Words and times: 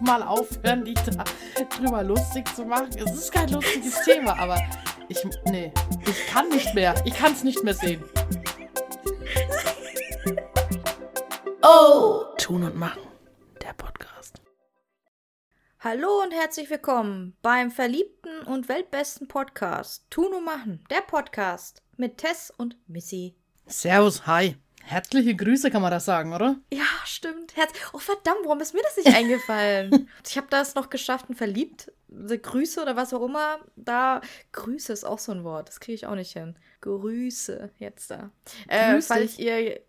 mal 0.00 0.22
aufhören, 0.22 0.84
die 0.84 0.94
da 0.94 1.24
drüber 1.76 2.02
lustig 2.02 2.46
zu 2.54 2.64
machen? 2.64 2.90
Es 2.96 3.12
ist 3.12 3.32
kein 3.32 3.48
lustiges 3.50 4.02
Thema, 4.04 4.38
aber 4.38 4.58
ich, 5.08 5.18
nee, 5.46 5.72
ich 6.06 6.26
kann 6.26 6.48
nicht 6.48 6.74
mehr. 6.74 6.94
Ich 7.04 7.14
kann 7.14 7.32
es 7.32 7.44
nicht 7.44 7.62
mehr 7.64 7.74
sehen. 7.74 8.02
Oh! 11.62 12.24
Tun 12.38 12.62
und 12.62 12.76
machen. 12.76 13.02
Der 13.62 13.72
Podcast. 13.74 14.40
Hallo 15.80 16.22
und 16.22 16.32
herzlich 16.32 16.70
willkommen 16.70 17.36
beim 17.42 17.70
verliebten 17.70 18.42
und 18.46 18.68
weltbesten 18.68 19.28
Podcast 19.28 20.06
Tun 20.10 20.32
und 20.32 20.44
Machen, 20.44 20.84
der 20.90 21.02
Podcast 21.02 21.82
mit 21.96 22.18
Tess 22.18 22.52
und 22.56 22.76
Missy. 22.88 23.34
Servus, 23.66 24.26
hi. 24.26 24.56
Herzliche 24.90 25.36
Grüße 25.36 25.70
kann 25.70 25.82
man 25.82 25.92
das 25.92 26.04
sagen, 26.04 26.32
oder? 26.32 26.56
Ja, 26.72 26.84
stimmt. 27.04 27.56
Herz 27.56 27.70
oh 27.92 27.98
verdammt, 27.98 28.40
warum 28.42 28.60
ist 28.60 28.74
mir 28.74 28.82
das 28.82 28.96
nicht 28.96 29.06
eingefallen? 29.16 30.08
ich 30.26 30.36
habe 30.36 30.48
das 30.50 30.74
noch 30.74 30.90
geschafft, 30.90 31.30
ein 31.30 31.36
verliebt, 31.36 31.92
Grüße 32.08 32.82
oder 32.82 32.96
was 32.96 33.14
auch 33.14 33.24
immer. 33.24 33.60
Da 33.76 34.20
Grüße 34.50 34.92
ist 34.92 35.04
auch 35.04 35.20
so 35.20 35.30
ein 35.30 35.44
Wort, 35.44 35.68
das 35.68 35.78
kriege 35.78 35.94
ich 35.94 36.06
auch 36.06 36.16
nicht 36.16 36.32
hin. 36.32 36.56
Grüße 36.80 37.70
jetzt 37.78 38.10
da. 38.10 38.30
Äh, 38.66 39.00
falls 39.00 39.38
ihr 39.38 39.80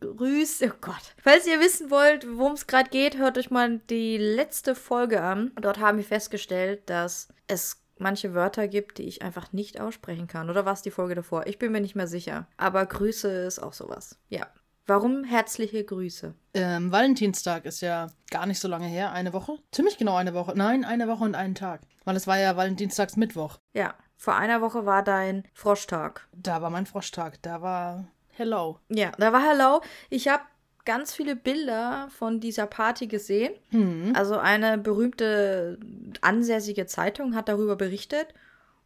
Grüße, 0.00 0.72
oh 0.72 0.78
Gott. 0.80 1.14
Falls 1.22 1.46
ihr 1.46 1.60
wissen 1.60 1.90
wollt, 1.90 2.26
worum 2.26 2.52
es 2.52 2.66
gerade 2.66 2.88
geht, 2.88 3.18
hört 3.18 3.36
euch 3.36 3.50
mal 3.50 3.78
die 3.90 4.16
letzte 4.16 4.74
Folge 4.74 5.22
an. 5.22 5.52
Dort 5.60 5.80
haben 5.80 5.98
wir 5.98 6.04
festgestellt, 6.04 6.88
dass 6.88 7.28
es 7.46 7.82
manche 8.00 8.34
Wörter 8.34 8.68
gibt, 8.68 8.98
die 8.98 9.04
ich 9.04 9.22
einfach 9.22 9.52
nicht 9.52 9.80
aussprechen 9.80 10.26
kann. 10.26 10.50
Oder 10.50 10.64
war 10.64 10.72
es 10.72 10.82
die 10.82 10.90
Folge 10.90 11.14
davor? 11.14 11.46
Ich 11.46 11.58
bin 11.58 11.72
mir 11.72 11.80
nicht 11.80 11.96
mehr 11.96 12.06
sicher. 12.06 12.46
Aber 12.56 12.84
Grüße 12.84 13.28
ist 13.28 13.58
auch 13.58 13.72
sowas. 13.72 14.18
Ja. 14.28 14.46
Warum 14.86 15.22
herzliche 15.22 15.84
Grüße? 15.84 16.34
Ähm, 16.54 16.90
Valentinstag 16.90 17.64
ist 17.64 17.80
ja 17.80 18.08
gar 18.30 18.46
nicht 18.46 18.58
so 18.58 18.66
lange 18.66 18.86
her. 18.86 19.12
Eine 19.12 19.32
Woche? 19.32 19.58
Ziemlich 19.70 19.98
genau 19.98 20.16
eine 20.16 20.34
Woche. 20.34 20.54
Nein, 20.56 20.84
eine 20.84 21.06
Woche 21.06 21.22
und 21.24 21.36
einen 21.36 21.54
Tag. 21.54 21.82
Weil 22.04 22.16
es 22.16 22.26
war 22.26 22.38
ja 22.38 22.56
Valentinstags 22.56 23.16
Mittwoch. 23.16 23.58
Ja. 23.72 23.94
Vor 24.16 24.34
einer 24.34 24.60
Woche 24.60 24.84
war 24.84 25.02
dein 25.02 25.44
Froschtag. 25.54 26.28
Da 26.32 26.60
war 26.60 26.70
mein 26.70 26.86
Froschtag. 26.86 27.40
Da 27.40 27.62
war 27.62 28.08
Hello. 28.32 28.78
Ja, 28.88 29.12
da 29.18 29.32
war 29.32 29.42
Hello. 29.42 29.80
Ich 30.08 30.28
habe 30.28 30.42
ganz 30.84 31.14
viele 31.14 31.36
Bilder 31.36 32.08
von 32.16 32.40
dieser 32.40 32.66
Party 32.66 33.06
gesehen. 33.06 33.52
Mhm. 33.70 34.12
Also 34.14 34.36
eine 34.38 34.78
berühmte 34.78 35.78
ansässige 36.20 36.86
Zeitung 36.86 37.34
hat 37.34 37.48
darüber 37.48 37.76
berichtet 37.76 38.28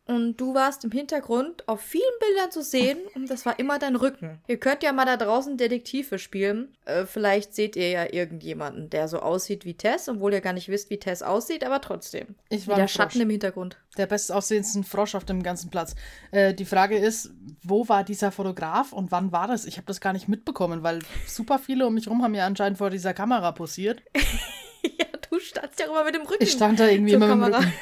und 0.06 0.36
du 0.36 0.55
warst 0.55 0.84
im 0.84 0.91
Hintergrund 0.91 1.66
auf 1.66 1.80
vielen 1.80 2.02
Bildern 2.20 2.50
zu 2.50 2.62
sehen 2.62 2.98
und 3.14 3.30
das 3.30 3.47
war 3.47 3.58
immer 3.58 3.78
dein 3.78 3.97
Rücken. 3.97 4.38
Ihr 4.46 4.58
könnt 4.58 4.83
ja 4.83 4.92
mal 4.92 5.06
da 5.06 5.16
draußen 5.16 5.56
Detektive 5.56 6.19
spielen. 6.19 6.77
Äh, 6.84 7.06
vielleicht 7.06 7.55
seht 7.55 7.74
ihr 7.74 7.88
ja 7.88 8.12
irgendjemanden, 8.12 8.91
der 8.91 9.08
so 9.08 9.20
aussieht 9.20 9.64
wie 9.64 9.74
Tess, 9.74 10.08
obwohl 10.11 10.34
ihr 10.34 10.42
gar 10.42 10.52
nicht 10.52 10.69
wisst, 10.69 10.91
wie 10.91 10.98
Tess 10.98 11.22
aussieht, 11.22 11.64
aber 11.64 11.80
trotzdem. 11.80 12.34
Ich 12.50 12.69
war 12.69 12.77
der 12.77 12.88
Schatten 12.88 13.20
im 13.20 13.30
Hintergrund. 13.30 13.78
Der 13.96 14.06
bestaussehendste 14.06 14.83
Frosch 14.83 15.14
auf 15.14 15.24
dem 15.24 15.42
ganzen 15.42 15.70
Platz. 15.70 15.94
Äh, 16.33 16.52
die 16.52 16.66
Frage 16.66 16.98
ist, 16.98 17.30
wo 17.62 17.89
war 17.89 18.05
dieser 18.05 18.30
Fotograf 18.30 18.92
und 18.92 19.11
wann 19.11 19.33
war 19.33 19.48
das? 19.48 19.64
Ich 19.64 19.78
habe 19.78 19.86
das 19.86 20.02
gar 20.02 20.12
nicht 20.12 20.28
mitbekommen, 20.28 20.83
weil 20.83 20.98
super 21.27 21.58
viele 21.58 21.86
um 21.86 21.94
mich 21.94 22.08
rum 22.08 22.22
haben 22.22 22.34
ja 22.34 22.44
anscheinend 22.44 22.77
vor 22.77 22.91
dieser 22.91 23.14
Kamera 23.14 23.52
posiert. 23.52 24.02
ja, 24.83 25.06
du 25.30 25.41
standst 25.41 25.80
ja 25.80 25.86
immer 25.86 26.05
mit 26.05 26.14
dem 26.14 26.22
Rücken. 26.22 26.42
Ich 26.42 26.52
stand 26.52 26.78
da 26.78 26.89
irgendwie 26.89 27.14
immer 27.14 27.34
mit 27.34 27.48
dem 27.48 27.55
Rücken. 27.55 27.72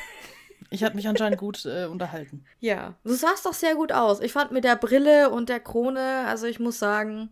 Ich 0.73 0.83
hatte 0.83 0.97
mich 0.97 1.07
anscheinend 1.07 1.39
gut 1.39 1.65
äh, 1.67 1.87
unterhalten. 1.87 2.45
Ja, 2.61 2.95
du 3.05 3.15
sahst 3.15 3.47
doch 3.47 3.53
sehr 3.53 3.75
gut 3.75 3.93
aus. 3.93 4.21
Ich 4.21 4.33
fand 4.33 4.53
mit 4.53 4.65
der 4.65 4.77
Brille 4.77 5.31
und 5.31 5.49
der 5.49 5.61
Krone, 5.61 6.25
also 6.27 6.47
ich 6.47 6.59
muss 6.59 6.79
sagen, 6.79 7.31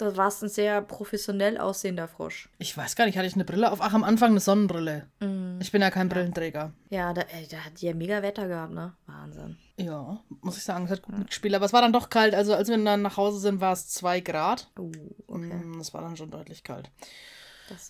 da 0.00 0.16
warst 0.16 0.42
ein 0.42 0.48
sehr 0.48 0.80
professionell 0.80 1.58
aussehender 1.58 2.08
Frosch. 2.08 2.48
Ich 2.58 2.76
weiß 2.76 2.96
gar 2.96 3.04
nicht, 3.04 3.18
hatte 3.18 3.26
ich 3.26 3.34
eine 3.34 3.44
Brille 3.44 3.70
auf? 3.70 3.80
Ach, 3.82 3.92
am 3.92 4.02
Anfang 4.02 4.30
eine 4.30 4.40
Sonnenbrille. 4.40 5.06
Mm. 5.20 5.60
Ich 5.60 5.70
bin 5.72 5.82
ja 5.82 5.90
kein 5.90 6.08
Brillenträger. 6.08 6.72
Ja, 6.88 7.12
da, 7.12 7.20
ey, 7.22 7.46
da 7.48 7.58
hat 7.58 7.80
die 7.80 7.86
ja 7.86 7.94
mega 7.94 8.22
Wetter 8.22 8.48
gehabt, 8.48 8.72
ne? 8.72 8.94
Wahnsinn. 9.06 9.58
Ja, 9.76 10.20
muss 10.40 10.56
ich 10.56 10.64
sagen, 10.64 10.86
es 10.86 10.90
hat 10.90 11.02
gut 11.02 11.14
ja. 11.14 11.18
mitgespielt. 11.18 11.54
Aber 11.54 11.66
es 11.66 11.72
war 11.72 11.82
dann 11.82 11.92
doch 11.92 12.08
kalt. 12.08 12.34
Also 12.34 12.54
als 12.54 12.68
wir 12.68 12.82
dann 12.82 13.02
nach 13.02 13.16
Hause 13.18 13.40
sind, 13.40 13.60
war 13.60 13.74
es 13.74 13.88
2 13.88 14.20
Grad. 14.20 14.70
Uh, 14.78 14.90
okay. 15.26 15.54
Mm, 15.54 15.80
es 15.80 15.92
war 15.92 16.00
dann 16.00 16.16
schon 16.16 16.30
deutlich 16.30 16.64
kalt. 16.64 16.90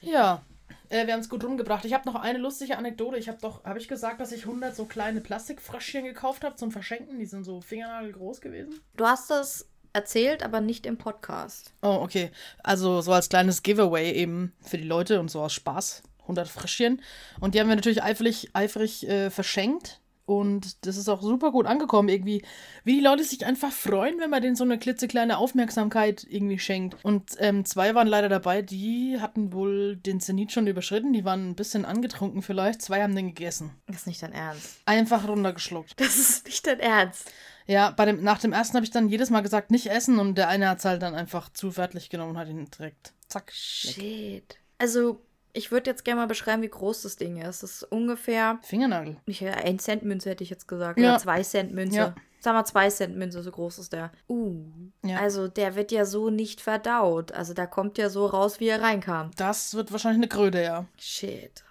ja. 0.00 0.42
Äh, 0.90 1.06
wir 1.06 1.14
haben 1.14 1.20
es 1.20 1.28
gut 1.28 1.42
rumgebracht. 1.42 1.84
Ich 1.84 1.94
habe 1.94 2.06
noch 2.10 2.20
eine 2.20 2.38
lustige 2.38 2.76
Anekdote. 2.76 3.16
Ich 3.16 3.28
habe 3.28 3.38
doch, 3.40 3.64
habe 3.64 3.78
ich 3.78 3.88
gesagt, 3.88 4.20
dass 4.20 4.32
ich 4.32 4.44
100 4.44 4.76
so 4.76 4.84
kleine 4.84 5.20
Plastikfröschchen 5.20 6.04
gekauft 6.04 6.44
habe 6.44 6.56
zum 6.56 6.70
Verschenken? 6.70 7.18
Die 7.18 7.26
sind 7.26 7.44
so 7.44 7.60
fingernagelgroß 7.60 8.40
gewesen. 8.40 8.80
Du 8.96 9.06
hast 9.06 9.30
das 9.30 9.66
erzählt, 9.92 10.42
aber 10.42 10.60
nicht 10.60 10.86
im 10.86 10.98
Podcast. 10.98 11.72
Oh, 11.82 11.98
okay. 12.02 12.30
Also 12.62 13.00
so 13.00 13.12
als 13.12 13.28
kleines 13.28 13.62
Giveaway 13.62 14.12
eben 14.12 14.52
für 14.60 14.78
die 14.78 14.84
Leute 14.84 15.20
und 15.20 15.30
so 15.30 15.40
aus 15.40 15.52
Spaß. 15.54 16.02
100 16.22 16.48
Fröschchen. 16.48 17.02
Und 17.40 17.54
die 17.54 17.60
haben 17.60 17.68
wir 17.68 17.76
natürlich 17.76 18.02
eifrig, 18.02 18.50
eifrig 18.52 19.08
äh, 19.08 19.30
verschenkt. 19.30 20.00
Und 20.30 20.86
das 20.86 20.96
ist 20.96 21.08
auch 21.08 21.22
super 21.22 21.50
gut 21.50 21.66
angekommen, 21.66 22.08
irgendwie. 22.08 22.42
Wie 22.84 22.94
die 22.94 23.04
Leute 23.04 23.24
sich 23.24 23.44
einfach 23.44 23.72
freuen, 23.72 24.20
wenn 24.20 24.30
man 24.30 24.41
denen 24.41 24.54
so 24.54 24.62
eine 24.62 24.78
klitzekleine 24.78 25.38
Aufmerksamkeit 25.38 26.24
irgendwie 26.28 26.58
schenkt. 26.58 27.04
Und 27.04 27.32
ähm, 27.38 27.64
zwei 27.64 27.94
waren 27.94 28.06
leider 28.06 28.28
dabei, 28.28 28.62
die 28.62 29.19
hatten 29.20 29.52
wohl 29.52 29.96
den 29.96 30.20
Zenit 30.20 30.52
schon 30.52 30.69
überschritten. 30.69 31.12
Die 31.12 31.24
waren 31.24 31.50
ein 31.50 31.56
bisschen 31.56 31.84
angetrunken 31.84 32.42
vielleicht. 32.42 32.80
Zwei 32.80 33.02
haben 33.02 33.16
den 33.16 33.26
gegessen. 33.26 33.72
Das 33.88 33.96
ist 33.96 34.06
nicht 34.06 34.22
dein 34.22 34.32
Ernst. 34.32 34.80
Einfach 34.86 35.26
runtergeschluckt. 35.26 35.98
Das 35.98 36.16
ist 36.16 36.46
nicht 36.46 36.66
dein 36.66 36.78
Ernst. 36.78 37.32
Ja, 37.66 37.90
bei 37.90 38.04
dem, 38.04 38.22
nach 38.22 38.38
dem 38.38 38.52
ersten 38.52 38.76
habe 38.76 38.84
ich 38.84 38.90
dann 38.90 39.08
jedes 39.08 39.30
Mal 39.30 39.42
gesagt, 39.42 39.70
nicht 39.70 39.88
essen. 39.88 40.19
Und 40.20 40.38
der 40.38 40.48
eine 40.48 40.69
hat 40.69 40.78
es 40.78 40.84
halt 40.84 41.02
dann 41.02 41.14
einfach 41.14 41.52
zu 41.52 41.76
wörtlich 41.76 42.08
genommen 42.08 42.32
und 42.32 42.38
hat 42.38 42.48
ihn 42.48 42.70
direkt 42.70 43.12
zack. 43.28 43.50
Shit. 43.52 43.98
Weg. 43.98 44.60
Also 44.78 45.22
ich 45.53 45.71
würde 45.72 45.91
jetzt 45.91 46.05
gerne 46.05 46.21
mal 46.21 46.27
beschreiben, 46.27 46.62
wie 46.62 46.69
groß 46.69 47.03
das 47.03 47.16
Ding 47.16 47.38
ist. 47.38 47.62
Das 47.62 47.71
ist 47.71 47.83
ungefähr. 47.84 48.59
Fingernagel. 48.62 49.16
Nicht, 49.27 49.43
ein 49.44 49.78
Cent 49.78 50.03
Münze 50.05 50.31
hätte 50.31 50.44
ich 50.44 50.50
jetzt 50.50 50.69
gesagt. 50.69 50.99
Ja. 50.99 51.11
Oder 51.11 51.19
zwei 51.19 51.43
Cent 51.43 51.72
Münze. 51.72 51.97
Ja. 51.97 52.15
Sag 52.41 52.55
mal, 52.55 52.65
zwei 52.65 52.88
Cent 52.88 53.16
Münze, 53.16 53.43
so 53.43 53.50
groß 53.50 53.78
ist 53.81 53.93
der. 53.93 54.12
Uh. 54.28 54.65
Ja. 55.05 55.19
Also 55.19 55.49
der 55.49 55.75
wird 55.75 55.93
ja 55.93 56.06
so 56.06 56.31
nicht 56.31 56.61
verdaut. 56.61 57.33
Also 57.33 57.53
da 57.53 57.66
kommt 57.66 57.99
ja 57.99 58.09
so 58.09 58.27
raus, 58.27 58.61
wie 58.61 58.69
er 58.69 58.81
reinkam. 58.81 59.31
Das 59.37 59.75
wird 59.75 59.93
wahrscheinlich 59.93 60.21
eine 60.21 60.28
Kröte, 60.28 60.62
ja. 60.62 60.87
Shit. 60.99 61.65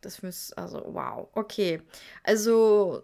Das 0.00 0.22
müsste, 0.22 0.56
also 0.56 0.82
wow. 0.86 1.28
Okay. 1.34 1.82
Also 2.22 3.02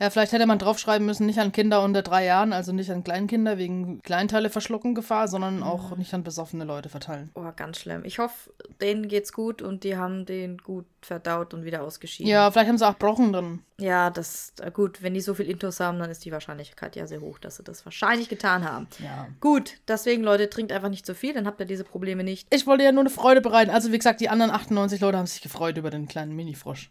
ja, 0.00 0.10
vielleicht 0.10 0.32
hätte 0.32 0.46
man 0.46 0.58
draufschreiben 0.58 1.06
müssen, 1.06 1.26
nicht 1.26 1.38
an 1.38 1.52
Kinder 1.52 1.82
unter 1.82 2.02
drei 2.02 2.24
Jahren, 2.24 2.52
also 2.52 2.72
nicht 2.72 2.90
an 2.90 3.04
Kleinkinder 3.04 3.58
wegen 3.58 4.00
Kleinteile 4.02 4.48
verschlucken 4.48 4.94
Gefahr, 4.94 5.28
sondern 5.28 5.62
auch 5.62 5.90
mhm. 5.90 5.98
nicht 5.98 6.14
an 6.14 6.24
besoffene 6.24 6.64
Leute 6.64 6.88
verteilen. 6.88 7.30
Oh, 7.34 7.50
ganz 7.54 7.78
schlimm. 7.78 8.04
Ich 8.04 8.18
hoffe, 8.18 8.52
denen 8.80 9.08
geht's 9.08 9.32
gut 9.32 9.60
und 9.60 9.84
die 9.84 9.96
haben 9.96 10.24
den 10.24 10.58
gut 10.58 10.86
verdaut 11.02 11.52
und 11.52 11.64
wieder 11.64 11.82
ausgeschieden. 11.82 12.30
Ja, 12.30 12.50
vielleicht 12.50 12.68
haben 12.68 12.78
sie 12.78 12.88
auch 12.88 12.96
Brochen 12.96 13.32
drin. 13.32 13.60
Ja, 13.78 14.08
das, 14.10 14.54
gut, 14.72 15.02
wenn 15.02 15.14
die 15.14 15.20
so 15.20 15.34
viel 15.34 15.50
Intus 15.50 15.80
haben, 15.80 15.98
dann 15.98 16.10
ist 16.10 16.24
die 16.24 16.32
Wahrscheinlichkeit 16.32 16.96
ja 16.96 17.06
sehr 17.06 17.20
hoch, 17.20 17.38
dass 17.38 17.56
sie 17.56 17.64
das 17.64 17.84
wahrscheinlich 17.84 18.28
getan 18.28 18.64
haben. 18.64 18.88
Ja. 19.02 19.28
Gut, 19.40 19.74
deswegen, 19.88 20.22
Leute, 20.22 20.48
trinkt 20.48 20.72
einfach 20.72 20.88
nicht 20.88 21.04
zu 21.04 21.14
viel, 21.14 21.34
dann 21.34 21.46
habt 21.46 21.60
ihr 21.60 21.66
diese 21.66 21.84
Probleme 21.84 22.24
nicht. 22.24 22.46
Ich 22.54 22.66
wollte 22.66 22.84
ja 22.84 22.92
nur 22.92 23.02
eine 23.02 23.10
Freude 23.10 23.40
bereiten. 23.40 23.70
Also, 23.70 23.92
wie 23.92 23.98
gesagt, 23.98 24.20
die 24.20 24.28
anderen 24.28 24.50
98 24.52 25.00
Leute 25.00 25.18
haben 25.18 25.26
sich 25.26 25.42
gefreut 25.42 25.76
über 25.76 25.90
den 25.90 26.08
kleinen 26.08 26.34
Mini-Frosch. 26.34 26.90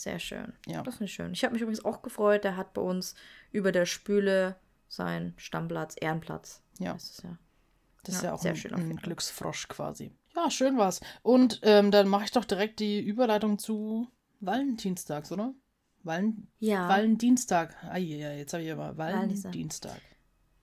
Sehr 0.00 0.18
schön. 0.18 0.54
Ja. 0.66 0.82
Das 0.82 0.94
finde 0.94 1.10
ich 1.10 1.12
schön. 1.12 1.32
Ich 1.34 1.44
habe 1.44 1.52
mich 1.52 1.60
übrigens 1.60 1.84
auch 1.84 2.00
gefreut. 2.00 2.44
Der 2.44 2.56
hat 2.56 2.72
bei 2.72 2.80
uns 2.80 3.14
über 3.52 3.70
der 3.70 3.84
Spüle 3.84 4.56
seinen 4.88 5.34
Stammplatz, 5.36 5.94
Ehrenplatz. 6.00 6.62
Ja. 6.78 6.94
Das 6.94 7.10
ist 7.10 7.22
ja, 7.22 7.36
das 8.04 8.14
ist 8.14 8.22
ja 8.22 8.32
auch 8.32 8.40
sehr 8.40 8.52
ein, 8.52 8.56
schön 8.56 8.72
ein 8.72 8.96
Glücksfrosch 8.96 9.68
quasi. 9.68 10.10
Ja, 10.34 10.50
schön 10.50 10.78
war's. 10.78 11.00
Und 11.20 11.60
ähm, 11.64 11.90
dann 11.90 12.08
mache 12.08 12.24
ich 12.24 12.30
doch 12.30 12.46
direkt 12.46 12.80
die 12.80 12.98
Überleitung 12.98 13.58
zu 13.58 14.08
Valentinstags, 14.40 15.32
oder? 15.32 15.52
Valen 16.02 16.48
ja. 16.60 16.88
Valentinstag. 16.88 17.76
Ah, 17.82 17.98
ja, 17.98 18.32
jetzt 18.32 18.54
habe 18.54 18.64
ich 18.64 18.72
aber 18.72 18.96
Valentinstag. 18.96 20.00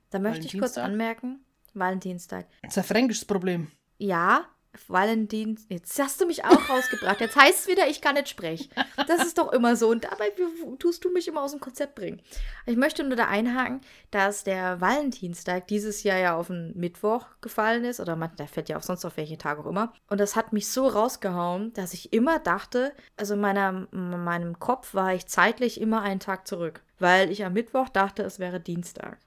Da 0.09 0.17
möchte 0.17 0.47
ich 0.47 0.57
kurz 0.57 0.79
anmerken, 0.79 1.45
Valentinstag. 1.75 2.47
Das 2.63 2.71
ist 2.71 2.77
ein 2.79 2.83
fränkisches 2.85 3.25
Problem. 3.25 3.71
Ja, 3.99 4.47
Valentin, 4.87 5.59
jetzt 5.69 5.99
hast 5.99 6.21
du 6.21 6.25
mich 6.25 6.45
auch 6.45 6.69
rausgebracht. 6.69 7.19
Jetzt 7.21 7.35
heißt 7.35 7.59
es 7.59 7.67
wieder, 7.67 7.87
ich 7.87 8.01
kann 8.01 8.15
nicht 8.15 8.29
sprechen. 8.29 8.69
Das 9.07 9.25
ist 9.25 9.37
doch 9.37 9.51
immer 9.51 9.75
so. 9.75 9.89
Und 9.89 10.03
dabei 10.03 10.31
tust 10.79 11.03
du 11.03 11.11
mich 11.11 11.27
immer 11.27 11.41
aus 11.41 11.51
dem 11.51 11.59
Konzept 11.59 11.95
bringen. 11.95 12.21
Ich 12.65 12.77
möchte 12.77 13.03
nur 13.03 13.15
da 13.15 13.27
einhaken, 13.27 13.81
dass 14.11 14.43
der 14.43 14.79
Valentinstag 14.81 15.67
dieses 15.67 16.03
Jahr 16.03 16.19
ja 16.19 16.35
auf 16.35 16.47
den 16.47 16.73
Mittwoch 16.75 17.25
gefallen 17.41 17.83
ist. 17.85 17.99
Oder 17.99 18.15
man, 18.15 18.35
der 18.37 18.47
fällt 18.47 18.69
ja 18.69 18.77
auf 18.77 18.83
sonst 18.83 19.05
auf 19.05 19.17
welchen 19.17 19.39
Tag 19.39 19.59
auch 19.59 19.65
immer. 19.65 19.93
Und 20.09 20.19
das 20.19 20.35
hat 20.35 20.53
mich 20.53 20.69
so 20.69 20.87
rausgehauen, 20.87 21.73
dass 21.73 21.93
ich 21.93 22.13
immer 22.13 22.39
dachte, 22.39 22.93
also 23.17 23.33
in 23.33 23.41
meiner, 23.41 23.87
in 23.91 24.23
meinem 24.23 24.59
Kopf 24.59 24.93
war 24.93 25.13
ich 25.13 25.27
zeitlich 25.27 25.81
immer 25.81 26.01
einen 26.01 26.19
Tag 26.19 26.47
zurück. 26.47 26.81
Weil 26.99 27.29
ich 27.31 27.45
am 27.45 27.53
Mittwoch 27.53 27.89
dachte, 27.89 28.23
es 28.23 28.39
wäre 28.39 28.59
Dienstag. 28.59 29.19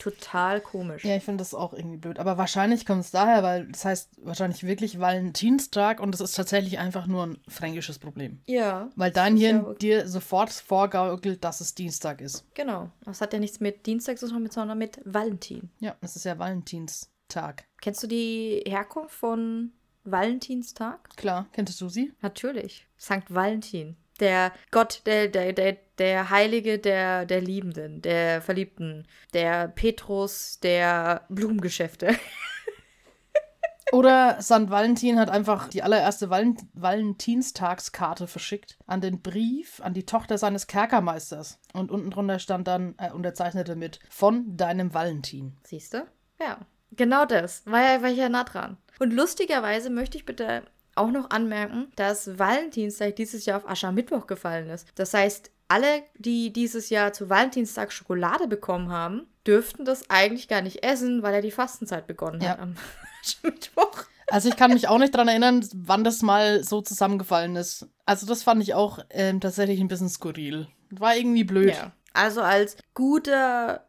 Total 0.00 0.62
komisch. 0.62 1.04
Ja, 1.04 1.14
ich 1.14 1.22
finde 1.22 1.42
das 1.42 1.52
auch 1.52 1.74
irgendwie 1.74 1.98
blöd. 1.98 2.18
Aber 2.18 2.38
wahrscheinlich 2.38 2.86
kommt 2.86 3.04
es 3.04 3.10
daher, 3.10 3.42
weil 3.42 3.66
das 3.66 3.84
heißt 3.84 4.10
wahrscheinlich 4.22 4.64
wirklich 4.64 4.98
Valentinstag 4.98 6.00
und 6.00 6.14
es 6.14 6.22
ist 6.22 6.34
tatsächlich 6.34 6.78
einfach 6.78 7.06
nur 7.06 7.26
ein 7.26 7.38
fränkisches 7.48 7.98
Problem. 7.98 8.40
Ja. 8.46 8.88
Weil 8.96 9.10
dein 9.10 9.36
Hirn 9.36 9.64
ja 9.66 9.74
dir 9.74 10.08
sofort 10.08 10.50
vorgaukelt, 10.50 11.44
dass 11.44 11.60
es 11.60 11.74
Dienstag 11.74 12.22
ist. 12.22 12.46
Genau. 12.54 12.90
Das 13.04 13.20
hat 13.20 13.34
ja 13.34 13.38
nichts 13.38 13.60
mit 13.60 13.84
Dienstag 13.84 14.18
zu 14.18 14.28
tun, 14.28 14.48
sondern 14.50 14.78
mit 14.78 15.00
Valentin. 15.04 15.70
Ja, 15.80 15.94
es 16.00 16.16
ist 16.16 16.24
ja 16.24 16.38
Valentinstag. 16.38 17.66
Kennst 17.82 18.02
du 18.02 18.06
die 18.06 18.62
Herkunft 18.66 19.14
von 19.14 19.72
Valentinstag? 20.04 21.10
Klar, 21.16 21.46
kennst 21.52 21.78
du 21.78 21.90
sie? 21.90 22.14
Natürlich. 22.22 22.86
Sankt 22.96 23.32
Valentin. 23.32 23.96
Der 24.20 24.52
Gott, 24.70 25.02
der, 25.06 25.28
der, 25.28 25.52
der, 25.52 25.76
der 25.98 26.30
Heilige 26.30 26.78
der, 26.78 27.26
der 27.26 27.40
Liebenden, 27.40 28.02
der 28.02 28.42
Verliebten, 28.42 29.06
der 29.32 29.68
Petrus 29.68 30.60
der 30.60 31.24
Blumengeschäfte. 31.28 32.14
Oder 33.92 34.40
St. 34.40 34.70
Valentin 34.70 35.18
hat 35.18 35.30
einfach 35.30 35.68
die 35.68 35.82
allererste 35.82 36.30
Val 36.30 36.54
Valentinstagskarte 36.74 38.28
verschickt 38.28 38.78
an 38.86 39.00
den 39.00 39.20
Brief 39.20 39.80
an 39.82 39.94
die 39.94 40.06
Tochter 40.06 40.38
seines 40.38 40.68
Kerkermeisters. 40.68 41.58
Und 41.72 41.90
unten 41.90 42.10
drunter 42.10 42.38
stand 42.38 42.68
dann 42.68 42.94
äh, 42.98 43.10
unterzeichnete 43.10 43.74
mit 43.74 43.98
von 44.08 44.56
deinem 44.56 44.94
Valentin. 44.94 45.56
Siehst 45.64 45.94
du? 45.94 46.06
Ja. 46.38 46.58
Genau 46.92 47.24
das. 47.24 47.64
War 47.66 47.82
ja, 47.82 48.02
war 48.02 48.08
ja 48.08 48.28
nah 48.28 48.44
dran. 48.44 48.76
Und 48.98 49.12
lustigerweise 49.12 49.90
möchte 49.90 50.18
ich 50.18 50.26
bitte 50.26 50.64
auch 51.00 51.10
noch 51.10 51.30
anmerken, 51.30 51.90
dass 51.96 52.38
Valentinstag 52.38 53.16
dieses 53.16 53.44
Jahr 53.46 53.58
auf 53.58 53.68
Aschermittwoch 53.68 54.26
gefallen 54.26 54.68
ist. 54.70 54.86
Das 54.94 55.14
heißt, 55.14 55.50
alle, 55.68 56.02
die 56.16 56.52
dieses 56.52 56.90
Jahr 56.90 57.12
zu 57.12 57.28
Valentinstag 57.30 57.92
Schokolade 57.92 58.46
bekommen 58.48 58.90
haben, 58.90 59.26
dürften 59.46 59.84
das 59.84 60.08
eigentlich 60.10 60.48
gar 60.48 60.62
nicht 60.62 60.82
essen, 60.84 61.22
weil 61.22 61.34
er 61.34 61.42
die 61.42 61.50
Fastenzeit 61.50 62.06
begonnen 62.06 62.40
Ja. 62.40 62.50
hat 62.50 62.60
am 62.60 62.76
Aschermittwoch. 63.22 64.04
Also 64.28 64.48
ich 64.48 64.56
kann 64.56 64.72
mich 64.72 64.86
auch 64.88 64.98
nicht 64.98 65.14
dran 65.14 65.26
erinnern, 65.28 65.66
wann 65.74 66.04
das 66.04 66.22
mal 66.22 66.62
so 66.62 66.82
zusammengefallen 66.82 67.56
ist. 67.56 67.88
Also 68.06 68.26
das 68.26 68.42
fand 68.44 68.62
ich 68.62 68.74
auch 68.74 69.00
ähm, 69.10 69.40
tatsächlich 69.40 69.80
ein 69.80 69.88
bisschen 69.88 70.08
skurril. 70.08 70.68
War 70.90 71.16
irgendwie 71.16 71.44
blöd. 71.44 71.74
Ja. 71.74 71.92
Also 72.12 72.40
als 72.42 72.76
guter 72.94 73.86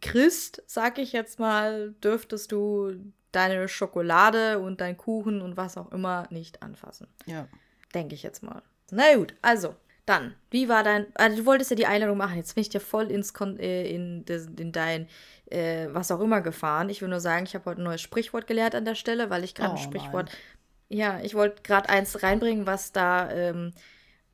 Christ, 0.00 0.62
sag 0.66 0.98
ich 0.98 1.12
jetzt 1.12 1.38
mal, 1.38 1.94
dürftest 2.02 2.52
du 2.52 2.94
deine 3.36 3.68
Schokolade 3.68 4.58
und 4.58 4.80
dein 4.80 4.96
Kuchen 4.96 5.42
und 5.42 5.56
was 5.56 5.76
auch 5.76 5.92
immer 5.92 6.26
nicht 6.30 6.62
anfassen. 6.62 7.08
ja. 7.26 7.46
Denke 7.94 8.16
ich 8.16 8.24
jetzt 8.24 8.42
mal. 8.42 8.60
Na 8.90 9.14
gut, 9.14 9.34
also, 9.40 9.76
dann, 10.04 10.34
wie 10.50 10.68
war 10.68 10.82
dein. 10.82 11.06
Also, 11.14 11.36
du 11.36 11.46
wolltest 11.46 11.70
ja 11.70 11.76
die 11.76 11.86
Einladung 11.86 12.18
machen. 12.18 12.36
Jetzt 12.36 12.56
bin 12.56 12.62
ich 12.62 12.68
dir 12.68 12.80
voll 12.80 13.08
ins 13.08 13.32
Kon 13.32 13.56
äh, 13.56 13.86
in, 13.88 14.24
in 14.58 14.72
dein 14.72 15.06
äh, 15.46 15.86
was 15.92 16.10
auch 16.10 16.18
immer 16.18 16.40
gefahren. 16.40 16.88
Ich 16.88 17.02
will 17.02 17.08
nur 17.08 17.20
sagen, 17.20 17.44
ich 17.44 17.54
habe 17.54 17.66
heute 17.66 17.80
ein 17.80 17.84
neues 17.84 18.00
Sprichwort 18.00 18.48
gelernt 18.48 18.74
an 18.74 18.84
der 18.84 18.96
Stelle, 18.96 19.30
weil 19.30 19.44
ich 19.44 19.54
gerade 19.54 19.74
ein 19.74 19.78
Oh, 19.78 19.82
Sprichwort. 19.82 20.30
Ja, 20.88 21.20
ich 21.22 21.34
wollte 21.36 21.62
gerade 21.62 21.88
eins 21.88 22.22
reinbringen, 22.24 22.66
was 22.66 22.90
da. 22.90 23.30
Ähm, 23.30 23.72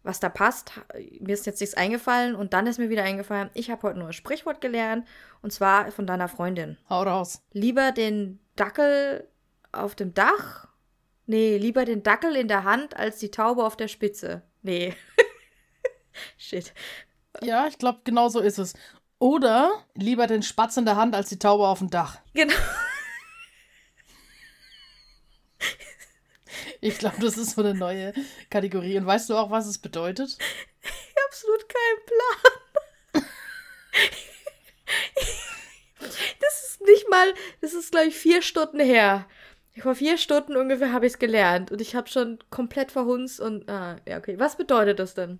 was 0.02 0.20
da 0.20 0.28
passt. 0.28 0.72
Mir 1.20 1.34
ist 1.34 1.46
jetzt 1.46 1.60
nichts 1.60 1.76
eingefallen 1.76 2.34
und 2.34 2.52
dann 2.52 2.66
ist 2.66 2.78
mir 2.78 2.90
wieder 2.90 3.02
eingefallen, 3.02 3.50
ich 3.54 3.70
habe 3.70 3.82
heute 3.82 3.98
ein 3.98 4.04
neues 4.04 4.16
Sprichwort 4.16 4.60
gelernt 4.60 5.06
und 5.42 5.52
zwar 5.52 5.90
von 5.92 6.06
deiner 6.06 6.28
Freundin. 6.28 6.78
Hau 6.88 7.02
raus. 7.02 7.42
Lieber 7.52 7.92
den 7.92 8.40
Dackel 8.56 9.28
auf 9.72 9.94
dem 9.94 10.14
Dach? 10.14 10.68
Nee, 11.26 11.58
lieber 11.58 11.84
den 11.84 12.02
Dackel 12.02 12.34
in 12.36 12.48
der 12.48 12.64
Hand 12.64 12.96
als 12.96 13.18
die 13.18 13.30
Taube 13.30 13.64
auf 13.64 13.76
der 13.76 13.88
Spitze. 13.88 14.42
Nee. 14.62 14.94
Shit. 16.38 16.72
Ja, 17.42 17.66
ich 17.66 17.78
glaube, 17.78 18.00
genau 18.04 18.28
so 18.28 18.40
ist 18.40 18.58
es. 18.58 18.74
Oder 19.18 19.70
lieber 19.94 20.26
den 20.26 20.42
Spatz 20.42 20.76
in 20.76 20.86
der 20.86 20.96
Hand 20.96 21.14
als 21.14 21.28
die 21.28 21.38
Taube 21.38 21.68
auf 21.68 21.78
dem 21.78 21.90
Dach. 21.90 22.18
Genau. 22.34 22.54
Ich 26.80 26.98
glaube, 26.98 27.20
das 27.20 27.36
ist 27.36 27.50
so 27.56 27.62
eine 27.62 27.74
neue 27.74 28.12
Kategorie. 28.48 28.96
Und 28.96 29.06
weißt 29.06 29.30
du 29.30 29.36
auch, 29.36 29.50
was 29.50 29.66
es 29.66 29.78
bedeutet? 29.78 30.38
Absolut 31.26 31.68
kein 31.68 31.96
Plan. 32.06 33.24
Das 36.40 36.64
ist 36.64 36.80
nicht 36.82 37.08
mal, 37.10 37.34
das 37.60 37.74
ist 37.74 37.92
glaube 37.92 38.08
ich 38.08 38.16
vier 38.16 38.42
Stunden 38.42 38.80
her. 38.80 39.26
Vor 39.78 39.94
vier 39.94 40.18
Stunden 40.18 40.56
ungefähr 40.56 40.92
habe 40.92 41.06
ich 41.06 41.12
es 41.14 41.18
gelernt 41.18 41.70
und 41.70 41.80
ich 41.80 41.94
habe 41.94 42.08
schon 42.08 42.38
komplett 42.50 42.90
verhunzt 42.92 43.40
und, 43.40 43.68
ah, 43.68 43.96
ja, 44.06 44.18
okay. 44.18 44.38
Was 44.38 44.56
bedeutet 44.56 44.98
das 44.98 45.14
denn? 45.14 45.38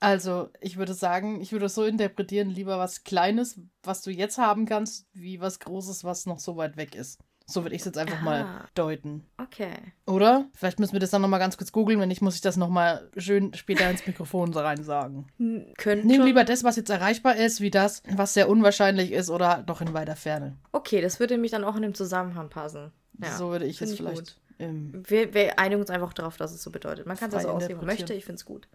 Also, 0.00 0.50
ich 0.60 0.76
würde 0.76 0.94
sagen, 0.94 1.40
ich 1.40 1.52
würde 1.52 1.66
es 1.66 1.74
so 1.74 1.84
interpretieren, 1.84 2.50
lieber 2.50 2.78
was 2.78 3.04
Kleines, 3.04 3.60
was 3.82 4.02
du 4.02 4.10
jetzt 4.10 4.38
haben 4.38 4.66
kannst, 4.66 5.06
wie 5.12 5.40
was 5.40 5.58
Großes, 5.58 6.04
was 6.04 6.26
noch 6.26 6.38
so 6.38 6.56
weit 6.56 6.76
weg 6.76 6.94
ist. 6.94 7.20
So 7.50 7.64
würde 7.64 7.74
ich 7.74 7.80
es 7.80 7.86
jetzt 7.86 7.96
einfach 7.96 8.20
mal 8.20 8.42
Ah. 8.42 8.68
deuten. 8.74 9.24
Okay. 9.38 9.72
Oder? 10.06 10.44
Vielleicht 10.54 10.78
müssen 10.78 10.92
wir 10.92 11.00
das 11.00 11.08
dann 11.10 11.22
nochmal 11.22 11.40
ganz 11.40 11.56
kurz 11.56 11.72
googeln. 11.72 11.98
Wenn 11.98 12.08
nicht, 12.08 12.20
muss 12.20 12.34
ich 12.34 12.42
das 12.42 12.58
nochmal 12.58 13.08
schön 13.16 13.54
später 13.54 13.90
ins 13.90 14.06
Mikrofon 14.06 14.52
so 14.52 14.60
rein 14.60 14.82
sagen. 14.82 15.26
Hm, 15.38 15.64
Könnte 15.78 16.06
Nimm 16.06 16.24
lieber 16.26 16.44
das, 16.44 16.62
was 16.62 16.76
jetzt 16.76 16.90
erreichbar 16.90 17.36
ist, 17.36 17.62
wie 17.62 17.70
das, 17.70 18.02
was 18.14 18.34
sehr 18.34 18.50
unwahrscheinlich 18.50 19.12
ist 19.12 19.30
oder 19.30 19.62
doch 19.64 19.80
in 19.80 19.94
weiter 19.94 20.14
Ferne. 20.14 20.58
Okay, 20.72 21.00
das 21.00 21.20
würde 21.20 21.38
mich 21.38 21.50
dann 21.50 21.64
auch 21.64 21.74
in 21.76 21.82
dem 21.82 21.94
Zusammenhang 21.94 22.50
passen. 22.50 22.92
Ja, 23.22 23.36
so 23.36 23.48
würde 23.50 23.64
ich 23.64 23.78
find 23.78 23.88
es 23.88 23.94
ich 23.94 24.00
vielleicht. 24.00 24.18
gut. 24.18 24.36
Ähm, 24.60 25.04
Wir, 25.06 25.32
wir 25.34 25.58
einigen 25.58 25.80
uns 25.80 25.90
einfach 25.90 26.12
darauf, 26.12 26.36
dass 26.36 26.52
es 26.52 26.62
so 26.62 26.70
bedeutet. 26.70 27.06
Man 27.06 27.16
kann 27.16 27.28
es 27.28 27.36
also 27.36 27.50
aussehen, 27.50 27.70
wie 27.70 27.74
man 27.74 27.86
möchte. 27.86 28.12
Ich 28.14 28.24
finde 28.24 28.36
es 28.40 28.44
gut. 28.44 28.66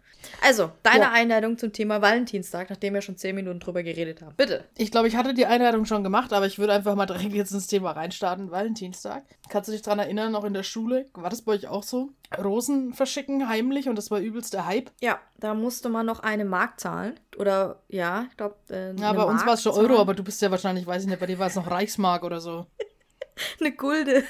Also, 0.42 0.70
deine 0.82 1.04
Ja. 1.04 1.12
Einleitung 1.12 1.58
zum 1.58 1.72
Thema 1.72 2.00
Valentinstag, 2.00 2.70
nachdem 2.70 2.94
wir 2.94 3.02
schon 3.02 3.16
zehn 3.18 3.34
Minuten 3.34 3.60
drüber 3.60 3.82
geredet 3.82 4.22
haben. 4.22 4.34
Bitte. 4.36 4.64
ich 4.78 4.90
glaube, 4.90 5.08
ich 5.08 5.16
hatte 5.16 5.34
die 5.34 5.44
Einleitung 5.44 5.84
schon 5.84 6.02
gemacht, 6.02 6.32
aber 6.32 6.46
ich 6.46 6.58
würde 6.58 6.72
einfach 6.72 6.94
mal 6.94 7.04
direkt 7.06 7.34
jetzt 7.34 7.52
ins 7.52 7.66
Thema 7.66 7.92
reinstarten. 7.92 8.50
Valentinstag. 8.50 9.24
Kannst 9.50 9.68
du 9.68 9.72
dich 9.72 9.82
dran 9.82 9.98
erinnern, 9.98 10.32
noch 10.32 10.44
in 10.44 10.54
der 10.54 10.62
Schule? 10.62 11.06
War 11.12 11.28
das 11.28 11.42
bei 11.42 11.52
euch 11.52 11.68
auch 11.68 11.82
so? 11.82 12.10
Rosen 12.42 12.94
verschicken 12.94 13.48
heimlich 13.48 13.88
und 13.88 13.96
das 13.96 14.10
war 14.10 14.18
übelst 14.20 14.54
der 14.54 14.66
Hype. 14.66 14.90
Ja, 15.00 15.20
da 15.38 15.52
musste 15.54 15.88
man 15.90 16.06
noch 16.06 16.20
eine 16.20 16.44
Mark 16.46 16.80
zahlen. 16.80 17.20
Oder, 17.36 17.82
ja, 17.88 18.26
ich 18.30 18.36
glaube, 18.38 18.56
äh, 18.70 18.94
Ja, 18.98 19.12
bei 19.12 19.22
uns 19.24 19.36
Mark 19.36 19.46
war 19.46 19.54
es 19.54 19.62
schon. 19.62 19.72
Euro, 19.72 19.98
aber 20.00 20.14
du 20.14 20.24
bist 20.24 20.40
ja 20.40 20.50
wahrscheinlich, 20.50 20.86
weiß 20.86 21.02
ich 21.02 21.08
nicht, 21.08 21.20
bei 21.20 21.26
dir 21.26 21.38
war 21.38 21.48
es 21.48 21.54
noch 21.56 21.70
Reichsmark 21.70 22.24
oder 22.24 22.40
so. 22.40 22.66
Eine 23.60 23.72
Gulde. 23.72 24.24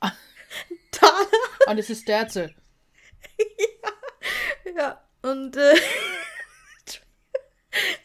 Taler. 0.90 1.26
Und 1.66 1.78
es 1.78 1.90
ist 1.90 2.08
Derze. 2.08 2.54
Ja, 4.76 5.00
und, 5.22 5.56
äh, 5.56 5.74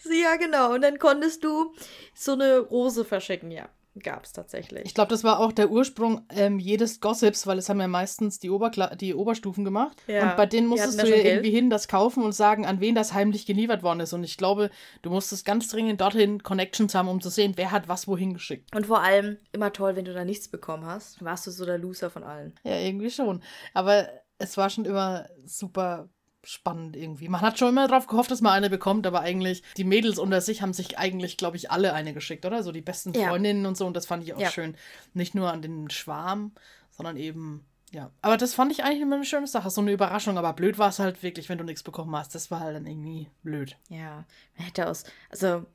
ja, 0.22 0.36
genau. 0.38 0.74
Und 0.74 0.82
dann 0.84 1.00
konntest 1.00 1.44
du 1.44 1.74
so 2.14 2.34
eine 2.34 2.60
Rose 2.60 3.04
verschicken, 3.04 3.52
ja. 3.52 3.68
Gab 4.02 4.24
es 4.24 4.32
tatsächlich. 4.32 4.86
Ich 4.86 4.94
glaube, 4.94 5.10
das 5.10 5.26
war 5.26 5.40
auch 5.40 5.52
der 5.52 5.70
Ursprung 5.70 6.26
ähm, 6.30 6.60
jedes 6.60 7.02
Gossips, 7.02 7.46
weil 7.46 7.58
es 7.58 7.68
haben 7.68 7.82
ja 7.82 7.90
meistens 7.90 8.40
die, 8.40 8.50
Oberkla 8.50 8.96
die 8.96 9.14
Oberstufen 9.14 9.66
gemacht. 9.66 10.02
Ja, 10.08 10.30
und 10.30 10.38
bei 10.38 10.46
denen 10.46 10.68
musstest 10.68 11.02
du 11.02 11.10
ja 11.10 11.18
irgendwie 11.18 11.52
hin 11.52 11.70
das 11.70 11.90
kaufen 11.90 12.24
und 12.24 12.32
sagen, 12.32 12.66
an 12.66 12.80
wen 12.80 12.96
das 12.96 13.14
heimlich 13.14 13.46
geliefert 13.46 13.84
worden 13.84 14.00
ist. 14.00 14.14
Und 14.14 14.24
ich 14.24 14.38
glaube, 14.38 14.70
du 15.02 15.10
musstest 15.10 15.46
ganz 15.46 15.68
dringend 15.68 16.00
dorthin 16.00 16.42
Connections 16.42 16.96
haben, 16.96 17.10
um 17.10 17.20
zu 17.20 17.30
sehen, 17.30 17.54
wer 17.58 17.72
hat 17.72 17.90
was 17.90 18.08
wohin 18.08 18.34
geschickt. 18.34 18.74
Und 18.74 18.88
vor 18.88 19.02
allem 19.02 19.38
immer 19.52 19.74
toll, 19.74 19.98
wenn 19.98 20.06
du 20.06 20.14
da 20.14 20.24
nichts 20.24 20.48
bekommen 20.48 20.86
hast, 20.86 21.24
warst 21.24 21.46
du 21.48 21.52
so 21.52 21.66
der 21.66 21.78
Loser 21.78 22.10
von 22.10 22.24
allen. 22.24 22.56
Ja, 22.64 22.80
irgendwie 22.80 23.10
schon. 23.10 23.44
Aber 23.74 24.08
es 24.38 24.56
war 24.56 24.70
schon 24.70 24.86
immer 24.86 25.28
super 25.46 26.10
spannend 26.44 26.96
irgendwie. 26.96 27.30
Man 27.30 27.42
hat 27.42 27.60
schon 27.60 27.70
immer 27.70 27.88
darauf 27.88 28.08
gehofft, 28.08 28.32
dass 28.32 28.42
man 28.42 28.54
eine 28.54 28.70
bekommt, 28.70 29.06
aber 29.06 29.22
eigentlich, 29.22 29.62
die 29.78 29.84
Mädels 29.84 30.18
unter 30.18 30.42
sich 30.42 30.62
haben 30.62 30.74
sich 30.74 30.98
eigentlich, 30.98 31.38
glaube 31.38 31.58
ich, 31.58 31.70
alle 31.72 31.94
eine 31.94 32.14
geschickt, 32.14 32.46
oder? 32.46 32.64
So 32.64 32.72
die 32.72 32.82
besten 32.82 33.14
Ja. 33.14 33.30
Freundinnen 33.30 33.66
und 33.66 33.78
so. 33.78 33.86
Und 33.86 33.96
das 33.96 34.06
fand 34.08 34.24
ich 34.24 34.34
auch 34.34 34.40
Ja. 34.40 34.50
schön. 34.50 34.76
Nicht 35.14 35.36
nur 35.36 35.52
an 35.52 35.62
den 35.62 35.90
Schwarm, 35.92 36.52
sondern 36.90 37.16
eben, 37.18 37.64
ja. 37.92 38.10
Aber 38.22 38.38
das 38.38 38.54
fand 38.56 38.72
ich 38.72 38.84
eigentlich 38.84 39.02
immer 39.02 39.18
eine 39.18 39.26
schöne 39.26 39.46
Sache. 39.48 39.70
So 39.70 39.82
eine 39.82 39.92
Überraschung. 39.92 40.38
Aber 40.38 40.54
blöd 40.54 40.78
war 40.80 40.90
es 40.90 40.98
halt 41.00 41.22
wirklich, 41.22 41.48
wenn 41.50 41.58
du 41.60 41.64
nichts 41.64 41.84
bekommen 41.84 42.16
hast. 42.16 42.34
Das 42.34 42.50
war 42.50 42.62
halt 42.62 42.76
dann 42.76 42.88
irgendwie 42.88 43.30
blöd. 43.44 43.78
Ja, 43.90 44.26
man 44.58 44.66
hätte 44.66 44.88
aus, 44.88 45.04
also 45.30 45.66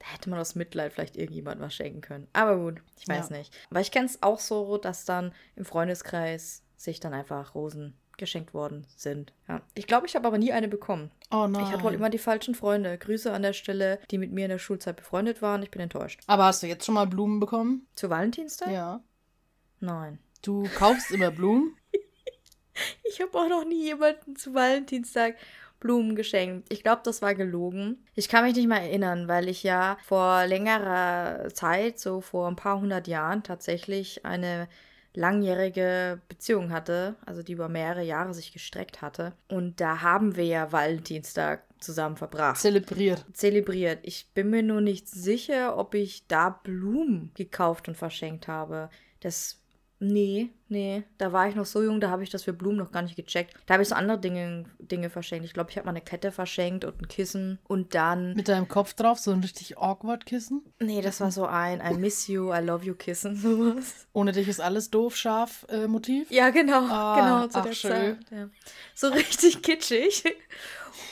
da 0.00 0.06
hätte 0.12 0.30
man 0.30 0.38
aus 0.40 0.54
Mitleid 0.56 0.92
vielleicht 0.92 1.16
irgendjemand 1.16 1.60
was 1.60 1.74
schenken 1.74 2.00
können. 2.00 2.26
Aber 2.32 2.56
gut, 2.56 2.82
ich 3.00 3.06
weiß 3.06 3.30
Ja. 3.30 3.36
nicht. 3.36 3.56
Aber 3.70 3.80
ich 3.80 3.90
kenne 3.92 4.06
es 4.06 4.22
auch 4.22 4.38
so, 4.40 4.78
dass 4.78 5.04
dann 5.04 5.32
im 5.56 5.64
Freundeskreis 5.64 6.62
sich 6.76 7.00
dann 7.00 7.12
einfach 7.14 7.54
Rosen 7.54 7.94
geschenkt 8.18 8.52
worden 8.54 8.86
sind. 8.96 9.32
Ja. 9.48 9.62
Ich 9.74 9.86
glaube, 9.86 10.06
ich 10.06 10.14
habe 10.14 10.26
aber 10.26 10.38
nie 10.38 10.52
eine 10.52 10.68
bekommen. 10.68 11.10
Oh 11.30 11.46
nein. 11.46 11.64
Ich 11.64 11.72
hatte 11.72 11.82
wohl 11.84 11.94
immer 11.94 12.10
die 12.10 12.18
falschen 12.18 12.54
Freunde. 12.54 12.98
Grüße 12.98 13.32
an 13.32 13.42
der 13.42 13.52
Stelle, 13.52 13.98
die 14.10 14.18
mit 14.18 14.32
mir 14.32 14.44
in 14.44 14.50
der 14.50 14.58
Schulzeit 14.58 14.96
befreundet 14.96 15.40
waren. 15.42 15.62
Ich 15.62 15.70
bin 15.70 15.80
enttäuscht. 15.80 16.20
aber 16.26 16.44
hast 16.44 16.62
du 16.62 16.66
jetzt 16.66 16.84
schon 16.84 16.94
mal 16.94 17.06
Blumen 17.06 17.40
bekommen? 17.40 17.86
Zu 17.94 18.10
Valentinstag? 18.10 18.70
Ja. 18.70 19.00
Nein. 19.80 20.18
Du 20.42 20.64
kaufst 20.76 21.10
immer 21.10 21.30
Blumen? 21.30 21.74
Ich 23.02 23.20
habe 23.20 23.36
auch 23.36 23.48
noch 23.48 23.64
nie 23.64 23.86
jemanden 23.86 24.36
zu 24.36 24.54
Valentinstag 24.54 25.34
Blumen 25.80 26.14
geschenkt. 26.14 26.72
Ich 26.72 26.82
glaube, 26.84 27.02
das 27.04 27.22
war 27.22 27.34
gelogen. 27.34 28.04
Ich 28.14 28.28
kann 28.28 28.44
mich 28.44 28.54
nicht 28.54 28.68
mehr 28.68 28.82
erinnern, 28.82 29.26
weil 29.26 29.48
ich 29.48 29.62
ja 29.62 29.96
vor 30.04 30.46
längerer 30.46 31.48
Zeit, 31.54 31.98
so 31.98 32.20
vor 32.20 32.46
ein 32.48 32.54
paar 32.56 32.80
hundert 32.80 33.08
Jahren, 33.08 33.42
tatsächlich 33.42 34.24
eine 34.24 34.68
langjährige 35.14 36.20
Beziehung 36.28 36.70
hatte, 36.70 37.16
also 37.24 37.42
die 37.42 37.52
über 37.52 37.68
mehrere 37.68 38.02
Jahre 38.02 38.34
sich 38.34 38.52
gestreckt 38.52 39.02
hatte. 39.02 39.32
Und 39.48 39.80
da 39.80 40.02
haben 40.02 40.36
wir 40.36 40.44
ja 40.44 40.72
Valentinstag 40.72 41.64
zusammen 41.80 42.16
verbracht. 42.16 42.58
Zelebriert. 42.58 43.24
zelebriert. 43.32 44.00
Ich 44.02 44.30
bin 44.34 44.50
mir 44.50 44.62
nur 44.62 44.80
nicht 44.80 45.08
sicher, 45.08 45.76
ob 45.76 45.94
ich 45.94 46.26
da 46.26 46.50
Blumen 46.50 47.30
gekauft 47.34 47.88
und 47.88 47.96
verschenkt 47.96 48.48
habe. 48.48 48.90
Das 49.20 49.60
Nee, 50.00 50.50
nee. 50.68 51.02
Da 51.18 51.32
war 51.32 51.48
ich 51.48 51.56
noch 51.56 51.66
so 51.66 51.82
jung, 51.82 52.00
da 52.00 52.10
habe 52.10 52.22
ich 52.22 52.30
das 52.30 52.44
für 52.44 52.52
Blumen 52.52 52.76
noch 52.76 52.92
gar 52.92 53.02
nicht 53.02 53.16
gecheckt. 53.16 53.54
Da 53.66 53.74
habe 53.74 53.82
ich 53.82 53.88
so 53.88 53.96
andere 53.96 54.18
Dinge, 54.18 54.64
Dinge 54.78 55.10
verschenkt. 55.10 55.44
Ich 55.44 55.52
glaube, 55.52 55.70
ich 55.70 55.76
habe 55.76 55.86
mal 55.86 55.90
eine 55.90 56.00
Kette 56.00 56.30
verschenkt 56.30 56.84
und 56.84 57.02
ein 57.02 57.08
Kissen. 57.08 57.58
Und 57.66 57.94
dann. 57.94 58.34
Mit 58.34 58.48
deinem 58.48 58.68
Kopf 58.68 58.94
drauf, 58.94 59.18
so 59.18 59.32
ein 59.32 59.40
richtig 59.40 59.76
awkward 59.78 60.24
Kissen? 60.24 60.62
Nee, 60.78 61.02
das 61.02 61.20
war 61.20 61.32
so 61.32 61.46
ein 61.46 61.80
I 61.80 61.98
miss 61.98 62.28
you, 62.28 62.52
I 62.54 62.60
love 62.60 62.84
you 62.84 62.94
Kissen, 62.94 63.34
sowas. 63.36 64.06
Ohne 64.12 64.30
dich 64.30 64.46
ist 64.46 64.60
alles 64.60 64.90
doof, 64.90 65.16
scharf 65.16 65.66
äh, 65.68 65.88
Motiv? 65.88 66.30
Ja, 66.30 66.50
genau. 66.50 66.86
Ah, 66.88 67.20
genau, 67.20 67.48
zu 67.48 67.58
ach, 67.58 67.64
der 67.64 67.72
schön. 67.72 67.90
Zeit. 67.90 68.18
Ja. 68.30 68.48
So 68.94 69.08
richtig 69.08 69.62
kitschig. 69.62 70.24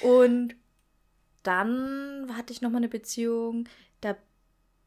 Und 0.01 0.55
dann 1.43 2.33
hatte 2.37 2.53
ich 2.53 2.61
noch 2.61 2.71
mal 2.71 2.79
eine 2.79 2.89
Beziehung, 2.89 3.69
da 4.01 4.17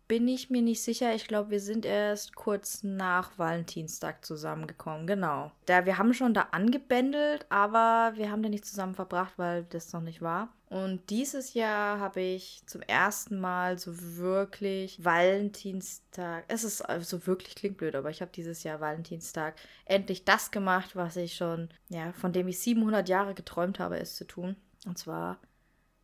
bin 0.10 0.28
ich 0.28 0.50
mir 0.50 0.64
nicht 0.64 0.82
sicher. 0.82 1.14
Ich 1.14 1.28
glaube, 1.28 1.52
wir 1.52 1.60
sind 1.60 1.86
erst 1.86 2.36
kurz 2.36 2.84
nach 2.84 3.38
Valentinstag 3.38 4.26
zusammengekommen. 4.26 5.06
Genau. 5.06 5.52
Da, 5.68 5.86
wir 5.86 6.00
haben 6.00 6.16
schon 6.16 6.34
da 6.34 6.48
angebändelt, 6.52 7.46
aber 7.50 8.14
wir 8.16 8.32
haben 8.32 8.42
da 8.42 8.50
nicht 8.50 8.66
zusammen 8.66 8.96
verbracht, 8.96 9.34
weil 9.38 9.66
das 9.66 9.94
noch 9.94 10.02
nicht 10.02 10.22
war. 10.22 10.50
Und 10.68 11.12
dieses 11.12 11.54
Jahr 11.54 12.00
habe 12.00 12.22
ich 12.22 12.64
zum 12.66 12.82
ersten 12.82 13.40
Mal 13.40 13.78
so 13.78 13.94
wirklich 14.18 15.06
Valentinstag. 15.06 16.44
Es 16.48 16.64
ist 16.64 16.82
also 16.82 17.28
wirklich 17.28 17.54
klingt 17.54 17.78
blöd, 17.78 17.94
aber 17.94 18.10
ich 18.10 18.22
habe 18.22 18.32
dieses 18.34 18.64
Jahr 18.64 18.82
Valentinstag 18.82 19.56
endlich 19.86 20.26
das 20.26 20.50
gemacht, 20.50 20.96
was 20.96 21.18
ich 21.18 21.36
schon, 21.36 21.70
ja, 21.90 22.14
von 22.14 22.34
dem 22.34 22.48
ich 22.48 22.60
700 22.60 23.08
Jahre 23.08 23.36
geträumt 23.36 23.78
habe, 23.78 24.00
es 24.00 24.16
zu 24.16 24.26
tun. 24.26 24.56
Und 24.88 24.98
zwar 24.98 25.40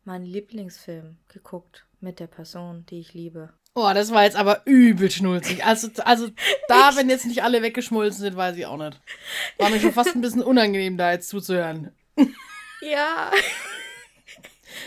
meinen 0.04 0.26
Lieblingsfilm 0.26 1.16
geguckt 1.26 1.86
mit 2.00 2.20
der 2.20 2.28
Person, 2.28 2.86
die 2.86 3.00
ich 3.00 3.12
liebe. 3.12 3.52
Oh, 3.78 3.92
das 3.92 4.10
war 4.10 4.24
jetzt 4.24 4.36
aber 4.36 4.62
übel 4.64 5.10
schnulzig. 5.10 5.62
Also, 5.62 5.88
also 6.02 6.28
da, 6.68 6.96
wenn 6.96 7.10
jetzt 7.10 7.26
nicht 7.26 7.42
alle 7.42 7.60
weggeschmolzen 7.60 8.22
sind, 8.22 8.34
weiß 8.34 8.56
ich 8.56 8.64
auch 8.64 8.78
nicht. 8.78 8.98
War 9.58 9.68
mir 9.68 9.78
schon 9.78 9.92
fast 9.92 10.14
ein 10.14 10.22
bisschen 10.22 10.42
unangenehm, 10.42 10.96
da 10.96 11.12
jetzt 11.12 11.28
zuzuhören. 11.28 11.92
Ja. 12.82 13.30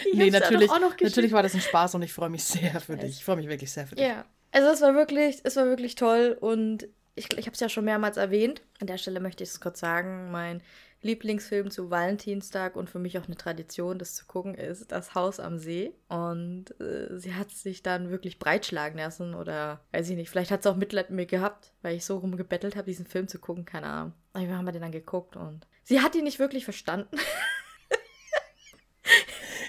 Ich 0.06 0.14
nee, 0.14 0.30
natürlich, 0.30 0.70
natürlich 1.02 1.32
war 1.32 1.42
das 1.42 1.56
ein 1.56 1.62
Spaß 1.62 1.96
und 1.96 2.04
ich 2.04 2.14
freue 2.14 2.30
mich 2.30 2.44
sehr 2.44 2.80
für 2.80 2.96
dich. 2.96 3.18
Ich 3.18 3.26
freue 3.26 3.38
mich 3.38 3.50
wirklich 3.50 3.72
sehr 3.72 3.88
für 3.88 3.96
dich. 3.96 4.06
Ja. 4.06 4.24
Also 4.52 4.70
es 4.70 4.82
war 4.82 4.94
wirklich, 4.94 5.40
es 5.44 5.56
war 5.56 5.66
wirklich 5.66 5.96
toll 5.96 6.38
und 6.40 6.88
ich, 7.16 7.26
ich 7.36 7.48
habe 7.48 7.54
es 7.54 7.60
ja 7.60 7.70
schon 7.70 7.86
mehrmals 7.86 8.16
erwähnt. 8.16 8.62
An 8.80 8.88
der 8.88 9.00
Stelle 9.00 9.20
möchte 9.20 9.44
ich 9.44 9.50
es 9.50 9.60
kurz 9.60 9.80
sagen. 9.80 10.30
Mein 10.32 10.62
Lieblingsfilm 11.02 11.72
zu 11.72 11.90
Valentinstag 11.90 12.76
und 12.76 12.90
für 12.90 13.00
mich 13.00 13.18
auch 13.18 13.26
eine 13.26 13.38
Tradition, 13.38 14.00
das 14.00 14.16
zu 14.16 14.26
gucken, 14.26 14.54
ist 14.56 14.92
Das 14.92 15.16
Haus 15.16 15.40
am 15.40 15.58
See. 15.58 15.94
Und 16.10 16.66
äh, 16.82 17.18
sie 17.18 17.36
hat 17.36 17.52
sich 17.52 17.84
dann 17.84 18.10
wirklich 18.10 18.38
breitschlagen 18.40 18.98
lassen 19.00 19.34
oder 19.34 19.80
weiß 19.94 20.10
ich 20.10 20.18
nicht, 20.18 20.30
vielleicht 20.30 20.52
hat 20.52 20.64
sie 20.64 20.70
auch 20.72 20.76
Mitleid 20.76 21.10
mit 21.10 21.16
mir 21.16 21.26
gehabt, 21.26 21.72
weil 21.82 21.96
ich 21.96 22.04
so 22.06 22.18
rumgebettelt 22.18 22.76
habe, 22.76 22.86
diesen 22.88 23.06
Film 23.06 23.28
zu 23.30 23.40
gucken, 23.40 23.64
keine 23.66 23.88
Ahnung. 23.88 24.14
Aber 24.34 24.46
wir 24.48 24.58
haben 24.58 24.66
den 24.66 24.82
dann 24.82 24.92
geguckt 24.92 25.36
und 25.38 25.66
sie 25.84 26.02
hat 26.02 26.16
ihn 26.16 26.26
nicht 26.26 26.40
wirklich 26.40 26.64
verstanden. 26.66 27.16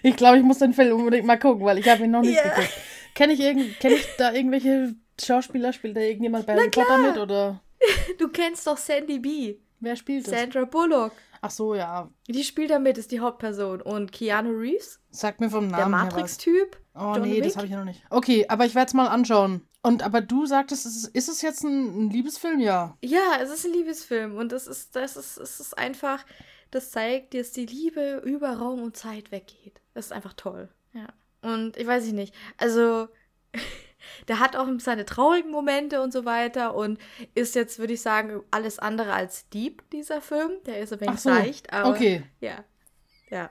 Ich 0.03 0.17
glaube, 0.17 0.39
ich 0.39 0.43
muss 0.43 0.59
den 0.59 0.73
Film 0.73 0.97
unbedingt 0.99 1.27
mal 1.27 1.39
gucken, 1.39 1.65
weil 1.65 1.77
ich 1.79 1.87
habe 1.89 2.05
ihn 2.05 2.11
noch 2.11 2.23
nicht 2.23 2.37
Ja. 2.37 2.49
geguckt. 2.49 2.73
Kenne 3.15 3.35
ich, 3.35 3.41
irgend, 3.41 3.79
kenn 3.81 3.93
ich 3.93 4.07
da 4.17 4.33
irgendwelche 4.33 4.95
Schauspieler? 5.21 5.73
Spielt 5.75 5.97
da 5.97 6.01
irgendjemand 6.01 6.47
bei 6.47 6.55
Harry 6.55 6.71
Potter 6.71 6.99
mit? 6.99 7.19
Oder 7.19 7.61
Du 8.19 8.29
kennst 8.29 8.67
doch 8.67 8.79
Sandy 8.79 9.19
B. 9.19 9.57
wer 9.81 9.97
spielt 9.97 10.27
das? 10.27 10.39
Sandra 10.39 10.65
Bullock. 10.65 11.13
Ach 11.43 11.51
so, 11.51 11.75
ja. 11.75 12.11
Die 12.29 12.45
spielt 12.45 12.71
da 12.71 12.79
mit, 12.79 12.99
ist 12.99 13.11
die 13.11 13.21
Hauptperson. 13.21 13.81
Und 13.81 14.13
Keanu 14.13 14.51
Reeves, 14.51 15.01
Sag 15.11 15.41
mir 15.41 15.51
vom 15.51 15.69
der 15.69 15.89
Namen 15.89 15.95
was. 15.95 16.03
Matrix-Typ. 16.15 16.77
Oh 16.95 17.15
John 17.15 17.23
nee, 17.23 17.37
Wick. 17.37 17.45
das 17.45 17.57
habe 17.57 17.67
ich 17.67 17.73
ja 17.73 17.79
noch 17.79 17.85
nicht. 17.87 18.05
Okay, 18.11 18.47
aber 18.49 18.67
ich 18.67 18.75
werde 18.75 18.89
es 18.89 18.95
mal 18.95 19.09
anschauen. 19.09 19.67
Und 19.83 20.03
aber 20.03 20.21
du 20.21 20.45
sagtest, 20.45 20.85
ist 20.85 20.97
es, 20.97 21.09
ist 21.09 21.29
es 21.29 21.43
jetzt 21.43 21.65
ein, 21.65 22.07
ein 22.07 22.11
Liebesfilm? 22.11 22.61
Ja. 22.61 22.97
Ja, 23.03 23.39
es 23.41 23.51
ist 23.51 23.65
ein 23.65 23.73
Liebesfilm 23.73 24.37
und 24.37 24.53
es 24.53 24.67
ist, 24.67 24.95
das 24.95 25.17
ist, 25.17 25.39
es 25.39 25.59
ist 25.61 25.79
einfach, 25.79 26.25
das 26.71 26.91
zeigt, 26.91 27.33
dass 27.33 27.53
die 27.53 27.65
Liebe 27.65 28.21
über 28.25 28.53
Raum 28.53 28.83
und 28.83 28.97
Zeit 28.97 29.33
weggeht. 29.33 29.81
Das 29.95 30.07
ist 30.07 30.13
einfach 30.13 30.35
toll. 30.35 30.69
Ja. 30.93 31.09
Und 31.41 31.79
ich 31.79 31.87
weiß 31.87 32.07
ich 32.07 32.13
nicht. 32.13 32.35
Also, 32.59 33.09
der 34.29 34.39
hat 34.41 34.57
auch 34.57 34.67
seine 34.79 35.05
traurigen 35.05 35.51
Momente 35.51 36.01
und 36.03 36.13
so 36.13 36.25
weiter 36.25 36.75
und 36.75 36.99
ist 37.35 37.55
jetzt, 37.55 37.79
würde 37.79 37.93
ich 37.93 38.03
sagen, 38.03 38.43
alles 38.51 38.79
andere 38.79 39.13
als 39.13 39.49
deep, 39.51 39.89
dieser 39.91 40.21
Film. 40.21 40.51
Der 40.67 40.79
ist 40.79 40.93
ein 40.93 41.01
wenig 41.01 41.21
so, 41.21 41.31
seicht, 41.31 41.73
aber. 41.73 41.91
Okay. 41.91 42.23
Ja. 42.41 42.65
Ja. 43.31 43.51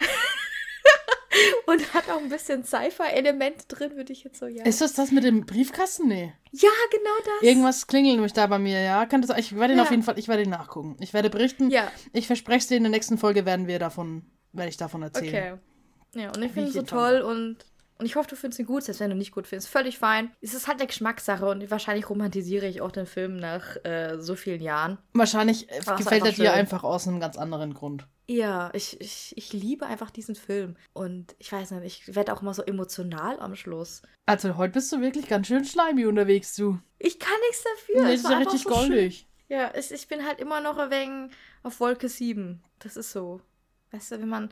und 1.66 1.94
hat 1.94 2.10
auch 2.10 2.18
ein 2.18 2.28
bisschen 2.28 2.64
Sci-Fi-Elemente 2.64 3.66
drin, 3.68 3.96
würde 3.96 4.12
ich 4.12 4.24
jetzt 4.24 4.38
so, 4.38 4.46
ja. 4.46 4.64
Ist 4.64 4.80
das 4.80 4.94
das 4.94 5.10
mit 5.10 5.24
dem 5.24 5.46
Briefkasten? 5.46 6.08
Nee. 6.08 6.32
ja, 6.52 6.68
genau 6.90 7.16
das. 7.24 7.42
Irgendwas 7.48 7.86
klingelt 7.86 8.14
nämlich 8.14 8.32
da 8.32 8.46
bei 8.46 8.58
mir, 8.58 8.80
ja. 8.80 9.06
Kann 9.06 9.22
das, 9.22 9.36
ich 9.38 9.56
werde 9.56 9.74
ihn 9.74 9.78
Ja. 9.78 9.84
auf 9.84 9.90
jeden 9.90 10.02
Fall, 10.02 10.18
ich 10.18 10.28
werde 10.28 10.42
ihn 10.42 10.50
nachgucken. 10.50 10.96
Ich 11.00 11.12
werde 11.14 11.30
berichten. 11.30 11.70
Ja. 11.70 11.90
Ich 12.12 12.26
verspreche 12.26 12.58
es 12.58 12.66
dir, 12.68 12.76
in 12.76 12.84
der 12.84 12.90
nächsten 12.90 13.18
Folge 13.18 13.44
werden 13.46 13.66
wir 13.66 13.78
davon, 13.78 14.24
werde 14.52 14.70
ich 14.70 14.76
davon 14.76 15.02
erzählen. 15.02 15.58
Okay. 16.12 16.22
Ja, 16.22 16.28
und 16.30 16.42
ich 16.42 16.52
finde 16.52 16.70
ihn 16.70 16.74
so 16.74 16.82
toll 16.82 17.20
und, 17.20 17.56
und 17.98 18.06
ich 18.06 18.16
hoffe, 18.16 18.28
du 18.28 18.36
findest 18.36 18.58
ihn 18.60 18.66
gut, 18.66 18.82
selbst 18.82 19.00
wenn 19.00 19.10
du 19.10 19.16
nicht 19.16 19.32
gut 19.32 19.46
findest. 19.46 19.68
Völlig 19.68 19.98
fein. 19.98 20.32
Es 20.40 20.52
ist 20.54 20.66
halt 20.66 20.78
eine 20.78 20.86
Geschmackssache 20.86 21.46
und 21.46 21.70
wahrscheinlich 21.70 22.08
romantisiere 22.10 22.66
ich 22.66 22.80
auch 22.80 22.90
den 22.90 23.06
Film 23.06 23.36
nach 23.36 23.76
äh, 23.84 24.16
so 24.20 24.34
vielen 24.34 24.60
Jahren. 24.60 24.98
Wahrscheinlich 25.12 25.70
äh, 25.70 25.80
Aber 25.86 25.96
gefällt 25.96 26.24
er 26.24 26.30
dir 26.32 26.36
schön. 26.36 26.46
einfach 26.48 26.82
aus 26.82 27.06
einem 27.06 27.20
ganz 27.20 27.36
anderen 27.36 27.72
Grund. 27.74 28.06
Ja, 28.26 28.70
ich, 28.72 29.00
ich, 29.00 29.34
ich 29.36 29.52
liebe 29.52 29.86
einfach 29.86 30.10
diesen 30.10 30.34
Film. 30.34 30.76
Und 30.92 31.36
ich 31.38 31.52
weiß 31.52 31.72
nicht, 31.72 32.08
ich 32.08 32.14
werde 32.16 32.32
auch 32.32 32.42
immer 32.42 32.54
so 32.54 32.62
emotional 32.62 33.38
am 33.38 33.54
Schluss. 33.54 34.02
Also 34.26 34.56
heute 34.56 34.72
bist 34.72 34.90
du 34.92 35.00
wirklich 35.00 35.28
ganz 35.28 35.46
schön 35.46 35.64
schleimig 35.64 36.06
unterwegs, 36.06 36.56
du. 36.56 36.78
Ich 36.98 37.18
kann 37.18 37.38
nichts 37.48 37.64
dafür. 37.64 38.04
Nee, 38.04 38.14
es 38.14 38.22
das 38.22 38.30
ist 38.30 38.30
ja 38.30 38.38
richtig 38.38 38.62
so 38.62 38.70
schön. 38.70 38.78
goldig. 38.88 39.28
Ja, 39.48 39.70
es, 39.74 39.90
ich 39.90 40.08
bin 40.08 40.24
halt 40.26 40.40
immer 40.40 40.60
noch 40.60 40.78
ein 40.78 40.90
wenig 40.90 41.32
auf 41.62 41.78
Wolke 41.80 42.08
7. 42.08 42.62
Das 42.78 42.96
ist 42.96 43.12
so. 43.12 43.40
Weißt 43.92 44.12
du, 44.12 44.20
wenn 44.20 44.28
man. 44.28 44.48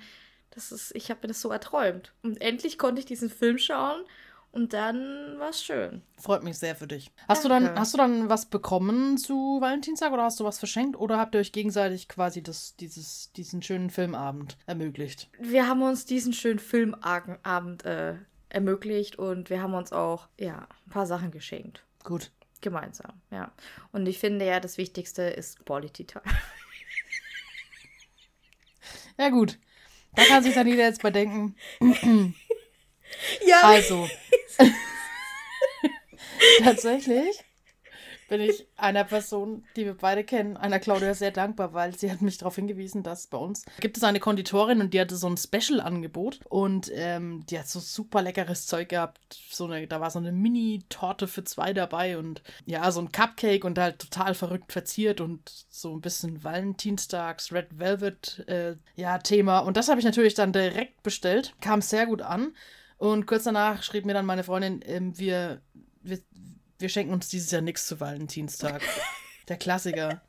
Das 0.54 0.71
ist, 0.71 0.94
ich 0.94 1.11
habe 1.11 1.21
mir 1.23 1.28
das 1.28 1.40
so 1.40 1.50
erträumt. 1.50 2.12
Und 2.23 2.40
endlich 2.40 2.78
konnte 2.78 3.00
ich 3.00 3.06
diesen 3.06 3.30
Film 3.30 3.59
schauen 3.59 4.02
und 4.50 4.75
dann 4.75 5.38
war 5.38 5.49
es 5.49 5.64
schön. 5.64 6.02
Freut 6.21 6.42
mich 6.42 6.59
sehr 6.59 6.76
für 6.76 6.87
dich. 6.87 7.11
Hast 7.26 7.44
du 7.44 7.49
dann, 7.49 7.78
hast 7.78 7.94
du 7.94 7.99
dann 7.99 8.28
was 8.28 8.47
bekommen 8.47 9.16
zu 9.16 9.61
Valentinstag 9.61 10.12
oder 10.12 10.25
hast 10.25 10.38
du 10.40 10.44
was 10.44 10.59
verschenkt 10.59 10.97
oder 10.97 11.18
habt 11.18 11.35
ihr 11.35 11.40
euch 11.40 11.52
gegenseitig 11.52 12.06
quasi 12.06 12.42
das, 12.42 12.76
dieses, 12.76 13.32
diesen 13.32 13.62
schönen 13.62 13.88
Filmabend 13.88 14.59
ermöglicht? 14.66 15.30
Wir 15.40 15.66
haben 15.66 15.82
uns 15.82 16.04
diesen 16.04 16.35
schönen 16.35 16.59
Filmabend 16.59 17.87
äh, 17.87 18.16
ermöglicht 18.50 19.16
und 19.18 19.49
wir 19.49 19.62
haben 19.62 19.73
uns 19.73 19.90
auch, 19.92 20.28
ja, 20.38 20.68
ein 20.87 20.90
paar 20.90 21.06
Sachen 21.06 21.30
geschenkt. 21.30 21.82
Gut. 22.04 22.30
Gemeinsam, 22.61 23.21
ja. 23.30 23.50
Und 23.90 24.06
ich 24.06 24.18
finde 24.18 24.44
ja, 24.44 24.61
das 24.61 24.76
Wichtigste 24.76 25.23
ist 25.23 25.64
Quality 25.64 26.04
Time. 26.04 26.23
Ja, 29.18 29.28
gut. 29.28 29.59
Da 30.14 30.25
kann 30.25 30.42
sich 30.42 30.54
dann 30.54 30.66
jeder 30.66 30.85
jetzt 30.85 31.02
bei 31.02 31.11
denken. 31.11 31.57
Ja, 33.47 33.61
Also. 33.62 34.09
Tatsächlich 36.64 37.45
bin 38.32 38.40
ich 38.40 38.66
einer 38.78 39.04
Person, 39.04 39.62
die 39.76 39.84
wir 39.84 39.92
beide 39.92 40.24
kennen, 40.24 40.56
einer 40.56 40.78
Claudia 40.78 41.12
sehr 41.12 41.32
dankbar, 41.32 41.74
weil 41.74 41.94
sie 41.94 42.10
hat 42.10 42.22
mich 42.22 42.38
darauf 42.38 42.56
hingewiesen, 42.56 43.02
dass 43.02 43.26
bei 43.26 43.36
uns 43.36 43.66
gibt 43.78 43.98
es 43.98 44.04
eine 44.04 44.20
Konditorin 44.20 44.80
und 44.80 44.94
die 44.94 45.00
hatte 45.02 45.16
so 45.16 45.28
ein 45.28 45.36
Special-Angebot 45.36 46.40
und 46.48 46.90
ähm, 46.94 47.44
die 47.50 47.58
hat 47.58 47.68
so 47.68 47.78
super 47.78 48.22
leckeres 48.22 48.66
Zeug 48.66 48.88
gehabt. 48.88 49.18
So 49.50 49.66
eine, 49.66 49.86
da 49.86 50.00
war 50.00 50.10
so 50.10 50.18
eine 50.18 50.32
Mini-Torte 50.32 51.28
für 51.28 51.44
zwei 51.44 51.74
dabei 51.74 52.16
und 52.16 52.42
ja, 52.64 52.90
so 52.90 53.00
ein 53.00 53.12
Cupcake 53.12 53.66
und 53.66 53.78
halt 53.78 53.98
total 53.98 54.32
verrückt 54.32 54.72
verziert 54.72 55.20
und 55.20 55.66
so 55.68 55.94
ein 55.94 56.00
bisschen 56.00 56.42
Valentinstags 56.42 57.52
Red 57.52 57.78
Velvet 57.78 58.48
äh, 58.48 58.76
ja, 58.96 59.18
Thema. 59.18 59.58
Und 59.58 59.76
das 59.76 59.90
habe 59.90 60.00
ich 60.00 60.06
natürlich 60.06 60.32
dann 60.32 60.54
direkt 60.54 61.02
bestellt. 61.02 61.52
Kam 61.60 61.82
sehr 61.82 62.06
gut 62.06 62.22
an. 62.22 62.54
Und 62.96 63.26
kurz 63.26 63.44
danach 63.44 63.82
schrieb 63.82 64.06
mir 64.06 64.14
dann 64.14 64.24
meine 64.24 64.42
Freundin, 64.42 64.80
ähm, 64.86 65.18
wir, 65.18 65.60
wir, 66.02 66.18
wir 66.82 66.88
schenken 66.88 67.12
uns 67.14 67.28
dieses 67.28 67.50
Jahr 67.50 67.62
nichts 67.62 67.86
zu 67.86 68.00
Valentinstag. 68.00 68.82
Der 69.48 69.56
Klassiker. 69.56 70.20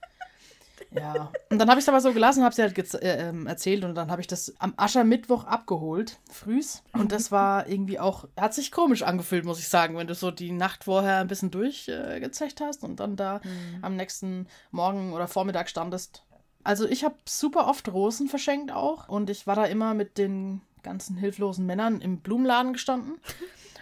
Ja. 0.92 1.32
Und 1.50 1.60
dann 1.60 1.70
habe 1.70 1.80
ich 1.80 1.86
es 1.86 1.90
aber 1.90 2.02
so 2.02 2.14
gelassen, 2.14 2.44
habe 2.44 2.56
sie 2.56 2.62
halt 2.62 2.78
äh, 2.96 3.30
ähm, 3.30 3.48
erzählt 3.48 3.84
und 3.84 3.96
dann 3.96 4.12
habe 4.12 4.22
ich 4.22 4.28
das 4.28 4.54
am 4.60 4.74
Aschermittwoch 4.76 5.46
abgeholt, 5.46 6.20
frühs. 6.30 6.84
Und 6.94 7.12
das 7.12 7.32
war 7.32 7.68
irgendwie 7.68 8.00
auch, 8.00 8.28
hat 8.38 8.54
sich 8.54 8.72
komisch 8.72 9.04
angefühlt, 9.04 9.46
muss 9.46 9.60
ich 9.60 9.70
sagen, 9.70 9.98
wenn 9.98 10.08
du 10.08 10.16
so 10.16 10.32
die 10.32 10.52
Nacht 10.52 10.84
vorher 10.84 11.18
ein 11.18 11.28
bisschen 11.28 11.52
durchgezecht 11.52 12.62
äh, 12.62 12.66
hast 12.66 12.84
und 12.84 13.00
dann 13.00 13.16
da 13.16 13.42
am 13.82 13.96
nächsten 13.96 14.48
Morgen 14.72 15.14
oder 15.14 15.28
Vormittag 15.28 15.70
standest. 15.70 16.24
Also 16.64 16.88
ich 16.88 17.04
habe 17.04 17.16
super 17.26 17.68
oft 17.68 17.92
Rosen 17.92 18.28
verschenkt 18.28 18.72
auch 18.72 19.10
und 19.10 19.30
ich 19.30 19.48
war 19.48 19.56
da 19.56 19.66
immer 19.66 19.94
mit 19.94 20.18
den 20.18 20.62
ganzen 20.82 21.16
hilflosen 21.18 21.66
Männern 21.66 22.02
im 22.02 22.20
Blumenladen 22.20 22.74
gestanden 22.74 23.20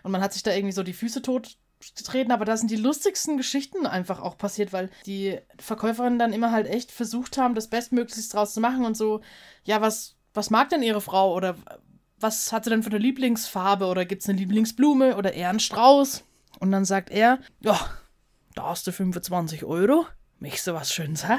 und 0.03 0.11
man 0.11 0.21
hat 0.21 0.33
sich 0.33 0.43
da 0.43 0.51
irgendwie 0.51 0.73
so 0.73 0.83
die 0.83 0.93
Füße 0.93 1.21
tot 1.21 1.57
getreten, 1.95 2.31
aber 2.31 2.45
da 2.45 2.57
sind 2.57 2.71
die 2.71 2.75
lustigsten 2.75 3.38
Geschichten 3.38 3.85
einfach 3.85 4.21
auch 4.21 4.38
passiert, 4.38 4.73
weil 4.73 4.89
die 5.05 5.39
Verkäuferinnen 5.59 6.19
dann 6.19 6.33
immer 6.33 6.51
halt 6.51 6.67
echt 6.67 6.91
versucht 6.91 7.38
haben, 7.38 7.55
das 7.55 7.67
Bestmöglichste 7.67 8.35
draus 8.35 8.53
zu 8.53 8.61
machen 8.61 8.85
und 8.85 8.95
so, 8.95 9.21
ja, 9.63 9.81
was, 9.81 10.15
was 10.33 10.50
mag 10.50 10.69
denn 10.69 10.83
ihre 10.83 11.01
Frau 11.01 11.35
oder 11.35 11.55
was 12.19 12.51
hat 12.53 12.63
sie 12.63 12.69
denn 12.69 12.83
für 12.83 12.89
eine 12.89 13.00
Lieblingsfarbe 13.00 13.85
oder 13.85 14.05
gibt 14.05 14.21
es 14.21 14.29
eine 14.29 14.38
Lieblingsblume 14.38 15.17
oder 15.17 15.33
eher 15.33 15.50
einen 15.50 15.59
Strauß? 15.59 16.23
Und 16.59 16.71
dann 16.71 16.85
sagt 16.85 17.09
er, 17.09 17.39
ja, 17.61 17.79
da 18.53 18.65
hast 18.69 18.85
du 18.85 18.91
25 18.91 19.63
Euro, 19.65 20.05
Möchtest 20.41 20.65
du 20.65 20.73
was 20.73 20.91
Schönes, 20.91 21.29
hä? 21.29 21.38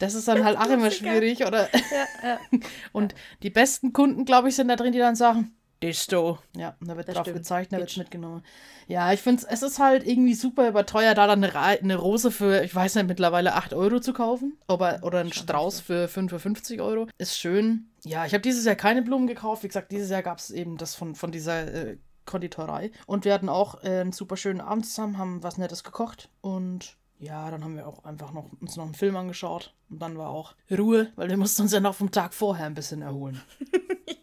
Das 0.00 0.14
ist 0.14 0.26
dann 0.26 0.44
halt 0.44 0.58
auch 0.58 0.68
immer 0.68 0.90
schwierig, 0.90 1.44
oder? 1.46 1.68
Ja, 1.72 2.28
ja. 2.28 2.40
Und 2.92 3.14
die 3.44 3.50
besten 3.50 3.92
Kunden, 3.92 4.24
glaube 4.24 4.48
ich, 4.48 4.56
sind 4.56 4.66
da 4.66 4.74
drin, 4.74 4.92
die 4.92 4.98
dann 4.98 5.14
sagen, 5.14 5.56
Disto. 5.82 6.38
Ja, 6.56 6.76
da 6.80 6.96
wird 6.96 7.08
Das 7.08 7.14
drauf 7.14 7.24
stimmt. 7.24 7.38
gezeigt, 7.38 7.72
da 7.72 7.78
wird 7.78 7.96
mitgenommen. 7.96 8.42
Ja, 8.88 9.12
ich 9.12 9.20
finde 9.20 9.44
es 9.48 9.62
ist 9.62 9.78
halt 9.78 10.06
irgendwie 10.06 10.34
super 10.34 10.68
überteuert, 10.68 11.18
da 11.18 11.26
dann 11.26 11.44
eine, 11.44 11.54
eine 11.56 11.96
Rose 11.96 12.30
für, 12.30 12.62
ich 12.64 12.74
weiß 12.74 12.96
nicht, 12.96 13.06
mittlerweile 13.06 13.54
8 13.54 13.74
Euro 13.74 14.00
zu 14.00 14.12
kaufen. 14.12 14.58
Aber, 14.66 15.00
oder 15.02 15.20
einen 15.20 15.32
Strauß 15.32 15.80
für 15.80 16.08
55 16.08 16.80
Euro. 16.80 17.06
Ist 17.18 17.38
schön. 17.38 17.90
Ja, 18.04 18.26
ich 18.26 18.32
habe 18.32 18.42
dieses 18.42 18.64
Jahr 18.64 18.74
keine 18.74 19.02
Blumen 19.02 19.26
gekauft. 19.26 19.62
Wie 19.62 19.68
gesagt, 19.68 19.92
dieses 19.92 20.10
Jahr 20.10 20.22
gab 20.22 20.38
es 20.38 20.50
eben 20.50 20.76
das 20.78 20.94
von, 20.94 21.14
von 21.14 21.30
dieser 21.30 21.72
äh, 21.72 21.98
Konditorei. 22.24 22.90
Und 23.06 23.24
wir 23.24 23.32
hatten 23.32 23.48
auch 23.48 23.82
äh, 23.84 24.00
einen 24.00 24.12
super 24.12 24.36
schönen 24.36 24.60
Abend 24.60 24.86
zusammen, 24.86 25.18
haben 25.18 25.42
was 25.42 25.58
Nettes 25.58 25.84
gekocht. 25.84 26.28
Und 26.40 26.96
ja, 27.20 27.50
dann 27.50 27.64
haben 27.64 27.76
wir 27.76 27.86
auch 27.86 28.04
einfach 28.04 28.32
noch, 28.32 28.46
uns 28.60 28.76
noch 28.76 28.84
einen 28.84 28.94
Film 28.94 29.16
angeschaut. 29.16 29.74
Und 29.90 30.00
dann 30.00 30.16
war 30.18 30.30
auch 30.30 30.54
Ruhe, 30.70 31.12
weil 31.16 31.28
wir 31.28 31.36
mussten 31.36 31.62
uns 31.62 31.72
ja 31.72 31.80
noch 31.80 31.94
vom 31.94 32.10
Tag 32.10 32.34
vorher 32.34 32.66
ein 32.66 32.74
bisschen 32.74 33.02
erholen. 33.02 33.40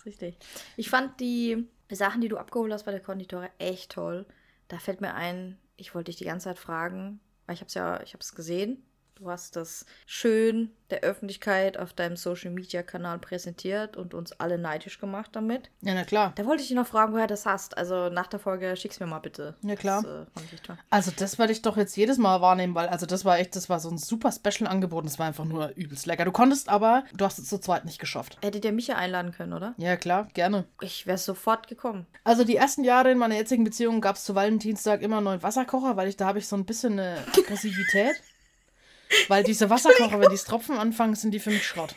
ist 0.00 0.06
richtig. 0.06 0.38
Ich 0.76 0.90
fand 0.90 1.20
die 1.20 1.68
Sachen, 1.90 2.20
die 2.20 2.28
du 2.28 2.38
abgeholt 2.38 2.72
hast 2.72 2.84
bei 2.84 2.92
der 2.92 3.00
Konditorei, 3.00 3.50
echt 3.58 3.92
toll. 3.92 4.26
Da 4.68 4.78
fällt 4.78 5.00
mir 5.00 5.14
ein, 5.14 5.58
ich 5.76 5.94
wollte 5.94 6.10
dich 6.10 6.16
die 6.16 6.24
ganze 6.24 6.44
Zeit 6.44 6.58
fragen, 6.58 7.20
weil 7.46 7.54
ich 7.54 7.60
habe 7.60 7.68
es 7.68 7.74
ja, 7.74 8.00
ich 8.02 8.12
habe 8.12 8.22
es 8.22 8.34
gesehen. 8.34 8.82
Du 9.20 9.28
hast 9.28 9.54
das 9.54 9.84
schön 10.06 10.70
der 10.88 11.00
Öffentlichkeit 11.00 11.76
auf 11.76 11.92
deinem 11.92 12.16
Social 12.16 12.50
Media 12.50 12.82
Kanal 12.82 13.18
präsentiert 13.18 13.98
und 13.98 14.14
uns 14.14 14.32
alle 14.32 14.56
neidisch 14.56 14.98
gemacht 14.98 15.30
damit. 15.34 15.70
Ja, 15.82 15.92
na 15.92 16.04
klar. 16.04 16.32
Da 16.36 16.46
wollte 16.46 16.62
ich 16.62 16.68
dich 16.68 16.76
noch 16.76 16.86
fragen, 16.86 17.12
woher 17.12 17.26
das 17.26 17.44
hast. 17.44 17.76
Also 17.76 18.08
nach 18.08 18.28
der 18.28 18.40
Folge 18.40 18.74
schick's 18.76 18.98
mir 18.98 19.06
mal 19.06 19.18
bitte. 19.18 19.54
Ja, 19.60 19.76
klar. 19.76 20.02
Das, 20.02 20.72
äh. 20.72 20.76
Also 20.88 21.12
das 21.14 21.38
werde 21.38 21.52
ich 21.52 21.60
doch 21.60 21.76
jetzt 21.76 21.96
jedes 21.96 22.16
Mal 22.16 22.40
wahrnehmen, 22.40 22.74
weil 22.74 22.88
also 22.88 23.04
das 23.04 23.26
war 23.26 23.38
echt, 23.38 23.54
das 23.56 23.68
war 23.68 23.78
so 23.78 23.90
ein 23.90 23.98
super 23.98 24.32
Special-Angebot. 24.32 25.04
Das 25.04 25.18
war 25.18 25.26
einfach 25.26 25.44
nur 25.44 25.68
übelst 25.76 26.06
lecker. 26.06 26.24
Du 26.24 26.32
konntest 26.32 26.70
aber, 26.70 27.04
du 27.14 27.24
hast 27.26 27.38
es 27.38 27.48
zu 27.48 27.58
zweit 27.58 27.84
nicht 27.84 27.98
geschafft. 27.98 28.38
Hättet 28.40 28.64
ihr 28.64 28.72
mich 28.72 28.86
ja 28.86 28.96
einladen 28.96 29.32
können, 29.32 29.52
oder? 29.52 29.74
Ja, 29.76 29.96
klar, 29.96 30.28
gerne. 30.32 30.64
Ich 30.80 31.06
wäre 31.06 31.18
sofort 31.18 31.68
gekommen. 31.68 32.06
Also 32.24 32.44
die 32.44 32.56
ersten 32.56 32.84
Jahre 32.84 33.10
in 33.10 33.18
meiner 33.18 33.36
jetzigen 33.36 33.64
Beziehung 33.64 34.00
gab 34.00 34.16
es 34.16 34.24
zu 34.24 34.34
Valentinstag 34.34 35.02
immer 35.02 35.18
einen 35.18 35.24
neuen 35.24 35.42
Wasserkocher, 35.42 35.96
weil 35.96 36.08
ich 36.08 36.16
da 36.16 36.26
habe 36.26 36.38
ich 36.38 36.48
so 36.48 36.56
ein 36.56 36.64
bisschen 36.64 36.94
eine 36.94 37.18
Aggressivität. 37.36 38.16
Weil 39.28 39.42
diese 39.44 39.70
Wasserkocher, 39.70 40.20
wenn 40.20 40.30
die 40.30 40.36
Tropfen 40.36 40.76
anfangen, 40.76 41.14
sind 41.14 41.32
die 41.32 41.40
für 41.40 41.50
mich 41.50 41.66
Schrott. 41.66 41.94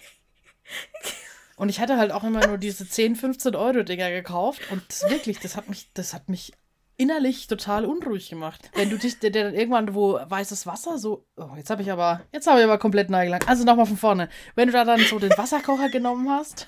Und 1.56 1.70
ich 1.70 1.80
hatte 1.80 1.98
halt 1.98 2.12
auch 2.12 2.24
immer 2.24 2.46
nur 2.48 2.58
diese 2.58 2.88
10, 2.88 3.16
15 3.16 3.56
Euro 3.56 3.84
Dinger 3.84 4.10
gekauft 4.10 4.62
und 4.72 4.82
das 4.88 5.10
wirklich, 5.10 5.40
das 5.40 5.56
hat 5.56 5.70
mich, 5.70 5.92
das 5.94 6.14
hat 6.14 6.30
mich 6.30 6.54
innerlich 6.98 7.48
total 7.48 7.86
unruhig 7.86 8.30
gemacht. 8.30 8.70
Wenn 8.76 8.90
du 8.90 8.98
dich, 8.98 9.20
der, 9.20 9.32
dann 9.32 9.54
irgendwann, 9.54 9.94
wo 9.94 10.20
weißes 10.26 10.66
Wasser 10.68 10.98
so, 10.98 11.26
oh, 11.38 11.50
jetzt 11.56 11.70
habe 11.70 11.82
ich 11.82 11.92
aber, 11.92 12.22
jetzt 12.32 12.48
habe 12.48 12.60
ich 12.60 12.66
aber 12.66 12.78
komplett 12.78 13.10
neigelang. 13.10 13.44
Also 13.48 13.64
nochmal 13.64 13.86
von 13.86 13.98
vorne. 13.98 14.30
Wenn 14.56 14.68
du 14.68 14.74
da 14.74 14.84
dann 14.84 15.00
so 15.02 15.20
den 15.20 15.38
Wasserkocher 15.38 15.90
genommen 15.90 16.30
hast 16.30 16.68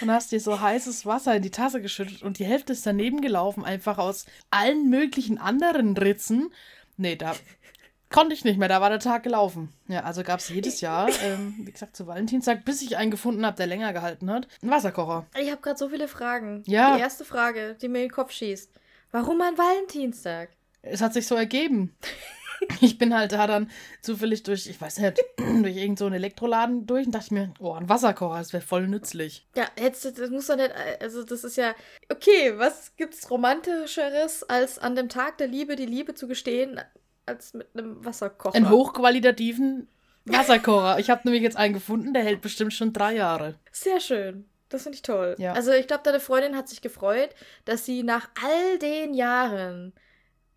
und 0.00 0.10
hast 0.10 0.32
dir 0.32 0.40
so 0.40 0.60
heißes 0.60 1.06
Wasser 1.06 1.36
in 1.36 1.42
die 1.42 1.50
Tasse 1.50 1.80
geschüttet 1.80 2.22
und 2.22 2.38
die 2.38 2.44
Hälfte 2.44 2.72
ist 2.72 2.86
daneben 2.86 3.20
gelaufen, 3.20 3.64
einfach 3.64 3.98
aus 3.98 4.26
allen 4.50 4.88
möglichen 4.88 5.38
anderen 5.38 5.96
Ritzen. 5.96 6.52
Nee, 6.96 7.16
da 7.16 7.34
konnte 8.10 8.34
ich 8.34 8.44
nicht 8.44 8.58
mehr, 8.58 8.68
da 8.68 8.80
war 8.80 8.90
der 8.90 8.98
Tag 8.98 9.22
gelaufen. 9.22 9.72
Ja, 9.88 10.00
also 10.00 10.22
gab 10.22 10.40
es 10.40 10.48
jedes 10.48 10.80
Jahr, 10.80 11.08
ähm, 11.22 11.54
wie 11.58 11.72
gesagt, 11.72 11.96
zu 11.96 12.06
Valentinstag, 12.06 12.64
bis 12.64 12.82
ich 12.82 12.96
einen 12.96 13.10
gefunden 13.10 13.44
habe, 13.44 13.56
der 13.56 13.66
länger 13.66 13.92
gehalten 13.92 14.30
hat, 14.30 14.48
einen 14.62 14.70
Wasserkocher. 14.70 15.26
Ich 15.38 15.50
habe 15.50 15.60
gerade 15.60 15.78
so 15.78 15.88
viele 15.88 16.08
Fragen. 16.08 16.62
Ja. 16.66 16.96
Die 16.96 17.02
erste 17.02 17.24
Frage, 17.24 17.76
die 17.80 17.88
mir 17.88 17.98
in 17.98 18.08
den 18.08 18.12
Kopf 18.12 18.32
schießt. 18.32 18.70
Warum 19.12 19.40
an 19.40 19.56
Valentinstag? 19.56 20.50
Es 20.82 21.00
hat 21.00 21.14
sich 21.14 21.26
so 21.26 21.34
ergeben. 21.34 21.96
Ich 22.80 22.96
bin 22.96 23.14
halt 23.14 23.32
da 23.32 23.46
dann 23.46 23.70
zufällig 24.00 24.42
durch, 24.42 24.66
ich 24.66 24.80
weiß 24.80 24.98
nicht, 24.98 25.22
durch 25.36 25.76
irgendeinen 25.76 25.96
so 25.98 26.06
einen 26.06 26.14
Elektroladen 26.14 26.86
durch 26.86 27.04
und 27.04 27.14
dachte 27.14 27.34
mir, 27.34 27.52
oh, 27.58 27.72
ein 27.72 27.90
Wasserkocher, 27.90 28.38
das 28.38 28.54
wäre 28.54 28.62
voll 28.62 28.88
nützlich. 28.88 29.46
Ja, 29.54 29.66
du, 29.76 30.12
das 30.12 30.30
muss 30.30 30.46
doch 30.46 30.56
nicht, 30.56 30.72
also 31.00 31.22
das 31.22 31.44
ist 31.44 31.56
ja, 31.58 31.74
okay, 32.10 32.54
was 32.56 32.96
gibt's 32.96 33.30
romantischeres, 33.30 34.42
als 34.44 34.78
an 34.78 34.96
dem 34.96 35.10
Tag 35.10 35.36
der 35.36 35.48
Liebe 35.48 35.76
die 35.76 35.84
Liebe 35.84 36.14
zu 36.14 36.26
gestehen, 36.26 36.80
als 37.26 37.54
mit 37.54 37.68
einem 37.74 38.04
Wasserkocher? 38.04 38.56
Einen 38.56 38.70
hochqualitativen 38.70 39.88
Wasserkocher. 40.24 40.98
Ich 40.98 41.10
habe 41.10 41.22
nämlich 41.24 41.42
jetzt 41.42 41.56
einen 41.56 41.74
gefunden, 41.74 42.14
der 42.14 42.22
hält 42.22 42.40
bestimmt 42.40 42.72
schon 42.72 42.92
drei 42.92 43.14
Jahre. 43.14 43.54
Sehr 43.72 44.00
schön. 44.00 44.48
Das 44.68 44.82
finde 44.82 44.96
ich 44.96 45.02
toll. 45.02 45.36
Ja. 45.38 45.52
Also 45.52 45.70
ich 45.72 45.86
glaube, 45.86 46.02
deine 46.02 46.18
Freundin 46.20 46.56
hat 46.56 46.68
sich 46.68 46.80
gefreut, 46.80 47.30
dass 47.64 47.84
sie 47.84 48.02
nach 48.02 48.28
all 48.42 48.78
den 48.78 49.14
Jahren 49.14 49.92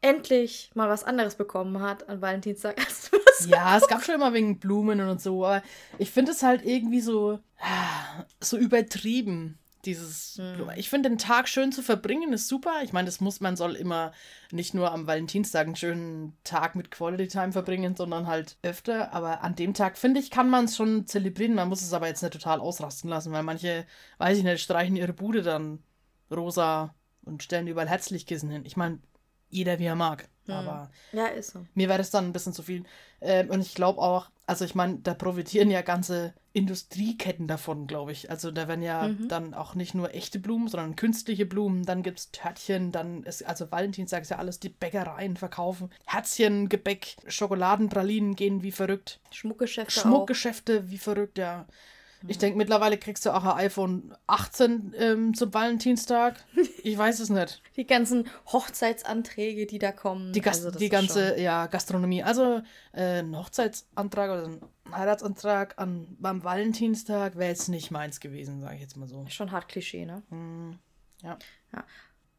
endlich 0.02 0.72
mal 0.74 0.90
was 0.90 1.04
anderes 1.04 1.36
bekommen 1.36 1.82
hat 1.82 2.08
an 2.10 2.22
Valentinstag 2.22 2.80
als 2.80 3.12
was. 3.12 3.48
Ja, 3.48 3.78
es 3.78 3.88
gab 3.88 4.04
schon 4.04 4.16
immer 4.16 4.34
wegen 4.34 4.60
Blumen 4.60 5.02
und 5.02 5.22
so, 5.22 5.46
aber 5.46 5.62
ich 5.98 6.10
finde 6.10 6.32
es 6.32 6.42
halt 6.42 6.66
irgendwie 6.66 7.02
so, 7.02 7.40
ah, 7.60 8.24
so 8.40 8.58
übertrieben. 8.58 9.59
Dieses, 9.86 10.36
Hm. 10.38 10.56
Blumen. 10.56 10.78
ich 10.78 10.90
finde 10.90 11.10
den 11.10 11.18
Tag 11.18 11.48
schön 11.48 11.72
zu 11.72 11.82
verbringen 11.82 12.34
ist 12.34 12.48
super. 12.50 12.82
Ich 12.84 12.92
meine, 12.92 13.06
das 13.06 13.22
muss 13.22 13.40
man 13.40 13.56
soll 13.56 13.76
immer 13.76 14.12
nicht 14.52 14.74
nur 14.74 14.92
am 14.92 15.08
Valentinstag 15.08 15.66
einen 15.68 15.76
schönen 15.78 16.36
Tag 16.44 16.76
mit 16.76 16.92
Quality 16.92 17.28
Time 17.30 17.52
verbringen, 17.54 17.96
sondern 17.96 18.28
halt 18.28 18.58
öfter. 18.62 19.14
Aber 19.14 19.42
an 19.42 19.56
dem 19.56 19.74
Tag 19.74 19.98
finde 19.98 20.20
ich 20.20 20.32
kann 20.32 20.50
man 20.50 20.66
es 20.66 20.76
schon 20.76 21.08
zelebrieren. 21.08 21.56
Man 21.56 21.70
muss 21.70 21.82
es 21.82 21.94
aber 21.94 22.08
jetzt 22.08 22.22
nicht 22.22 22.34
total 22.34 22.60
ausrasten 22.60 23.10
lassen, 23.10 23.32
weil 23.32 23.44
manche, 23.44 23.86
weiß 24.18 24.38
ich 24.38 24.44
nicht, 24.44 24.62
streichen 24.62 24.98
ihre 24.98 25.14
Bude 25.14 25.42
dann 25.44 25.82
rosa 26.30 26.94
und 27.24 27.44
stellen 27.44 27.68
überall 27.68 27.88
Herzlichkissen 27.90 28.50
hin. 28.50 28.64
Ich 28.66 28.76
meine, 28.78 29.00
jeder 29.50 29.80
wie 29.80 29.86
er 29.86 29.96
mag. 29.96 30.28
Hm. 30.46 30.54
Aber 30.56 30.92
Ja, 31.14 31.28
ist 31.28 31.52
so. 31.52 31.66
mir 31.74 31.88
wäre 31.88 31.98
das 32.00 32.12
dann 32.12 32.26
ein 32.26 32.34
bisschen 32.34 32.54
zu 32.54 32.64
viel. 32.64 32.84
Ähm, 33.22 33.50
und 33.50 33.62
ich 33.62 33.76
glaube 33.76 34.02
auch, 34.02 34.30
also 34.50 34.66
ich 34.66 34.74
meine, 34.74 34.98
da 34.98 35.14
profitieren 35.14 35.70
ja 35.70 35.84
ganze 35.84 36.34
Industrieketten 36.54 37.48
davon, 37.48 37.86
glaube 37.86 38.12
ich. 38.12 38.32
Also 38.32 38.50
da 38.50 38.68
werden 38.68 38.82
ja 38.82 39.10
Mhm. 39.10 39.28
dann 39.28 39.54
auch 39.54 39.76
nicht 39.76 39.94
nur 39.94 40.14
echte 40.16 40.40
Blumen, 40.40 40.68
sondern 40.68 40.96
künstliche 40.96 41.46
Blumen. 41.46 41.86
Dann 41.86 42.02
gibt 42.02 42.20
es 42.20 42.32
Törtchen, 42.32 42.92
dann 42.92 43.22
ist, 43.24 43.46
also 43.46 43.72
Valentinstag 43.72 44.24
ist 44.24 44.32
ja 44.32 44.38
alles, 44.38 44.60
die 44.60 44.70
Bäckereien 44.70 45.38
verkaufen. 45.38 45.92
Herzchen, 46.08 46.68
Gebäck, 46.68 47.16
Schokoladenpralinen 47.28 48.36
gehen 48.36 48.64
wie 48.64 48.72
verrückt. 48.72 49.20
Schmuckgeschäfte 49.30 50.00
auch. 50.00 50.04
Schmuckgeschäfte 50.04 50.90
wie 50.90 50.98
verrückt, 50.98 51.38
ja. 51.38 51.68
Ich 52.28 52.38
denke, 52.38 52.58
mittlerweile 52.58 52.98
kriegst 52.98 53.26
du 53.26 53.32
auch 53.32 53.44
ein 53.44 53.66
iPhone 53.66 54.16
18 54.28 54.94
ähm, 54.98 55.34
zum 55.34 55.54
Valentinstag. 55.54 56.44
Ich 56.84 56.98
weiß 56.98 57.20
es 57.20 57.30
nicht. 57.30 57.62
Die 57.76 57.86
ganzen 57.86 58.28
Hochzeitsanträge, 58.48 59.66
die 59.66 59.80
da 59.80 59.92
kommen. 59.92 60.34
Die, 60.34 60.42
Gas 60.42 60.66
Also 60.66 60.78
die 60.78 60.90
ganze 60.90 61.40
ja, 61.40 61.68
Gastronomie. 61.68 62.24
Also 62.24 62.62
äh, 62.92 63.20
ein 63.20 63.38
Hochzeitsantrag 63.38 64.32
oder 64.32 64.46
ein 64.46 64.62
Heiratsantrag 64.92 65.78
an, 65.78 66.08
beim 66.20 66.44
Valentinstag 66.44 67.38
wäre 67.38 67.50
jetzt 67.50 67.70
nicht 67.70 67.92
meins 67.92 68.20
gewesen, 68.20 68.60
sage 68.60 68.76
ich 68.76 68.82
jetzt 68.82 68.98
mal 68.98 69.08
so. 69.08 69.20
Schon, 69.20 69.30
schon 69.30 69.52
hart 69.52 69.68
Klischee, 69.68 70.06
ne? 70.06 70.24
Hm, 70.30 70.80
ja. 71.22 71.38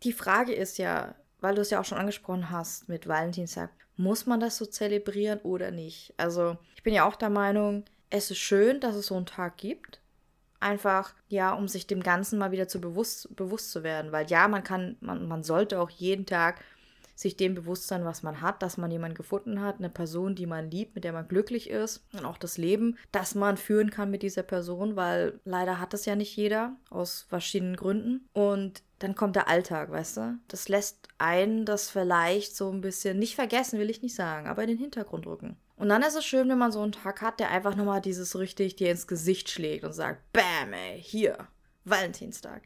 Die 0.02 0.12
Frage 0.12 0.52
ist 0.52 0.78
ja, 0.78 1.14
weil 1.40 1.54
du 1.54 1.60
es 1.60 1.70
ja 1.70 1.80
auch 1.80 1.84
schon 1.84 1.98
angesprochen 1.98 2.50
hast 2.50 2.88
mit 2.88 3.06
Valentinstag, 3.06 3.70
muss 3.96 4.26
man 4.26 4.40
das 4.40 4.56
so 4.56 4.66
zelebrieren 4.66 5.40
oder 5.40 5.70
nicht? 5.70 6.14
Also, 6.16 6.56
ich 6.74 6.82
bin 6.82 6.94
ja 6.94 7.06
auch 7.06 7.16
der 7.16 7.30
Meinung, 7.30 7.84
es 8.10 8.30
ist 8.30 8.38
schön, 8.38 8.80
dass 8.80 8.96
es 8.96 9.06
so 9.06 9.16
einen 9.16 9.26
Tag 9.26 9.56
gibt. 9.56 10.00
Einfach, 10.58 11.14
ja, 11.28 11.54
um 11.54 11.68
sich 11.68 11.86
dem 11.86 12.02
Ganzen 12.02 12.38
mal 12.38 12.50
wieder 12.50 12.68
zu 12.68 12.80
bewusst, 12.80 13.34
bewusst 13.34 13.70
zu 13.70 13.82
werden. 13.82 14.12
Weil 14.12 14.28
ja, 14.28 14.46
man 14.46 14.62
kann, 14.62 14.96
man, 15.00 15.26
man 15.26 15.42
sollte 15.42 15.80
auch 15.80 15.90
jeden 15.90 16.26
Tag 16.26 16.62
sich 17.20 17.36
dem 17.36 17.54
bewusst 17.54 17.86
sein, 17.86 18.04
was 18.04 18.22
man 18.22 18.40
hat, 18.40 18.62
dass 18.62 18.78
man 18.78 18.90
jemanden 18.90 19.16
gefunden 19.16 19.60
hat, 19.60 19.78
eine 19.78 19.90
Person, 19.90 20.34
die 20.34 20.46
man 20.46 20.70
liebt, 20.70 20.94
mit 20.94 21.04
der 21.04 21.12
man 21.12 21.28
glücklich 21.28 21.68
ist 21.68 22.02
und 22.14 22.24
auch 22.24 22.38
das 22.38 22.56
Leben, 22.56 22.96
das 23.12 23.34
man 23.34 23.58
führen 23.58 23.90
kann 23.90 24.10
mit 24.10 24.22
dieser 24.22 24.42
Person, 24.42 24.96
weil 24.96 25.38
leider 25.44 25.78
hat 25.78 25.92
das 25.92 26.06
ja 26.06 26.16
nicht 26.16 26.34
jeder 26.34 26.76
aus 26.88 27.26
verschiedenen 27.28 27.76
Gründen. 27.76 28.26
Und 28.32 28.82
dann 29.00 29.14
kommt 29.14 29.36
der 29.36 29.48
Alltag, 29.48 29.90
weißt 29.90 30.16
du? 30.16 30.38
Das 30.48 30.68
lässt 30.68 31.08
einen 31.18 31.66
das 31.66 31.90
vielleicht 31.90 32.56
so 32.56 32.70
ein 32.70 32.80
bisschen 32.80 33.18
nicht 33.18 33.34
vergessen, 33.34 33.78
will 33.78 33.90
ich 33.90 34.02
nicht 34.02 34.14
sagen, 34.14 34.46
aber 34.46 34.62
in 34.62 34.68
den 34.68 34.78
Hintergrund 34.78 35.26
rücken. 35.26 35.56
Und 35.80 35.88
dann 35.88 36.02
ist 36.02 36.14
es 36.14 36.26
schön, 36.26 36.46
wenn 36.50 36.58
man 36.58 36.72
so 36.72 36.82
einen 36.82 36.92
Tag 36.92 37.22
hat, 37.22 37.40
der 37.40 37.50
einfach 37.50 37.74
nochmal 37.74 38.02
dieses 38.02 38.38
richtig 38.38 38.76
dir 38.76 38.90
ins 38.90 39.06
Gesicht 39.06 39.48
schlägt 39.48 39.82
und 39.82 39.94
sagt, 39.94 40.20
Bam, 40.30 40.74
ey, 40.74 41.00
hier, 41.02 41.48
Valentinstag. 41.86 42.64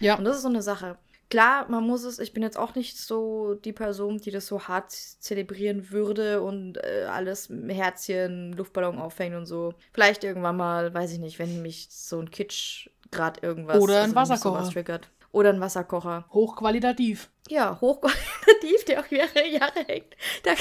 Ja. 0.00 0.16
Und 0.16 0.24
das 0.24 0.36
ist 0.36 0.42
so 0.42 0.48
eine 0.48 0.62
Sache. 0.62 0.98
Klar, 1.30 1.68
man 1.68 1.84
muss 1.84 2.02
es, 2.02 2.18
ich 2.18 2.32
bin 2.32 2.42
jetzt 2.42 2.58
auch 2.58 2.74
nicht 2.74 2.98
so 2.98 3.54
die 3.54 3.72
Person, 3.72 4.18
die 4.18 4.32
das 4.32 4.48
so 4.48 4.66
hart 4.66 4.90
zelebrieren 4.90 5.92
würde 5.92 6.42
und 6.42 6.78
äh, 6.78 7.06
alles 7.08 7.48
Herzchen, 7.68 8.52
Luftballon 8.54 8.98
aufhängt 8.98 9.36
und 9.36 9.46
so. 9.46 9.74
Vielleicht 9.92 10.24
irgendwann 10.24 10.56
mal, 10.56 10.92
weiß 10.92 11.12
ich 11.12 11.20
nicht, 11.20 11.38
wenn 11.38 11.62
mich 11.62 11.86
so 11.90 12.18
ein 12.18 12.32
Kitsch 12.32 12.90
gerade 13.12 13.40
irgendwas 13.42 13.80
Oder 13.80 14.02
ein 14.02 14.10
mich 14.10 14.16
Wasserkocher. 14.16 14.58
sowas 14.58 14.72
triggert. 14.72 15.08
Oder 15.30 15.50
ein 15.50 15.60
Wasserkocher. 15.60 16.26
Hochqualitativ. 16.32 17.30
Ja, 17.48 17.80
hochqualitativ, 17.80 18.84
der 18.88 19.00
auch 19.00 19.10
mehrere 19.10 19.46
Jahre 19.46 19.84
hängt. 19.86 20.16
Da, 20.42 20.52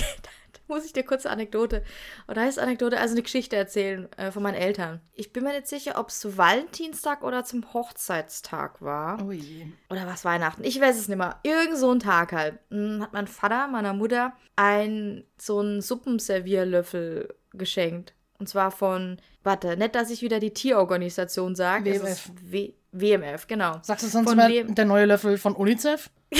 muss 0.67 0.85
ich 0.85 0.93
dir 0.93 1.03
kurz 1.03 1.25
eine 1.25 1.33
Anekdote, 1.33 1.83
oder 2.27 2.41
heißt 2.41 2.59
Anekdote, 2.59 2.99
also 2.99 3.13
eine 3.13 3.23
Geschichte 3.23 3.55
erzählen 3.55 4.11
äh, 4.17 4.31
von 4.31 4.43
meinen 4.43 4.55
Eltern. 4.55 5.01
Ich 5.13 5.33
bin 5.33 5.43
mir 5.43 5.53
nicht 5.53 5.67
sicher, 5.67 5.99
ob 5.99 6.09
es 6.09 6.19
zu 6.19 6.37
Valentinstag 6.37 7.23
oder 7.23 7.43
zum 7.43 7.73
Hochzeitstag 7.73 8.81
war. 8.81 9.23
Oh 9.25 9.31
je. 9.31 9.67
Oder 9.89 10.07
was 10.07 10.25
Weihnachten. 10.25 10.63
Ich 10.63 10.79
weiß 10.79 10.97
es 10.97 11.07
nicht 11.07 11.17
mehr. 11.17 11.39
Irgend 11.43 11.77
so 11.77 11.91
ein 11.91 11.99
Tag 11.99 12.31
halt. 12.31 12.59
Hm, 12.69 13.01
Hat 13.01 13.13
mein 13.13 13.27
Vater 13.27 13.67
meiner 13.67 13.93
Mutter 13.93 14.33
ein 14.55 15.23
so 15.37 15.59
einen 15.59 15.81
Suppenservierlöffel 15.81 17.33
geschenkt. 17.53 18.13
Und 18.37 18.49
zwar 18.49 18.71
von, 18.71 19.17
warte, 19.43 19.77
nicht, 19.77 19.95
dass 19.95 20.09
ich 20.09 20.21
wieder 20.21 20.39
die 20.39 20.53
Tierorganisation 20.53 21.55
sage. 21.55 22.01
WMF. 22.01 22.31
W 22.41 22.73
WMF, 22.91 23.47
genau. 23.47 23.79
Sagst 23.81 24.05
du 24.05 24.09
sonst 24.09 24.33
mal 24.35 24.63
der 24.63 24.85
neue 24.85 25.05
Löffel 25.05 25.37
von 25.37 25.53
UNICEF? 25.53 26.09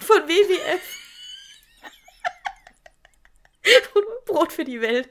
Von 0.00 0.28
WWF. 0.28 1.03
Brot 4.26 4.52
für 4.52 4.64
die 4.64 4.80
Welt. 4.80 5.08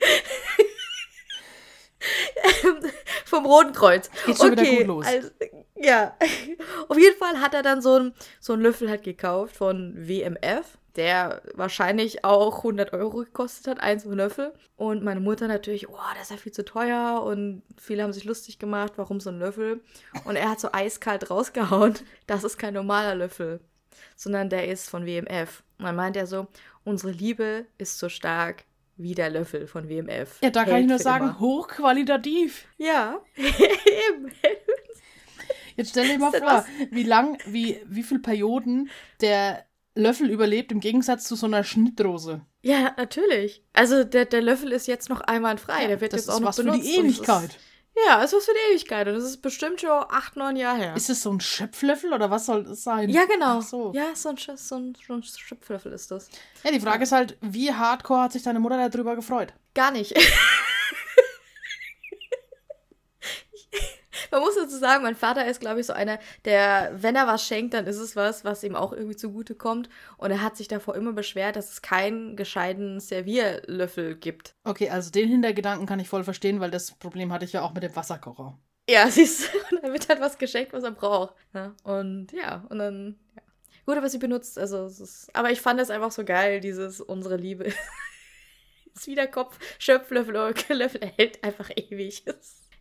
Ähm, 2.64 2.92
Vom 3.26 3.46
Roten 3.46 3.74
Kreuz. 3.74 4.10
Geht 4.26 4.38
schon 4.38 4.52
wieder 4.52 4.66
gut 4.66 4.88
los. 4.88 5.06
Also, 5.06 5.30
ja. 5.76 6.16
Auf 6.90 6.98
jeden 6.98 7.18
Fall 7.18 7.40
hat 7.40 7.54
er 7.54 7.64
dann 7.64 7.82
so 7.82 7.96
einen 7.96 8.14
so 8.40 8.54
einen 8.54 8.62
Löffel 8.62 8.90
halt 8.90 9.04
gekauft 9.04 9.56
von 9.56 9.96
WMF, 9.96 10.78
der 10.96 11.42
wahrscheinlich 11.54 12.26
auch 12.26 12.58
100 12.58 12.94
Euro 12.94 13.20
gekostet 13.20 13.68
hat, 13.68 13.80
ein 13.80 14.00
so 14.00 14.10
ein 14.10 14.18
Löffel. 14.18 14.54
Und 14.76 15.04
meine 15.04 15.20
Mutter 15.20 15.48
natürlich, 15.48 15.90
oh, 15.90 15.98
das 16.16 16.24
ist 16.24 16.32
ja 16.32 16.38
viel 16.38 16.52
zu 16.52 16.66
teuer. 16.66 17.24
Und 17.24 17.64
viele 17.78 18.04
haben 18.04 18.14
sich 18.14 18.26
lustig 18.26 18.60
gemacht, 18.60 18.94
warum 18.98 19.20
so 19.20 19.30
ein 19.30 19.40
Löffel. 19.40 19.82
Und 20.26 20.36
er 20.36 20.50
hat 20.50 20.60
so 20.60 20.70
eiskalt 20.72 21.30
rausgehauen, 21.30 21.96
das 22.28 22.44
ist 22.44 22.58
kein 22.58 22.74
normaler 22.74 23.16
Löffel 23.16 23.62
sondern 24.16 24.50
der 24.50 24.68
ist 24.68 24.90
von 24.90 25.06
WMF. 25.06 25.64
Und 25.80 25.86
dann 25.86 25.96
meint 25.96 26.16
er 26.18 26.28
so, 26.28 26.48
unsere 26.84 27.12
Liebe 27.12 27.66
ist 27.78 28.00
so 28.00 28.10
stark 28.10 28.66
wie 28.96 29.16
der 29.16 29.30
Löffel 29.30 29.68
von 29.68 29.90
WMF. 29.90 30.38
Ja, 30.42 30.50
da 30.52 30.64
kann 30.64 30.74
Hält 30.74 30.82
ich 30.84 30.90
nur 30.90 30.98
für 30.98 31.04
sagen, 31.04 31.26
immer. 31.26 31.40
hochqualitativ. 31.40 32.66
Ja, 32.78 33.20
eben. 33.38 34.32
Jetzt 35.76 35.90
stell 35.92 36.08
dir 36.08 36.20
mal 36.20 36.32
Ist 36.34 36.42
das 36.44 36.66
vor, 36.66 36.66
wie 36.92 37.04
lang, 37.04 37.38
wie, 37.48 37.80
wie 37.88 38.04
viele 38.04 38.20
Perioden 38.20 38.90
der 39.22 39.66
Löffel 39.96 40.30
überlebt 40.30 40.72
im 40.72 40.80
Gegensatz 40.80 41.26
zu 41.26 41.36
so 41.36 41.46
einer 41.48 41.64
Schnittrose. 41.64 42.42
Ja, 42.62 42.94
natürlich. 42.98 43.64
Also 43.74 44.04
der, 44.04 44.26
der 44.26 44.42
Löffel 44.42 44.72
ist 44.72 44.88
jetzt 44.88 45.10
noch 45.10 45.22
einwandfrei. 45.22 45.88
der 45.88 46.02
wird 46.02 46.14
das 46.14 46.22
jetzt 46.22 46.30
ist 46.30 46.36
auch 46.36 46.40
noch 46.40 46.48
was 46.50 46.56
für 46.58 46.64
benutzt. 46.64 46.88
die 46.88 47.00
und 47.00 47.06
es 47.08 47.16
Ewigkeit. 47.18 47.58
Ist, 47.96 48.08
ja, 48.08 48.24
ist 48.24 48.34
was 48.34 48.46
für 48.46 48.52
die 48.54 48.74
Ewigkeit. 48.74 49.08
Und 49.08 49.16
das 49.16 49.24
ist 49.24 49.42
bestimmt 49.42 49.82
schon 49.82 49.90
acht, 49.90 50.36
neun 50.36 50.56
Jahre 50.56 50.78
her. 50.78 50.96
Ist 50.96 51.10
es 51.10 51.22
so 51.22 51.32
ein 51.32 51.40
Schöpflöffel 51.40 52.14
oder 52.14 52.32
was 52.32 52.46
soll 52.46 52.64
das 52.64 52.84
sein? 52.84 53.10
ja, 53.10 53.26
genau. 53.26 53.60
Ach 53.60 53.62
so. 53.62 53.92
Ja, 53.94 54.16
so 54.16 54.30
ein, 54.30 54.38
so 54.38 54.76
ein, 54.76 54.96
so 55.08 55.14
ein 55.14 55.24
Schöpflöffel 55.24 55.92
ist 55.94 56.12
das. 56.12 56.30
Ja, 56.64 56.72
die 56.72 56.80
Frage 56.80 57.04
ist 57.04 57.12
halt, 57.12 57.38
wie 57.42 57.72
hardcore 57.72 58.22
hat 58.22 58.32
sich 58.32 58.44
deine 58.44 58.60
Mutter 58.60 58.90
darüber 58.90 59.16
gefreut? 59.16 59.54
Gar 59.74 59.92
nicht. 59.92 60.14
Man 64.34 64.42
muss 64.42 64.56
dazu 64.56 64.78
sagen, 64.78 65.04
mein 65.04 65.16
Vater 65.16 65.46
ist, 65.46 65.60
glaube 65.60 65.80
ich, 65.80 65.86
so 65.86 65.94
einer, 65.94 66.18
der, 66.44 66.92
wenn 66.96 67.16
er 67.16 67.28
was 67.28 67.46
schenkt, 67.46 67.76
dann 67.76 67.86
ist 67.86 68.00
es 68.00 68.16
was, 68.16 68.44
was 68.44 68.64
ihm 68.64 68.76
auch 68.76 68.92
irgendwie 68.92 69.16
zugute 69.16 69.54
kommt. 69.54 69.90
Und 70.18 70.32
er 70.32 70.42
hat 70.42 70.58
sich 70.58 70.68
davor 70.68 70.96
immer 70.96 71.14
beschwert, 71.14 71.56
dass 71.56 71.72
es 71.72 71.84
keinen 71.84 72.36
gescheiten 72.36 73.00
Servierlöffel 73.00 74.16
gibt. 74.16 74.56
Okay, 74.64 74.90
also 74.90 75.12
den 75.12 75.30
Hintergedanken 75.30 75.86
kann 75.86 76.00
ich 76.00 76.10
voll 76.10 76.24
verstehen, 76.24 76.60
weil 76.60 76.72
das 76.72 76.94
Problem 76.94 77.32
hatte 77.32 77.46
ich 77.46 77.54
ja 77.54 77.62
auch 77.62 77.76
mit 77.76 77.84
dem 77.84 77.96
Wasserkocher. 77.96 78.58
Ja, 78.90 79.08
siehst 79.12 79.54
du, 79.54 79.78
dann 79.82 79.94
wird 79.94 80.10
halt 80.10 80.20
was 80.20 80.40
geschenkt, 80.40 80.74
was 80.74 80.84
er 80.84 80.92
braucht. 80.92 81.36
Ja, 81.54 81.76
und 81.84 82.32
ja, 82.32 82.66
und 82.70 82.80
dann, 82.80 83.20
ja. 83.36 83.44
Gut, 83.86 83.98
aber 83.98 84.10
sie 84.10 84.18
benutzt, 84.18 84.58
also 84.58 84.86
es 84.86 85.00
ist, 85.00 85.36
aber 85.36 85.52
ich 85.52 85.62
fand 85.62 85.80
es 85.80 85.92
einfach 85.92 86.12
so 86.12 86.26
geil, 86.26 86.60
dieses 86.60 87.02
unsere 87.02 87.38
Liebe. 87.38 87.72
ist 88.96 89.06
wie 89.06 89.14
der 89.14 89.28
Kopf, 89.28 89.60
Schöpflöffel 89.78 90.34
Löffel 90.70 91.06
hält 91.18 91.44
einfach 91.44 91.70
ewig. 91.76 92.24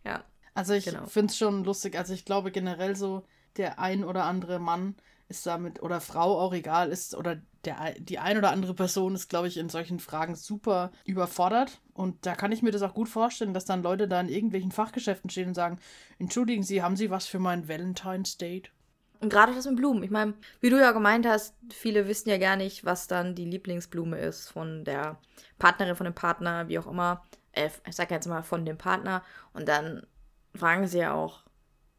Ja. 0.05 0.25
Also 0.55 0.75
ich 0.75 0.85
Genau. 0.85 1.07
finde 1.07 1.31
es 1.31 1.38
schon 1.38 1.65
lustig. 1.65 1.97
Also 1.97 2.12
ich 2.12 2.25
glaube 2.25 2.51
generell 2.51 2.97
so, 2.97 3.25
der 3.57 3.79
ein 3.79 4.05
oder 4.05 4.25
andere 4.25 4.59
Mann 4.59 4.97
ist 5.29 5.47
damit, 5.47 5.83
oder 5.83 6.01
Frau 6.01 6.38
auch 6.38 6.53
egal 6.53 6.91
ist, 6.91 7.15
oder 7.15 7.41
der, 7.65 7.95
die 7.99 8.19
ein 8.19 8.37
oder 8.37 8.51
andere 8.51 8.75
Person 8.75 9.15
ist, 9.15 9.29
glaube 9.29 9.49
ich, 9.49 9.57
in 9.57 9.69
solchen 9.69 9.99
Fragen 10.01 10.35
super 10.35 10.91
überfordert. 11.05 11.81
Und 11.95 12.27
da 12.27 12.35
kann 12.35 12.53
ich 12.53 12.62
mir 12.62 12.71
das 12.73 12.83
auch 12.83 12.93
gut 12.95 13.09
vorstellen, 13.09 13.55
dass 13.55 13.65
dann 13.65 13.83
Leute 13.83 14.09
da 14.09 14.21
in 14.21 14.29
irgendwelchen 14.29 14.73
Fachgeschäften 14.73 15.31
stehen 15.31 15.49
und 15.49 15.55
sagen, 15.55 15.79
entschuldigen 16.19 16.62
Sie, 16.65 16.83
haben 16.83 16.97
Sie 16.97 17.11
was 17.11 17.27
für 17.27 17.38
mein 17.38 17.69
Valentine's 17.69 18.37
Date? 18.37 18.73
Und 19.21 19.29
gerade 19.31 19.55
das 19.55 19.67
mit 19.67 19.77
Blumen. 19.77 20.03
Ich 20.03 20.11
meine, 20.11 20.35
wie 20.61 20.69
du 20.71 20.79
ja 20.81 20.91
gemeint 20.91 21.25
hast, 21.27 21.55
viele 21.71 22.09
wissen 22.09 22.29
ja 22.29 22.38
gar 22.38 22.57
nicht, 22.57 22.85
was 22.85 23.07
dann 23.07 23.37
die 23.37 23.45
Lieblingsblume 23.45 24.19
ist 24.19 24.49
von 24.51 24.85
der 24.85 25.19
Partnerin, 25.61 25.95
von 25.95 26.05
dem 26.05 26.15
Partner, 26.15 26.69
wie 26.69 26.79
auch 26.81 26.88
immer. 26.88 27.23
Äh, 27.53 27.71
ich 27.88 27.95
sag 27.95 28.11
jetzt 28.11 28.27
mal 28.27 28.43
von 28.43 28.65
dem 28.67 28.77
Partner. 28.79 29.23
Und 29.53 29.69
dann 29.69 30.05
fragen 30.55 30.87
sie 30.87 30.99
ja 30.99 31.15
auch 31.15 31.45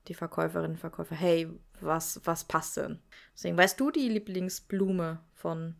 die 0.08 0.14
Verkäuferinnen 0.14 0.72
und 0.72 0.78
Verkäufer, 0.78 1.16
hey, 1.16 1.50
was, 1.80 2.22
was 2.26 2.44
passt 2.44 2.78
denn? 2.78 3.00
Deswegen, 3.34 3.58
weißt 3.58 3.80
du 3.80 3.92
die 3.92 4.10
Lieblingsblume 4.10 5.20
von 5.34 5.76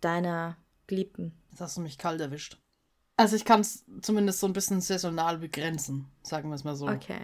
deiner 0.00 0.56
Geliebten? 0.86 1.32
Jetzt 1.50 1.60
hast 1.60 1.76
du 1.76 1.80
mich 1.80 1.98
kalt 1.98 2.20
erwischt. 2.20 2.58
Also 3.16 3.36
ich 3.36 3.44
kann 3.44 3.60
es 3.60 3.84
zumindest 4.00 4.40
so 4.40 4.46
ein 4.46 4.52
bisschen 4.52 4.80
saisonal 4.80 5.38
begrenzen, 5.38 6.06
sagen 6.22 6.48
wir 6.48 6.54
es 6.54 6.64
mal 6.64 6.74
so. 6.76 6.88
Okay. 6.88 7.20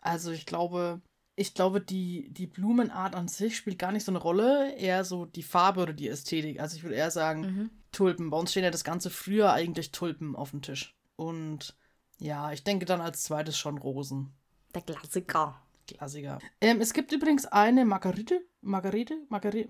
Also 0.00 0.30
ich 0.30 0.46
glaube, 0.46 1.00
ich 1.36 1.54
glaube, 1.54 1.80
die, 1.80 2.28
die 2.30 2.46
Blumenart 2.46 3.14
an 3.14 3.28
sich 3.28 3.56
spielt 3.56 3.78
gar 3.78 3.92
nicht 3.92 4.04
so 4.04 4.12
eine 4.12 4.20
Rolle, 4.20 4.74
eher 4.76 5.04
so 5.04 5.26
die 5.26 5.42
Farbe 5.42 5.82
oder 5.82 5.92
die 5.92 6.08
Ästhetik. 6.08 6.60
Also 6.60 6.76
ich 6.76 6.82
würde 6.82 6.96
eher 6.96 7.10
sagen, 7.10 7.40
Mhm. 7.40 7.70
Tulpen. 7.92 8.30
Bei 8.30 8.36
uns 8.36 8.50
stehen 8.50 8.64
ja 8.64 8.70
das 8.72 8.82
ganze 8.84 9.08
Frühjahr 9.08 9.52
eigentlich 9.52 9.92
Tulpen 9.92 10.34
auf 10.34 10.50
dem 10.50 10.62
Tisch. 10.62 10.96
Und 11.16 11.76
ja, 12.18 12.52
ich 12.52 12.64
denke 12.64 12.86
dann 12.86 13.00
als 13.00 13.22
zweites 13.24 13.56
schon 13.58 13.78
Rosen. 13.78 14.32
Der 14.74 14.82
Klassiker. 14.82 15.60
Klassiker. 15.86 16.38
Ähm, 16.60 16.80
es 16.80 16.92
gibt 16.94 17.12
übrigens 17.12 17.44
eine 17.46 17.84
Margarite. 17.84 18.40
Margarite? 18.62 19.18
Margarite? 19.28 19.68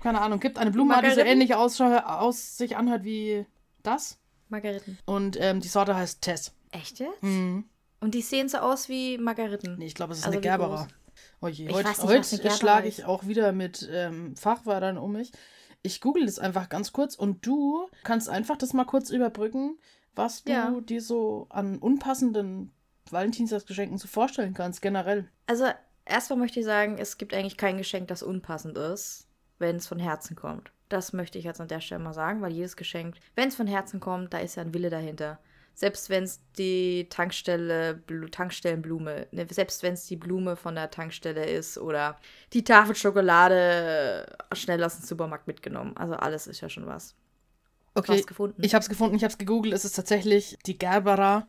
Keine 0.00 0.20
Ahnung. 0.20 0.38
Gibt 0.40 0.56
eine 0.58 0.70
Blumenart, 0.70 1.04
die 1.04 1.10
so 1.10 1.20
ähnlich 1.20 1.56
ausschau- 1.56 2.02
aus 2.04 2.56
sich 2.56 2.76
anhört 2.76 3.02
wie 3.04 3.44
das. 3.82 4.18
Margariten. 4.48 4.98
Und 5.04 5.36
ähm, 5.40 5.60
die 5.60 5.68
Sorte 5.68 5.94
heißt 5.96 6.22
Tess. 6.22 6.54
Echt 6.70 7.00
jetzt? 7.00 7.22
Mhm. 7.22 7.64
Und 8.00 8.14
die 8.14 8.22
sehen 8.22 8.48
so 8.48 8.58
aus 8.58 8.88
wie 8.88 9.18
Margariten. 9.18 9.76
Nee, 9.78 9.86
ich 9.86 9.94
glaube, 9.94 10.12
es 10.12 10.20
ist 10.20 10.26
Also 10.26 10.38
eine 10.38 10.42
Gerbera. 10.42 10.84
groß? 10.84 10.86
Oh 11.40 11.48
je, 11.48 11.66
Ich 11.68 11.74
heute, 11.74 11.88
nicht, 11.88 12.02
heute 12.02 12.50
schlage 12.52 12.86
ich 12.86 13.04
auch 13.04 13.26
wieder 13.26 13.50
mit 13.52 13.88
ähm, 13.92 14.36
Fachwörtern 14.36 14.96
um 14.98 15.12
mich. 15.12 15.32
Ich 15.82 16.00
google 16.00 16.24
das 16.26 16.38
einfach 16.38 16.68
ganz 16.68 16.92
kurz 16.92 17.16
und 17.16 17.44
du 17.44 17.88
kannst 18.04 18.28
einfach 18.28 18.56
das 18.56 18.72
mal 18.72 18.84
kurz 18.84 19.10
überbrücken, 19.10 19.78
was 20.18 20.44
du 20.44 20.52
Ja. 20.52 20.70
dir 20.82 21.00
so 21.00 21.46
an 21.48 21.78
unpassenden 21.78 22.70
Valentinstagsgeschenken 23.10 23.96
so 23.96 24.06
vorstellen 24.08 24.52
kannst, 24.52 24.82
generell. 24.82 25.28
Also, 25.46 25.64
erstmal 26.04 26.38
möchte 26.38 26.60
ich 26.60 26.66
sagen, 26.66 26.98
es 26.98 27.16
gibt 27.16 27.32
eigentlich 27.32 27.56
kein 27.56 27.78
Geschenk, 27.78 28.08
das 28.08 28.22
unpassend 28.22 28.76
ist, 28.76 29.26
wenn 29.58 29.76
es 29.76 29.86
von 29.86 29.98
Herzen 29.98 30.36
kommt. 30.36 30.70
Das 30.90 31.12
möchte 31.12 31.38
ich 31.38 31.44
jetzt 31.44 31.60
an 31.60 31.68
der 31.68 31.80
Stelle 31.80 32.02
mal 32.02 32.12
sagen, 32.14 32.40
weil 32.42 32.52
jedes 32.52 32.76
Geschenk, 32.76 33.16
wenn 33.34 33.48
es 33.48 33.56
von 33.56 33.66
Herzen 33.66 34.00
kommt, 34.00 34.34
da 34.34 34.38
ist 34.38 34.56
ja 34.56 34.62
ein 34.62 34.74
Wille 34.74 34.90
dahinter. 34.90 35.38
Selbst 35.74 36.10
wenn 36.10 36.24
es 36.24 36.40
die 36.58 37.06
Tankstelle, 37.08 37.94
Blu 37.94 38.26
Tankstellenblume, 38.28 39.28
ne, 39.30 39.46
selbst 39.48 39.82
wenn 39.84 39.94
es 39.94 40.06
die 40.06 40.16
Blume 40.16 40.56
von 40.56 40.74
der 40.74 40.90
Tankstelle 40.90 41.46
ist 41.46 41.78
oder 41.78 42.16
die 42.52 42.64
Tafel 42.64 42.96
Schokolade 42.96 44.26
schnell 44.54 44.82
aus 44.82 44.96
dem 44.98 45.06
Supermarkt 45.06 45.46
mitgenommen. 45.46 45.96
Also 45.96 46.14
alles 46.14 46.48
ist 46.48 46.60
ja 46.62 46.68
schon 46.68 46.86
was. 46.86 47.14
Okay, 47.98 48.18
Was 48.18 48.26
gefunden? 48.26 48.62
ich 48.62 48.74
habe 48.74 48.82
es 48.82 48.88
gefunden, 48.88 49.16
ich 49.16 49.24
habe 49.24 49.32
es 49.32 49.38
gegoogelt. 49.38 49.74
Es 49.74 49.84
ist 49.84 49.96
tatsächlich 49.96 50.56
die 50.66 50.78
Gerbera 50.78 51.48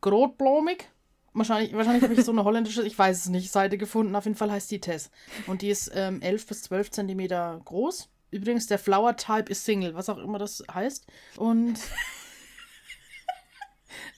Grotblomig. 0.00 0.88
Wahrscheinlich, 1.32 1.74
wahrscheinlich 1.74 2.04
habe 2.04 2.14
ich 2.14 2.24
so 2.24 2.30
eine 2.30 2.44
holländische, 2.44 2.86
ich 2.86 2.96
weiß 2.96 3.18
es 3.18 3.28
nicht, 3.28 3.50
Seite 3.50 3.76
gefunden. 3.76 4.14
Auf 4.14 4.24
jeden 4.24 4.36
Fall 4.36 4.52
heißt 4.52 4.70
die 4.70 4.80
Tess. 4.80 5.10
Und 5.46 5.62
die 5.62 5.70
ist 5.70 5.90
ähm, 5.94 6.22
11 6.22 6.46
bis 6.46 6.62
12 6.62 6.90
Zentimeter 6.92 7.60
groß. 7.64 8.08
Übrigens, 8.30 8.66
der 8.66 8.78
Flower 8.78 9.16
Type 9.16 9.50
ist 9.50 9.64
Single, 9.64 9.94
was 9.94 10.08
auch 10.08 10.18
immer 10.18 10.38
das 10.38 10.62
heißt. 10.72 11.06
Und 11.36 11.74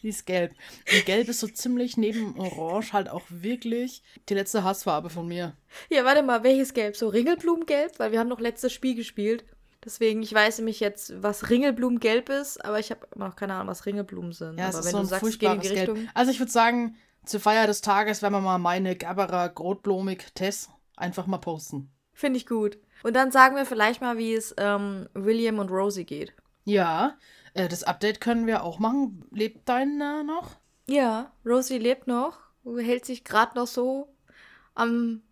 die 0.02 0.08
ist 0.08 0.26
gelb. 0.26 0.54
Und 0.92 1.06
gelb 1.06 1.28
ist 1.28 1.40
so 1.40 1.48
ziemlich 1.48 1.96
neben 1.96 2.38
Orange 2.38 2.92
halt 2.92 3.08
auch 3.08 3.24
wirklich 3.28 4.02
die 4.28 4.34
letzte 4.34 4.64
Hassfarbe 4.64 5.10
von 5.10 5.26
mir. 5.26 5.56
Ja, 5.88 6.04
warte 6.04 6.22
mal, 6.22 6.44
welches 6.44 6.74
Gelb? 6.74 6.96
So 6.96 7.08
Ringelblumengelb? 7.08 7.98
Weil 7.98 8.12
wir 8.12 8.18
haben 8.18 8.28
noch 8.28 8.40
letztes 8.40 8.72
Spiel 8.72 8.94
gespielt. 8.94 9.44
Deswegen, 9.86 10.20
ich 10.20 10.34
weiß 10.34 10.58
nämlich 10.58 10.80
jetzt, 10.80 11.22
was 11.22 11.48
Ringelblumengelb 11.48 12.28
ist, 12.28 12.62
aber 12.64 12.80
ich 12.80 12.90
habe 12.90 13.06
immer 13.14 13.28
noch 13.28 13.36
keine 13.36 13.54
Ahnung, 13.54 13.68
was 13.68 13.86
Ringelblumen 13.86 14.32
sind. 14.32 14.58
Ja, 14.58 14.66
aber 14.66 14.84
wenn 14.84 14.90
so 14.90 14.98
du 14.98 15.04
sagst, 15.04 15.20
furchtbares 15.20 15.62
die 15.62 15.74
Gelb. 15.74 15.90
Richtung. 15.90 16.08
Also 16.12 16.32
ich 16.32 16.40
würde 16.40 16.50
sagen, 16.50 16.96
zur 17.24 17.38
Feier 17.38 17.68
des 17.68 17.82
Tages 17.82 18.20
werden 18.20 18.34
wir 18.34 18.40
mal 18.40 18.58
meine 18.58 18.96
Gerbera 18.96 19.46
Grotblomig 19.46 20.34
Tess 20.34 20.70
einfach 20.96 21.28
mal 21.28 21.38
posten. 21.38 21.88
Finde 22.12 22.36
ich 22.38 22.46
gut. 22.46 22.78
Und 23.04 23.14
dann 23.14 23.30
sagen 23.30 23.54
wir 23.54 23.64
vielleicht 23.64 24.00
mal, 24.00 24.18
wie 24.18 24.34
es 24.34 24.52
ähm, 24.58 25.08
William 25.14 25.60
und 25.60 25.70
Rosie 25.70 26.04
geht. 26.04 26.34
Ja, 26.64 27.16
äh, 27.54 27.68
das 27.68 27.84
Update 27.84 28.20
können 28.20 28.48
wir 28.48 28.64
auch 28.64 28.80
machen. 28.80 29.24
Lebt 29.30 29.68
deiner 29.68 30.24
noch? 30.24 30.56
Ja, 30.88 31.30
Rosie 31.44 31.78
lebt 31.78 32.08
noch, 32.08 32.40
hält 32.64 33.04
sich 33.04 33.22
gerade 33.22 33.56
noch 33.56 33.68
so 33.68 34.08
am, 34.74 35.22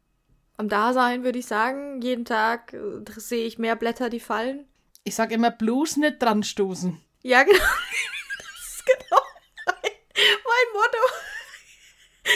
am 0.56 0.68
Dasein, 0.68 1.24
würde 1.24 1.38
ich 1.38 1.46
sagen. 1.46 2.00
Jeden 2.02 2.24
Tag 2.24 2.72
äh, 2.72 3.02
sehe 3.16 3.46
ich 3.46 3.58
mehr 3.58 3.76
Blätter, 3.76 4.10
die 4.10 4.20
fallen. 4.20 4.66
Ich 5.04 5.14
sag 5.14 5.32
immer, 5.32 5.50
bloß 5.50 5.98
nicht 5.98 6.22
dran 6.22 6.42
stoßen. 6.42 7.00
Ja, 7.22 7.42
genau. 7.42 7.58
Das 8.38 8.76
ist 8.76 8.86
genau 8.86 9.22
mein, 9.66 9.92
mein 10.16 10.72
Motto. 10.72 10.98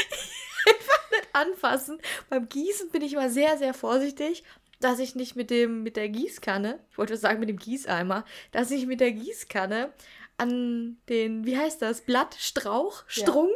Einfach 0.68 1.10
nicht 1.10 1.28
anfassen. 1.32 2.00
Beim 2.28 2.48
Gießen 2.48 2.90
bin 2.90 3.02
ich 3.02 3.14
immer 3.14 3.30
sehr, 3.30 3.58
sehr 3.58 3.74
vorsichtig, 3.74 4.44
dass 4.80 4.98
ich 4.98 5.14
nicht 5.14 5.36
mit 5.36 5.50
dem, 5.50 5.82
mit 5.82 5.96
der 5.96 6.08
Gießkanne, 6.08 6.78
ich 6.90 6.98
wollte 6.98 7.16
sagen 7.16 7.40
mit 7.40 7.48
dem 7.48 7.58
Gießeimer, 7.58 8.24
dass 8.52 8.70
ich 8.70 8.86
mit 8.86 9.00
der 9.00 9.12
Gießkanne 9.12 9.92
an 10.36 10.98
den, 11.08 11.44
wie 11.44 11.58
heißt 11.58 11.82
das, 11.82 12.02
Blatt, 12.02 12.36
Strauch, 12.38 13.04
Strung 13.06 13.50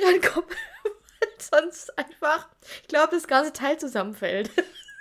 ja. 0.00 0.08
rankomme. 0.08 0.46
Sonst 1.50 1.96
einfach, 1.98 2.48
ich 2.82 2.88
glaube, 2.88 3.08
das 3.12 3.26
ganze 3.26 3.52
Teil 3.52 3.78
zusammenfällt. 3.78 4.50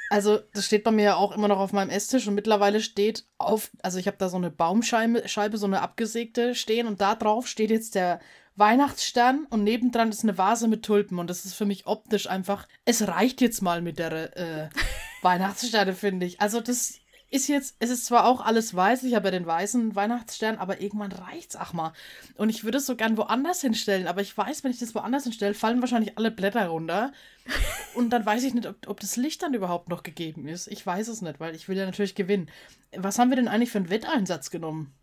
Also, 0.10 0.39
das 0.54 0.65
steht 0.65 0.86
bei 0.86 0.91
mir 0.91 1.04
ja 1.04 1.15
auch 1.15 1.34
immer 1.34 1.50
noch 1.50 1.60
auf 1.60 1.73
meinem 1.73 1.89
Esstisch 1.89 2.30
und 2.30 2.36
mittlerweile 2.36 2.80
steht 2.80 3.26
auf, 3.38 3.69
also 3.84 4.00
ich 4.00 4.08
habe 4.08 4.15
da 4.17 4.30
so 4.30 4.38
eine 4.38 4.50
Baumscheibe, 4.50 5.28
Scheibe, 5.28 5.58
so 5.58 5.65
eine 5.65 5.82
abgesägte 5.82 6.56
stehen 6.56 6.88
und 6.88 7.02
da 7.02 7.13
drauf 7.13 7.45
steht 7.45 7.71
jetzt 7.71 7.93
der 7.93 8.21
Weihnachtsstern 8.56 9.47
und 9.50 9.65
nebendran 9.65 10.08
ist 10.08 10.23
eine 10.23 10.38
Vase 10.38 10.69
mit 10.69 10.84
Tulpen 10.84 11.19
und 11.19 11.30
das 11.30 11.43
ist 11.43 11.56
für 11.56 11.65
mich 11.65 11.88
optisch 11.88 12.30
einfach, 12.30 12.69
es 12.86 13.06
reicht 13.06 13.41
jetzt 13.41 13.62
mal 13.62 13.82
mit 13.82 14.00
der 14.00 14.38
äh, 14.38 14.69
Weihnachtssterne, 15.23 15.93
finde 15.93 16.26
ich. 16.26 16.39
Also, 16.39 16.62
das 16.62 17.00
ist 17.29 17.47
jetzt, 17.47 17.75
es 17.79 17.89
ist 17.89 18.05
zwar 18.05 18.25
auch 18.25 18.45
alles 18.45 18.73
weiß, 18.73 19.03
ich 19.03 19.13
habe 19.15 19.27
ja 19.27 19.31
den 19.31 19.45
weißen 19.45 19.95
Weihnachtsstern, 19.95 20.57
aber 20.57 20.81
irgendwann 20.81 21.11
reicht's 21.11 21.55
auch 21.55 21.73
mal. 21.73 21.93
Und 22.35 22.49
ich 22.49 22.63
würde 22.63 22.77
es 22.77 22.85
so 22.85 22.95
gern 22.95 23.17
woanders 23.17 23.61
hinstellen, 23.61 24.07
aber 24.07 24.21
ich 24.21 24.37
weiß, 24.37 24.63
wenn 24.63 24.71
ich 24.71 24.79
das 24.79 24.95
woanders 24.95 25.23
hinstelle, 25.23 25.53
fallen 25.53 25.81
wahrscheinlich 25.81 26.17
alle 26.17 26.31
Blätter 26.31 26.67
runter. 26.67 27.11
Und 27.95 28.11
dann 28.11 28.25
weiß 28.25 28.43
ich 28.43 28.53
nicht, 28.53 28.67
ob, 28.67 28.75
ob 28.87 28.99
das 28.99 29.17
Licht 29.17 29.41
dann 29.41 29.53
überhaupt 29.53 29.89
noch 29.89 30.03
gegeben 30.03 30.47
ist. 30.47 30.67
Ich 30.67 30.85
weiß 30.85 31.07
es 31.09 31.21
nicht, 31.21 31.39
weil 31.39 31.55
ich 31.55 31.67
will 31.67 31.77
ja 31.77 31.85
natürlich 31.85 32.15
gewinnen. 32.15 32.49
Was 32.95 33.19
haben 33.19 33.29
wir 33.29 33.35
denn 33.35 33.47
eigentlich 33.47 33.71
für 33.71 33.79
einen 33.79 33.89
Wetteinsatz 33.89 34.49
genommen? 34.49 34.93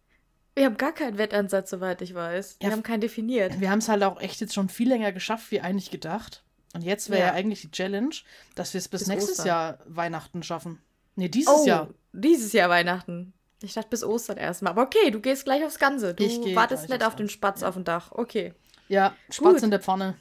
Wir 0.55 0.67
haben 0.67 0.77
gar 0.77 0.93
keinen 0.93 1.19
Wetteinsatz, 1.19 1.71
soweit 1.71 2.01
ich 2.01 2.15
weiß. 2.15 2.59
Wir 2.61 2.69
ja, 2.69 2.73
haben 2.73 2.83
keinen 2.83 3.01
definiert. 3.01 3.61
Wir 3.61 3.71
haben 3.71 3.81
es 3.81 3.89
halt 3.89 4.03
auch 4.03 4.21
echt 4.21 4.41
jetzt 4.41 4.55
schon 4.55 4.69
viel 4.69 4.89
länger 4.89 5.13
geschafft, 5.13 5.51
wie 5.51 5.61
eigentlich 5.61 5.91
gedacht. 5.91 6.45
Und 6.75 6.83
jetzt 6.83 7.11
wäre 7.11 7.21
ja. 7.21 7.27
ja. 7.29 7.33
eigentlich 7.33 7.63
die 7.63 7.71
Challenge, 7.71 8.15
dass 8.55 8.73
wir 8.73 8.79
es 8.79 8.89
bis, 8.89 9.01
bis, 9.01 9.09
nächstes 9.09 9.39
Ostern. 9.41 9.47
Jahr 9.47 9.79
Weihnachten 9.87 10.43
schaffen. 10.43 10.81
Nee, 11.17 11.29
dieses 11.29 11.53
oh, 11.53 11.67
Jahr. 11.67 11.89
Dieses 12.13 12.53
Jahr 12.53 12.71
Weihnachten. 12.71 13.33
Ich 13.63 13.75
dachte 13.75 13.89
bis 13.89 14.05
Ostern 14.05 14.37
erstmal. 14.37 14.73
Aber 14.73 14.83
okay, 14.83 15.11
du 15.11 15.21
gehst 15.21 15.45
gleich 15.45 15.65
aufs 15.65 15.79
Ganze. 15.79 16.15
Du 16.15 16.25
wartest 16.55 16.89
nicht 16.89 17.05
auf 17.05 17.17
den 17.17 17.29
Spatz 17.29 17.63
ja. 17.63 17.69
auf 17.69 17.75
dem 17.75 17.85
Dach. 17.85 18.13
Okay. 18.13 18.55
Ja, 18.89 19.17
Spatz 19.31 19.55
Gut. 19.55 19.63
in 19.63 19.71
der 19.71 19.81
Pfanne. 19.81 20.17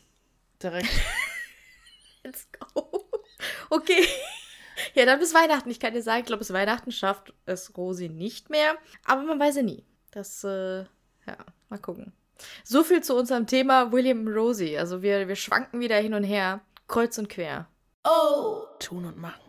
Direkt. 0.61 0.87
Let's 2.23 2.47
go. 2.51 3.05
Okay. 3.69 4.05
Ja, 4.95 5.05
dann 5.05 5.19
bis 5.19 5.35
Weihnachten. 5.35 5.69
Ich 5.69 5.79
kann 5.79 5.93
dir 5.93 6.01
sagen, 6.01 6.21
ich 6.21 6.25
glaube, 6.25 6.39
bis 6.39 6.51
Weihnachten 6.51 6.91
schafft 6.91 7.31
es 7.45 7.77
Rosi 7.77 8.09
nicht 8.09 8.49
mehr. 8.49 8.75
Aber 9.05 9.21
man 9.21 9.39
weiß 9.39 9.57
ja 9.57 9.61
nie. 9.61 9.85
Das, 10.11 10.43
äh, 10.43 10.79
ja, 10.79 11.37
mal 11.69 11.77
gucken. 11.79 12.11
So 12.63 12.83
viel 12.83 13.01
zu 13.01 13.15
unserem 13.15 13.45
Thema 13.45 13.91
William 13.91 14.27
Rosie. 14.27 14.77
Also 14.77 15.01
wir, 15.01 15.27
wir 15.27 15.35
schwanken 15.35 15.79
wieder 15.79 15.97
hin 15.97 16.15
und 16.15 16.23
her, 16.23 16.61
kreuz 16.87 17.17
und 17.17 17.29
quer. 17.29 17.67
Oh! 18.03 18.63
Tun 18.79 19.05
und 19.05 19.17
machen. 19.17 19.42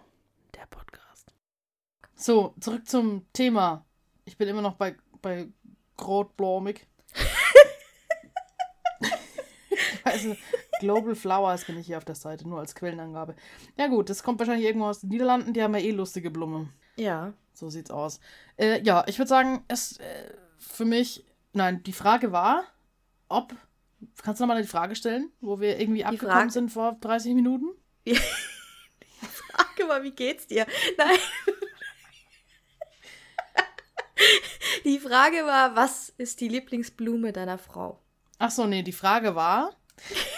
So, 2.24 2.54
zurück 2.58 2.88
zum 2.88 3.26
Thema. 3.34 3.84
Ich 4.24 4.38
bin 4.38 4.48
immer 4.48 4.62
noch 4.62 4.76
bei, 4.76 4.96
bei 5.20 5.46
Grotblomig. 5.98 6.86
also, 10.04 10.34
Global 10.80 11.16
Flowers 11.16 11.66
bin 11.66 11.78
ich 11.78 11.86
hier 11.86 11.98
auf 11.98 12.06
der 12.06 12.14
Seite, 12.14 12.48
nur 12.48 12.60
als 12.60 12.74
Quellenangabe. 12.74 13.36
Ja 13.76 13.88
gut, 13.88 14.08
das 14.08 14.22
kommt 14.22 14.38
wahrscheinlich 14.38 14.64
irgendwo 14.64 14.86
aus 14.86 15.00
den 15.00 15.10
Niederlanden, 15.10 15.52
die 15.52 15.62
haben 15.62 15.74
ja 15.74 15.82
eh 15.82 15.90
lustige 15.90 16.30
Blumen. 16.30 16.72
Ja. 16.96 17.34
So 17.52 17.68
sieht's 17.68 17.90
aus. 17.90 18.20
Äh, 18.56 18.80
ja, 18.80 19.04
ich 19.06 19.18
würde 19.18 19.28
sagen, 19.28 19.62
es 19.68 19.98
äh, 19.98 20.32
für 20.56 20.86
mich, 20.86 21.26
nein, 21.52 21.82
die 21.82 21.92
Frage 21.92 22.32
war, 22.32 22.64
ob, 23.28 23.54
kannst 24.22 24.40
du 24.40 24.46
nochmal 24.46 24.62
die 24.62 24.66
Frage 24.66 24.96
stellen, 24.96 25.30
wo 25.42 25.60
wir 25.60 25.78
irgendwie 25.78 25.98
die 25.98 26.06
abgekommen 26.06 26.32
Frage, 26.32 26.52
sind 26.52 26.72
vor 26.72 26.96
30 27.02 27.34
Minuten? 27.34 27.66
die 28.06 28.14
Frage 28.14 29.88
war, 29.88 30.02
wie 30.02 30.12
geht's 30.12 30.46
dir? 30.46 30.66
Nein. 30.96 31.18
Die 34.84 34.98
Frage 34.98 35.38
war, 35.46 35.76
was 35.76 36.12
ist 36.16 36.40
die 36.40 36.48
Lieblingsblume 36.48 37.32
deiner 37.32 37.58
Frau? 37.58 37.98
Ach 38.38 38.50
so, 38.50 38.66
nee, 38.66 38.82
die 38.82 38.92
Frage 38.92 39.34
war, 39.34 39.74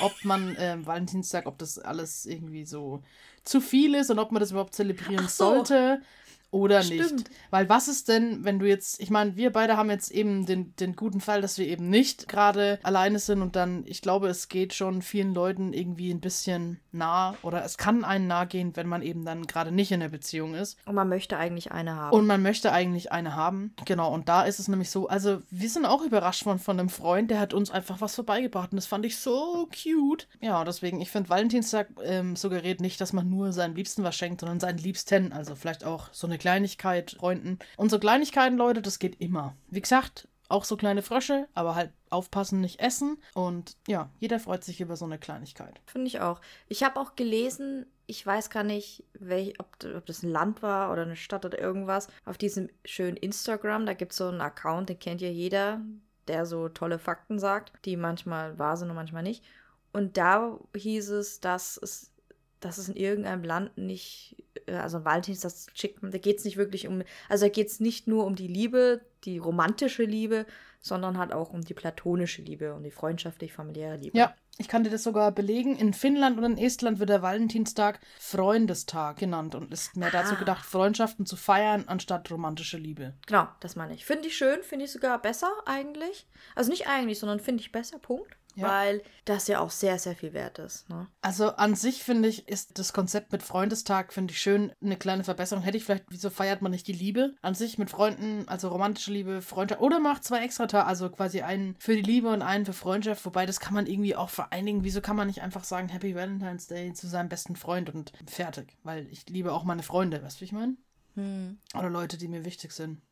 ob 0.01 0.13
man 0.25 0.55
äh, 0.57 0.77
Valentinstag, 0.85 1.47
ob 1.47 1.59
das 1.59 1.79
alles 1.79 2.27
irgendwie 2.27 2.65
so 2.65 3.03
zu 3.43 3.61
viel 3.61 3.95
ist 3.95 4.11
und 4.11 4.19
ob 4.19 4.33
man 4.33 4.41
das 4.41 4.51
überhaupt 4.51 4.75
zelebrieren 4.75 5.29
so. 5.29 5.45
sollte. 5.45 6.03
Oder 6.51 6.83
Stimmt. 6.83 7.13
nicht. 7.13 7.31
Weil 7.51 7.69
was 7.69 7.89
ist 7.89 8.09
denn, 8.09 8.45
wenn 8.45 8.59
du 8.59 8.67
jetzt, 8.67 9.01
ich 9.01 9.11
meine, 9.11 9.37
wir 9.37 9.53
beide 9.53 9.77
haben 9.77 9.91
jetzt 9.91 10.11
eben 10.11 10.47
den, 10.47 10.75
den 10.77 10.97
guten 10.97 11.21
Fall, 11.21 11.41
dass 11.41 11.59
wir 11.59 11.67
eben 11.67 11.91
nicht 11.91 12.29
gerade 12.29 12.79
alleine 12.83 13.19
sind 13.19 13.43
und 13.43 13.57
dann, 13.57 13.85
ich 13.87 14.01
glaube, 14.01 14.29
es 14.29 14.49
geht 14.49 14.73
schon 14.73 15.03
vielen 15.03 15.35
Leuten 15.35 15.73
irgendwie 15.73 16.11
ein 16.11 16.21
bisschen 16.21 16.81
nah 16.93 17.35
oder 17.43 17.65
es 17.65 17.77
kann 17.77 18.05
einen 18.05 18.27
nah 18.27 18.45
gehen, 18.45 18.75
wenn 18.77 18.89
man 18.89 19.03
eben 19.03 19.25
dann 19.25 19.47
gerade 19.47 19.73
nicht 19.73 19.93
in 19.93 20.01
der 20.01 20.09
Beziehung 20.09 20.55
ist. 20.55 20.79
Und 20.87 20.95
man 20.95 21.09
möchte 21.09 21.37
eigentlich 21.37 21.73
eine 21.73 21.95
haben. 21.97 22.17
Und 22.17 22.27
man 22.27 22.43
möchte 22.43 22.73
eigentlich 22.73 23.13
eine 23.13 23.35
haben. 23.35 23.75
Genau, 23.85 24.13
und 24.13 24.29
da 24.29 24.43
ist 24.43 24.59
es 24.59 24.69
nämlich 24.69 24.91
so, 24.91 25.09
also 25.09 25.43
wir 25.51 25.69
sind 25.69 25.85
auch 25.85 26.03
überrascht 26.03 26.45
von, 26.45 26.59
von 26.59 26.79
einem 26.79 26.89
Freund, 26.89 27.31
der 27.31 27.41
hat 27.41 27.55
uns 27.55 27.71
einfach 27.71 28.01
was 28.01 28.15
vorbeigebracht 28.15 28.73
und 28.73 28.77
das 28.77 28.87
fand 28.87 29.05
ich 29.05 29.19
so 29.19 29.69
cute. 29.83 30.29
Ja, 30.41 30.65
deswegen, 30.65 31.01
ich 31.01 31.11
finde, 31.11 31.29
Valentinstag 31.29 31.89
ähm, 32.03 32.37
suggeriert 32.37 32.81
nicht, 32.81 33.01
dass 33.01 33.13
man 33.13 33.29
nur 33.29 33.53
seinem 33.53 33.75
Liebsten 33.75 34.05
was 34.05 34.17
schenkt, 34.17 34.41
sondern 34.41 34.61
seinen 34.61 34.79
Liebsten, 34.79 35.33
also 35.33 35.55
vielleicht 35.55 35.85
auch 35.85 36.09
so 36.13 36.27
eine 36.27 36.36
Kleinigkeit, 36.39 37.17
Freunden. 37.19 37.59
Und 37.77 37.91
so 37.91 37.99
Kleinigkeiten, 37.99 38.57
Leute, 38.57 38.83
das 38.83 38.99
geht 38.99 39.21
immer. 39.21 39.57
Wie 39.69 39.81
gesagt, 39.81 40.29
auch 40.49 40.65
so 40.65 40.77
kleine 40.77 41.03
Frösche, 41.03 41.49
aber 41.55 41.75
halt 41.75 41.93
aufpassen, 42.11 42.61
nicht 42.61 42.81
essen. 42.81 43.19
Und 43.35 43.77
ja, 43.87 44.11
jeder 44.19 44.39
freut 44.39 44.65
sich 44.65 44.81
über 44.81 44.97
so 44.97 45.05
eine 45.05 45.19
Kleinigkeit. 45.19 45.81
Finde 45.87 46.07
ich 46.07 46.21
auch. 46.21 46.41
Ich 46.69 46.83
habe 46.83 47.01
auch 47.01 47.17
gelesen, 47.17 47.87
ich 48.07 48.25
weiß 48.25 48.51
gar 48.51 48.63
nicht, 48.63 49.05
welch, 49.15 49.59
ob, 49.59 49.77
ob, 49.97 50.07
das 50.07 50.23
ein 50.23 50.31
Land 50.31 50.63
war 50.63 50.93
oder 50.93 51.03
eine 51.03 51.17
Stadt 51.17 51.45
oder 51.45 51.59
irgendwas, 51.59 52.09
auf 52.25 52.39
diesem 52.39 52.69
schönen 52.85 53.17
Instagram, 53.17 53.87
da 53.87 53.95
gibt 53.95 54.13
es 54.13 54.19
so 54.19 54.29
einen 54.29 54.41
Account, 54.41 54.89
den 54.89 54.99
kennt 54.99 55.21
ja 55.21 55.29
jeder, 55.29 55.81
der 56.29 56.47
so 56.47 56.69
tolle 56.69 56.99
Fakten 56.99 57.39
sagt, 57.39 57.73
die 57.85 57.97
manchmal 57.97 58.59
wahr 58.59 58.77
sind 58.77 58.91
und 58.91 58.97
manchmal 58.97 59.23
nicht. 59.23 59.45
Und 59.93 60.17
da 60.17 60.59
hieß 60.77 61.11
es, 61.11 61.41
dass 61.41 61.79
es, 61.83 62.13
dass 62.61 62.79
es 62.79 62.89
in 62.89 62.97
irgendeinem 62.97 63.45
Land 63.45 63.79
nicht 63.79 64.45
also 64.71 65.05
Valentins, 65.05 65.41
das 65.41 65.67
schickt, 65.75 65.99
da 66.03 66.19
geht 66.19 66.39
es 66.39 66.45
nicht 66.45 66.57
wirklich 66.57 66.89
um, 66.89 67.03
also 67.29 67.47
da 67.47 67.49
geht 67.49 67.69
es 67.69 67.81
nicht 67.81 68.07
nur 68.07 68.25
um 68.25 68.35
die 68.35 68.49
Liebe, 68.49 69.01
die 69.25 69.39
romantische 69.39 70.05
Liebe, 70.05 70.47
sondern 70.81 71.19
halt 71.19 71.33
auch 71.33 71.53
um 71.53 71.63
die 71.63 71.75
platonische 71.75 72.43
Liebe, 72.43 72.75
um 72.75 72.83
die 72.83 72.91
freundschaftlich-familiäre 72.91 73.97
Liebe. 73.97 74.17
Ja, 74.17 74.35
ich 74.59 74.69
kann 74.69 74.85
dir 74.85 74.91
das 74.91 75.03
sogar 75.03 75.33
belegen. 75.33 75.77
In 75.77 75.93
Finnland 75.93 76.39
und 76.39 76.45
in 76.45 76.59
Estland 76.59 76.99
wird 76.99 77.11
der 77.11 77.23
Valentinstag 77.23 78.01
Freundestag 78.19 79.19
genannt 79.19 79.55
und 79.55 79.73
ist 79.73 79.97
mehr 79.97 80.09
ah. 80.09 80.13
dazu 80.13 80.37
gedacht, 80.37 80.65
Freundschaften 80.65 81.27
zu 81.27 81.37
feiern, 81.37 81.85
anstatt 81.89 82.31
romantische 82.31 82.79
Liebe. 82.79 83.15
Genau, 83.27 83.49
das 83.61 83.77
meine 83.77 83.95
ich. 83.95 84.05
Finde 84.05 84.29
ich 84.29 84.37
schön, 84.37 84.63
finde 84.63 84.85
ich 84.85 84.93
sogar 84.93 85.21
besser 85.21 85.51
eigentlich. 85.67 86.27
Also 86.55 86.71
nicht 86.71 86.87
eigentlich, 86.87 87.19
sondern 87.19 87.41
finde 87.41 87.63
ich 87.63 87.73
besser, 87.73 87.99
Punkt 87.99 88.37
ja. 88.57 88.69
weil 88.69 89.03
das 89.25 89.47
ja 89.49 89.61
auch 89.61 89.71
sehr, 89.71 89.99
sehr 89.99 90.17
viel 90.17 90.33
wert 90.33 90.59
ist. 90.59 90.89
Ne? 90.89 91.07
Also 91.21 91.51
an 91.51 91.75
sich 91.75 92.03
finde 92.03 92.29
ich, 92.29 92.49
ist 92.49 92.79
das 92.79 92.93
Konzept 92.93 93.33
mit 93.33 93.43
Freundestag, 93.43 94.13
finde 94.13 94.33
ich 94.33 94.41
schön, 94.41 94.73
eine 94.83 94.97
kleine 94.97 95.25
Verbesserung. 95.25 95.63
Hätte 95.63 95.77
ich 95.77 95.85
vielleicht, 95.85 96.07
wieso 96.09 96.31
feiert 96.31 96.63
man 96.63 96.73
nicht 96.73 96.87
die 96.87 96.93
Liebe? 96.93 97.35
An 97.43 97.55
sich 97.55 97.79
mit 97.79 97.91
Freunden, 97.91 98.49
also 98.49 98.69
romantische 98.69 99.13
Liebe, 99.13 99.43
Freundschaft 99.43 99.81
oder 99.81 100.01
macht 100.01 100.25
zwei 100.25 100.43
extra 100.43 100.67
Tage, 100.67 100.87
also 100.87 101.11
quasi 101.11 101.43
einen 101.43 101.77
für 101.79 101.95
die 101.95 102.03
Liebe 102.03 102.29
und 102.31 102.43
einen 102.43 102.65
für 102.65 102.73
Freundschaft, 102.73 103.25
wobei 103.27 103.47
das 103.47 103.61
kann 103.61 103.75
man 103.75 103.87
irgendwie 103.87 104.17
auch 104.17 104.31
vereinigen. 104.31 104.85
Wieso 104.85 105.01
kann 105.01 105.17
man 105.17 105.27
nicht 105.27 105.43
einfach 105.43 105.65
sagen 105.65 105.89
Happy 105.89 106.15
Valentine's 106.15 106.67
Day 106.67 106.93
zu 106.95 107.07
seinem 107.07 107.29
besten 107.29 107.57
Freund 107.57 107.95
und 107.95 108.13
fertig? 108.27 108.77
Weil 108.83 109.07
ich 109.11 109.29
liebe 109.29 109.53
auch 109.53 109.65
meine 109.65 109.83
Freunde, 109.83 110.23
weißt 110.23 110.39
du, 110.39 110.41
wie 110.41 110.47
ich 110.47 110.53
meine? 110.53 110.77
Hm. 111.15 111.59
Oder 111.75 111.91
Leute, 111.91 112.17
die 112.17 112.29
mir 112.29 112.45
wichtig 112.45 112.73
sind. 112.73 113.03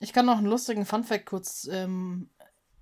Ich 0.00 0.12
kann 0.12 0.26
noch 0.26 0.38
einen 0.38 0.46
lustigen 0.46 0.86
Funfact 0.86 1.26
kurz 1.26 1.68
ähm, 1.70 2.30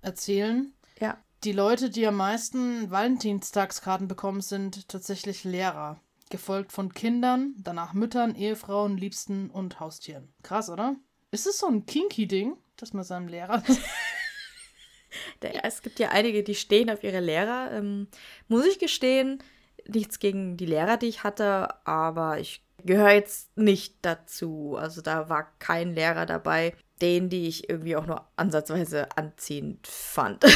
erzählen. 0.01 0.73
Ja 0.99 1.17
die 1.43 1.51
Leute, 1.51 1.89
die 1.89 2.07
am 2.07 2.15
meisten 2.15 2.89
Valentinstagskarten 2.89 4.07
bekommen, 4.07 4.41
sind 4.41 4.87
tatsächlich 4.87 5.43
Lehrer. 5.43 5.99
Gefolgt 6.29 6.71
von 6.71 6.93
Kindern, 6.93 7.53
danach 7.57 7.93
Müttern, 7.93 8.35
Ehefrauen, 8.35 8.97
Liebsten 8.97 9.49
und 9.49 9.79
Haustieren. 9.79 10.33
Krass, 10.41 10.69
oder? 10.69 10.95
Ist 11.31 11.45
es 11.45 11.57
so 11.59 11.67
ein 11.67 11.85
kinky-Ding, 11.85 12.55
dass 12.77 12.93
man 12.93 13.03
seinem 13.03 13.27
Lehrer. 13.27 13.61
es 15.63 15.81
gibt 15.81 15.99
ja 15.99 16.09
einige, 16.09 16.43
die 16.43 16.55
stehen 16.55 16.89
auf 16.89 17.03
ihre 17.03 17.19
Lehrer. 17.19 17.71
Ähm, 17.71 18.07
muss 18.47 18.65
ich 18.65 18.79
gestehen, 18.79 19.43
nichts 19.87 20.19
gegen 20.19 20.55
die 20.57 20.65
Lehrer, 20.65 20.97
die 20.97 21.07
ich 21.07 21.23
hatte, 21.23 21.85
aber 21.85 22.39
ich 22.39 22.63
gehöre 22.85 23.11
jetzt 23.11 23.55
nicht 23.57 23.97
dazu. 24.01 24.77
Also 24.79 25.01
da 25.01 25.29
war 25.29 25.51
kein 25.59 25.93
Lehrer 25.93 26.25
dabei, 26.25 26.73
den, 27.01 27.29
die 27.29 27.47
ich 27.47 27.69
irgendwie 27.69 27.95
auch 27.95 28.05
nur 28.05 28.27
ansatzweise 28.37 29.15
anziehend 29.17 29.85
fand. 29.87 30.45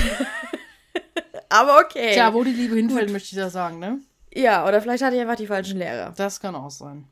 Aber 1.49 1.79
okay. 1.79 2.13
Tja, 2.13 2.33
wo 2.33 2.43
die 2.43 2.51
Liebe 2.51 2.75
hinfällt, 2.75 3.12
möchte 3.12 3.36
ich 3.36 3.41
da 3.41 3.49
sagen, 3.49 3.79
ne? 3.79 4.01
Ja, 4.33 4.67
oder 4.67 4.81
vielleicht 4.81 5.03
hatte 5.03 5.15
ich 5.15 5.21
einfach 5.21 5.36
die 5.36 5.47
falschen 5.47 5.79
Lehrer. 5.79 6.13
Das 6.15 6.39
kann 6.39 6.55
auch 6.55 6.69
sein. 6.69 7.07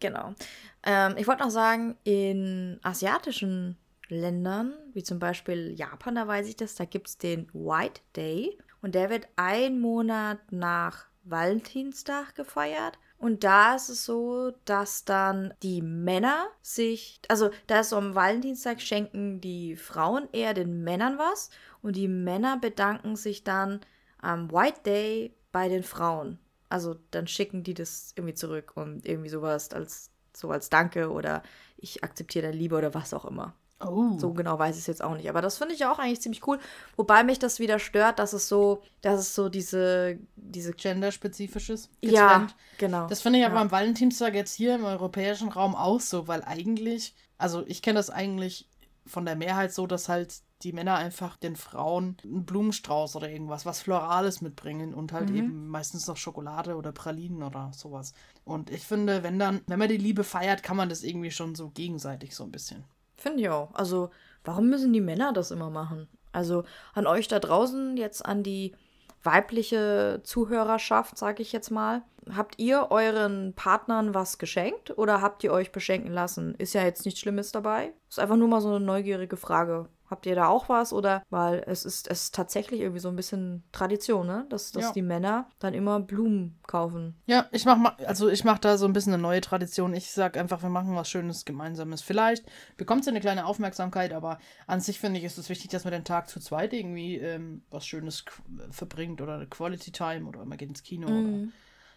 Genau. 0.00 0.34
Ähm, 0.82 1.14
ich 1.16 1.26
wollte 1.26 1.42
noch 1.42 1.50
sagen, 1.50 1.96
in 2.04 2.78
asiatischen 2.82 3.76
Ländern, 4.08 4.74
wie 4.92 5.02
zum 5.02 5.18
Beispiel 5.18 5.74
Japan, 5.76 6.14
da 6.14 6.26
weiß 6.26 6.48
ich 6.48 6.56
das, 6.56 6.74
da 6.74 6.84
gibt 6.84 7.08
es 7.08 7.18
den 7.18 7.48
White 7.52 8.02
Day 8.14 8.56
und 8.82 8.94
der 8.94 9.10
wird 9.10 9.26
ein 9.36 9.80
Monat 9.80 10.38
nach 10.50 11.06
Valentinstag 11.24 12.34
gefeiert. 12.34 12.98
Und 13.26 13.42
da 13.42 13.74
ist 13.74 13.88
es 13.88 14.04
so, 14.04 14.52
dass 14.66 15.04
dann 15.04 15.52
die 15.60 15.82
Männer 15.82 16.46
sich, 16.62 17.18
also 17.26 17.50
da 17.66 17.80
ist 17.80 17.88
so 17.88 17.96
am 17.96 18.14
Valentinstag 18.14 18.80
schenken 18.80 19.40
die 19.40 19.74
Frauen 19.74 20.28
eher 20.30 20.54
den 20.54 20.84
Männern 20.84 21.18
was 21.18 21.50
und 21.82 21.96
die 21.96 22.06
Männer 22.06 22.56
bedanken 22.56 23.16
sich 23.16 23.42
dann 23.42 23.80
am 24.18 24.52
White 24.52 24.82
Day 24.86 25.34
bei 25.50 25.68
den 25.68 25.82
Frauen. 25.82 26.38
Also 26.68 27.00
dann 27.10 27.26
schicken 27.26 27.64
die 27.64 27.74
das 27.74 28.12
irgendwie 28.14 28.34
zurück 28.34 28.74
und 28.76 29.04
irgendwie 29.04 29.30
sowas 29.30 29.72
als 29.72 30.12
so 30.32 30.50
als 30.50 30.70
Danke 30.70 31.10
oder 31.10 31.42
ich 31.78 32.04
akzeptiere 32.04 32.46
deine 32.46 32.56
Liebe 32.56 32.76
oder 32.76 32.94
was 32.94 33.12
auch 33.12 33.24
immer. 33.24 33.56
Oh. 33.78 34.18
So 34.18 34.32
genau 34.32 34.58
weiß 34.58 34.74
ich 34.76 34.82
es 34.82 34.86
jetzt 34.86 35.02
auch 35.04 35.14
nicht. 35.16 35.28
Aber 35.28 35.42
das 35.42 35.58
finde 35.58 35.74
ich 35.74 35.84
auch 35.84 35.98
eigentlich 35.98 36.22
ziemlich 36.22 36.46
cool. 36.46 36.58
Wobei 36.96 37.22
mich 37.24 37.38
das 37.38 37.60
wieder 37.60 37.78
stört, 37.78 38.18
dass 38.18 38.32
es 38.32 38.48
so, 38.48 38.82
dass 39.02 39.20
es 39.20 39.34
so 39.34 39.48
diese, 39.50 40.18
diese 40.36 40.72
Genderspezifisches. 40.72 41.90
Ja, 42.02 42.28
getrennt. 42.38 42.56
genau. 42.78 43.06
Das 43.08 43.20
finde 43.20 43.38
ich 43.40 43.44
aber 43.44 43.56
Ja. 43.56 43.60
am 43.60 43.70
Valentinstag 43.70 44.34
jetzt 44.34 44.54
hier 44.54 44.74
im 44.76 44.84
europäischen 44.84 45.48
Raum 45.48 45.74
auch 45.74 46.00
so, 46.00 46.26
weil 46.26 46.42
eigentlich, 46.42 47.14
also 47.38 47.64
ich 47.66 47.82
kenne 47.82 47.98
das 47.98 48.08
eigentlich 48.10 48.68
von 49.04 49.24
der 49.26 49.36
Mehrheit 49.36 49.72
so, 49.74 49.86
dass 49.86 50.08
halt 50.08 50.40
die 50.62 50.72
Männer 50.72 50.94
einfach 50.94 51.36
den 51.36 51.54
Frauen 51.54 52.16
einen 52.24 52.46
Blumenstrauß 52.46 53.14
oder 53.14 53.28
irgendwas, 53.30 53.66
was 53.66 53.80
Florales 53.82 54.40
mitbringen 54.40 54.94
und 54.94 55.12
halt 55.12 55.28
Mhm. 55.28 55.36
eben 55.36 55.68
meistens 55.68 56.06
noch 56.06 56.16
Schokolade 56.16 56.76
oder 56.76 56.92
Pralinen 56.92 57.42
oder 57.42 57.70
sowas. 57.74 58.14
Und 58.44 58.70
ich 58.70 58.84
finde, 58.86 59.22
wenn 59.22 59.38
dann, 59.38 59.60
wenn 59.66 59.78
man 59.78 59.88
die 59.90 59.98
Liebe 59.98 60.24
feiert, 60.24 60.62
kann 60.62 60.78
man 60.78 60.88
das 60.88 61.02
irgendwie 61.02 61.30
schon 61.30 61.54
so 61.54 61.68
gegenseitig 61.68 62.34
so 62.34 62.42
ein 62.42 62.50
bisschen. 62.52 62.84
Finde 63.16 63.42
ich 63.42 63.48
auch. 63.48 63.74
Also, 63.74 64.10
warum 64.44 64.68
müssen 64.68 64.92
die 64.92 65.00
Männer 65.00 65.32
das 65.32 65.50
immer 65.50 65.70
machen? 65.70 66.08
Also, 66.32 66.64
an 66.94 67.06
euch 67.06 67.28
da 67.28 67.38
draußen, 67.38 67.96
jetzt 67.96 68.24
an 68.24 68.42
die 68.42 68.74
weibliche 69.22 70.20
Zuhörerschaft, 70.22 71.18
sage 71.18 71.42
ich 71.42 71.52
jetzt 71.52 71.70
mal. 71.70 72.02
Habt 72.34 72.58
ihr 72.58 72.88
euren 72.90 73.54
Partnern 73.54 74.14
was 74.14 74.38
geschenkt 74.38 74.96
oder 74.96 75.20
habt 75.20 75.44
ihr 75.44 75.52
euch 75.52 75.72
beschenken 75.72 76.12
lassen? 76.12 76.54
Ist 76.56 76.74
ja 76.74 76.84
jetzt 76.84 77.04
nichts 77.04 77.20
Schlimmes 77.20 77.52
dabei. 77.52 77.92
Ist 78.08 78.18
einfach 78.18 78.36
nur 78.36 78.48
mal 78.48 78.60
so 78.60 78.68
eine 78.68 78.84
neugierige 78.84 79.36
Frage. 79.36 79.88
Habt 80.08 80.26
ihr 80.26 80.34
da 80.34 80.48
auch 80.48 80.68
was 80.68 80.92
oder 80.92 81.22
weil 81.30 81.64
es 81.66 81.84
ist 81.84 82.08
es 82.08 82.22
ist 82.24 82.34
tatsächlich 82.34 82.80
irgendwie 82.80 83.00
so 83.00 83.08
ein 83.08 83.16
bisschen 83.16 83.64
Tradition, 83.72 84.26
ne? 84.26 84.46
Dass, 84.50 84.70
dass 84.72 84.84
Ja. 84.84 84.92
die 84.92 85.02
Männer 85.02 85.48
dann 85.58 85.74
immer 85.74 85.98
Blumen 86.00 86.58
kaufen. 86.66 87.16
Ja, 87.26 87.46
ich 87.52 87.64
mach 87.64 87.76
mal, 87.76 87.96
also 88.06 88.28
ich 88.28 88.44
mache 88.44 88.60
da 88.60 88.78
so 88.78 88.86
ein 88.86 88.92
bisschen 88.92 89.12
eine 89.14 89.22
neue 89.22 89.40
Tradition. 89.40 89.94
Ich 89.94 90.10
sag 90.12 90.36
einfach, 90.36 90.62
wir 90.62 90.68
machen 90.70 90.94
was 90.94 91.10
Schönes 91.10 91.44
Gemeinsames. 91.44 92.02
Vielleicht 92.02 92.44
bekommt 92.76 93.04
sie 93.04 93.10
eine 93.10 93.20
kleine 93.20 93.46
Aufmerksamkeit, 93.46 94.12
aber 94.12 94.38
an 94.66 94.80
sich 94.80 95.00
finde 95.00 95.18
ich, 95.18 95.24
ist 95.24 95.38
es 95.38 95.48
wichtig, 95.48 95.70
dass 95.70 95.84
man 95.84 95.92
den 95.92 96.04
Tag 96.04 96.28
zu 96.28 96.38
zweit 96.40 96.72
irgendwie 96.72 97.16
ähm, 97.16 97.62
was 97.70 97.86
Schönes 97.86 98.24
qu- 98.26 98.42
verbringt 98.72 99.20
oder 99.20 99.34
eine 99.34 99.46
Quality 99.46 99.90
Time 99.92 100.26
oder 100.26 100.44
man 100.44 100.56
geht 100.58 100.68
ins 100.68 100.82
Kino 100.82 101.08
oder. 101.08 101.48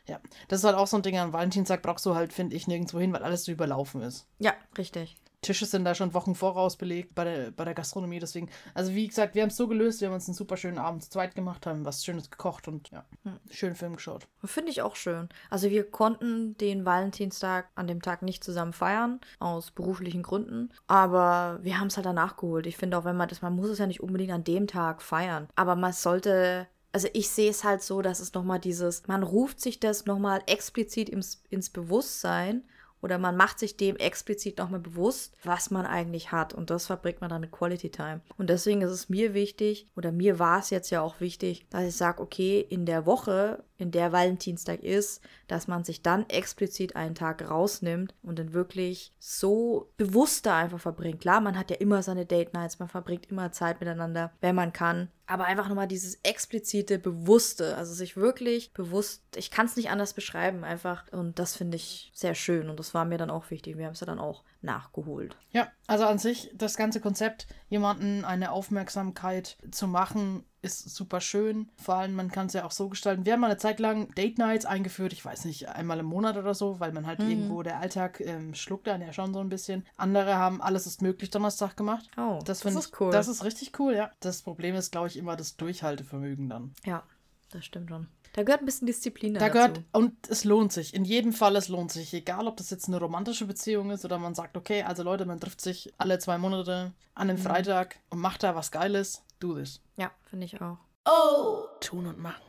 Ja, 0.08 0.20
das 0.48 0.60
ist 0.60 0.66
halt 0.66 0.76
auch 0.76 0.88
so 0.88 0.98
ein 0.98 1.04
Ding. 1.04 1.18
An 1.20 1.34
Valentinstag 1.34 1.84
brauchst 1.84 2.04
du 2.08 2.16
halt, 2.16 2.34
finde 2.34 2.56
ich, 2.56 2.68
nirgendwo 2.68 3.00
hin, 3.00 3.14
weil 3.14 3.22
alles 3.22 3.44
so 3.46 3.52
überlaufen 3.52 4.02
ist. 4.02 4.26
Ja, 4.40 4.54
richtig. 4.78 5.18
Tische 5.42 5.66
sind 5.66 5.86
da 5.86 5.96
schon 5.96 6.14
Wochen 6.14 6.36
voraus 6.36 6.76
belegt 6.76 7.16
bei 7.16 7.24
der, 7.24 7.52
bei 7.52 7.64
der 7.64 7.74
Gastronomie. 7.74 8.20
Deswegen, 8.20 8.50
also 8.74 8.94
wie 8.94 9.08
gesagt, 9.08 9.36
wir 9.36 9.42
haben 9.42 9.50
es 9.50 9.56
so 9.56 9.68
gelöst. 9.68 10.02
Wir 10.02 10.10
haben 10.10 10.16
uns 10.16 10.28
einen 10.28 10.36
super 10.36 10.58
schönen 10.58 10.78
Abend 10.78 11.04
zu 11.04 11.10
zweit 11.10 11.34
gemacht, 11.34 11.66
haben 11.66 11.86
was 11.86 12.04
Schönes 12.04 12.30
gekocht 12.30 12.68
und 12.68 12.90
ja, 12.90 13.06
schönen 13.50 13.76
Film 13.76 13.96
geschaut. 13.96 14.28
Finde 14.44 14.72
ich 14.72 14.82
auch 14.82 14.98
schön. 14.98 15.30
Also 15.50 15.70
wir 15.70 15.90
konnten 15.90 16.58
den 16.58 16.86
Valentinstag 16.86 17.70
an 17.76 17.88
dem 17.88 18.02
Tag 18.02 18.22
nicht 18.22 18.44
zusammen 18.44 18.74
feiern, 18.74 19.22
aus 19.40 19.72
beruflichen 19.72 20.24
Gründen. 20.24 20.72
Aber 20.88 21.60
wir 21.62 21.80
haben 21.80 21.88
es 21.88 21.96
halt 21.96 22.06
danach 22.06 22.36
geholt. 22.36 22.68
Ich 22.68 22.76
finde 22.76 22.98
auch, 22.98 23.06
wenn 23.06 23.18
man 23.18 23.30
das, 23.30 23.42
man 23.42 23.56
muss 23.56 23.70
es 23.70 23.80
ja 23.80 23.88
nicht 23.88 24.02
unbedingt 24.02 24.34
an 24.34 24.44
dem 24.44 24.68
Tag 24.68 25.02
feiern. 25.02 25.48
Aber 25.56 25.76
man 25.76 25.94
sollte. 25.94 26.68
Also 26.92 27.08
ich 27.14 27.30
sehe 27.30 27.52
es 27.52 27.64
halt 27.64 27.84
so, 27.84 28.02
dass 28.02 28.20
es 28.20 28.34
nochmal 28.34 28.60
dieses, 28.60 29.08
man 29.08 29.22
ruft 29.22 29.62
sich 29.62 29.80
das 29.80 30.08
nochmal 30.08 30.42
explizit 30.48 31.08
ins, 31.08 31.44
ins 31.52 31.70
Bewusstsein 31.70 32.64
oder 33.02 33.18
man 33.18 33.38
macht 33.38 33.60
sich 33.60 33.78
dem 33.78 33.96
explizit 33.96 34.58
nochmal 34.58 34.80
bewusst, 34.80 35.36
was 35.44 35.72
man 35.72 35.86
eigentlich 35.86 36.32
hat. 36.32 36.54
Und 36.54 36.70
das 36.70 36.88
verbringt 36.88 37.22
man 37.22 37.30
dann 37.30 37.42
mit 37.42 37.52
Quality 37.52 37.90
Time. 37.90 38.22
Und 38.38 38.50
deswegen 38.50 38.82
ist 38.82 38.92
es 38.92 39.10
mir 39.10 39.34
wichtig, 39.34 39.88
oder 39.96 40.12
mir 40.12 40.40
war 40.40 40.60
es 40.60 40.70
jetzt 40.70 40.90
ja 40.90 41.02
auch 41.02 41.20
wichtig, 41.20 41.66
dass 41.70 41.84
ich 41.84 41.96
sage, 41.96 42.22
okay, 42.22 42.60
in 42.60 42.86
der 42.86 43.06
Woche, 43.06 43.64
in 43.80 43.92
der 43.92 44.12
Valentinstag 44.12 44.84
ist, 44.84 45.22
dass 45.48 45.68
man 45.68 45.84
sich 45.84 46.04
dann 46.04 46.30
explizit 46.30 46.96
einen 46.96 47.16
Tag 47.16 47.50
rausnimmt 47.50 48.14
und 48.22 48.38
dann 48.38 48.54
wirklich 48.54 49.14
so 49.20 49.90
bewusster 49.98 50.54
einfach 50.54 50.80
verbringt. 50.80 51.22
Klar, 51.22 51.40
man 51.40 51.58
hat 51.58 51.72
ja 51.72 51.78
immer 51.78 52.04
seine 52.04 52.26
Date 52.26 52.54
Nights, 52.54 52.80
man 52.80 52.90
verbringt 52.90 53.28
immer 53.32 53.52
Zeit 53.52 53.80
miteinander, 53.80 54.34
wenn 54.42 54.56
man 54.56 54.74
kann. 54.74 55.10
Aber 55.26 55.46
einfach 55.46 55.70
nochmal 55.70 55.88
dieses 55.88 56.20
explizite, 56.24 56.98
bewusste, 57.00 57.78
also 57.78 57.94
sich 57.94 58.18
wirklich 58.18 58.74
bewusst, 58.74 59.24
ich 59.36 59.52
kann 59.52 59.68
es 59.68 59.76
nicht 59.76 59.92
anders 59.92 60.14
beschreiben, 60.14 60.64
einfach. 60.64 61.06
Und 61.12 61.38
das 61.38 61.56
finde 61.56 61.78
ich 61.78 62.12
sehr 62.16 62.34
schön 62.36 62.70
und 62.70 62.80
das 62.80 62.94
war 62.94 63.06
mir 63.06 63.20
dann 63.20 63.30
auch 63.30 63.50
wichtig. 63.52 63.78
Wir 63.78 63.86
haben 63.86 63.94
es 63.94 64.00
ja 64.00 64.08
dann 64.08 64.20
auch 64.20 64.44
nachgeholt. 64.62 65.38
Ja, 65.52 65.68
also 65.88 66.06
an 66.06 66.18
sich, 66.18 66.52
das 66.56 66.78
ganze 66.78 67.00
Konzept, 67.00 67.48
jemanden 67.70 68.26
eine 68.26 68.52
Aufmerksamkeit 68.52 69.58
zu 69.72 69.88
machen, 69.88 70.44
ist 70.62 70.94
super 70.96 71.22
schön. 71.22 71.70
Vor 71.78 71.96
allem, 71.96 72.14
man 72.16 72.30
kann 72.32 72.48
es 72.48 72.54
ja 72.54 72.66
auch 72.66 72.72
so 72.72 72.90
gestalten. 72.90 73.26
Wir 73.26 73.34
haben 73.34 73.40
mal 73.40 73.48
eine 73.48 73.58
Zeit 73.58 73.80
lang 73.80 74.14
Date 74.16 74.38
Nights 74.38 74.66
eingeführt, 74.66 75.14
ich 75.14 75.24
weiß 75.24 75.46
nicht, 75.46 75.70
einmal 75.70 76.00
im 76.00 76.06
Monat 76.06 76.38
oder 76.38 76.54
so, 76.54 76.80
weil 76.80 76.92
man 76.92 77.08
halt 77.08 77.20
irgendwo 77.20 77.64
der 77.64 77.80
Alltag 77.80 78.20
ähm, 78.22 78.54
schluckt 78.54 78.88
dann 78.88 79.02
ja 79.02 79.14
schon 79.14 79.34
so 79.34 79.40
ein 79.40 79.50
bisschen. 79.50 79.86
Andere 79.98 80.36
haben 80.36 80.62
Alles 80.62 80.86
ist 80.88 81.02
möglich 81.02 81.30
Donnerstag 81.30 81.78
gemacht. 81.78 82.10
Oh, 82.18 82.36
Das, 82.40 82.46
das 82.46 82.62
finde 82.64 82.80
ist 82.80 82.88
ich, 82.94 83.00
cool. 83.02 83.12
Das 83.12 83.28
ist 83.28 83.44
richtig 83.44 83.80
cool, 83.80 83.94
ja. 83.96 84.12
Das 84.20 84.42
Problem 84.42 84.76
ist, 84.76 84.92
glaube 84.92 85.08
ich, 85.08 85.18
immer 85.18 85.36
das 85.36 85.56
Durchhaltevermögen 85.58 86.50
dann. 86.50 86.74
Ja, 86.86 87.04
das 87.52 87.66
stimmt 87.66 87.90
schon. 87.90 88.08
Da 88.34 88.44
gehört 88.44 88.62
ein 88.62 88.66
bisschen 88.68 88.86
Disziplin 88.86 89.34
Da 89.34 89.40
dazu. 89.40 89.54
gehört, 89.54 89.82
und 89.92 90.14
es 90.30 90.44
lohnt 90.44 90.72
sich. 90.72 90.94
In 90.94 91.04
jedem 91.04 91.34
Fall, 91.34 91.56
es 91.56 91.68
lohnt 91.68 91.92
sich. 91.92 92.14
Egal, 92.14 92.48
ob 92.48 92.58
das 92.58 92.70
jetzt 92.70 92.88
eine 92.88 93.00
romantische 93.00 93.46
Beziehung 93.46 93.90
ist 93.90 94.06
oder 94.06 94.20
man 94.20 94.36
sagt, 94.36 94.56
okay, 94.56 94.84
also 94.84 95.02
Leute, 95.02 95.26
man 95.26 95.40
trifft 95.40 95.62
sich 95.62 95.92
alle 95.98 96.20
zwei 96.20 96.38
Monate 96.38 96.94
an 97.16 97.30
einem 97.30 97.40
Freitag 97.40 97.96
und 98.12 98.20
macht 98.20 98.44
da 98.44 98.56
was 98.56 98.72
Geiles. 98.72 99.24
Do 99.40 99.56
this. 99.56 99.82
Ja, 99.96 100.12
finde 100.30 100.46
ich 100.46 100.62
auch. 100.62 100.78
Oh! 101.06 101.68
Tun 101.80 102.08
und 102.08 102.20
machen. 102.20 102.44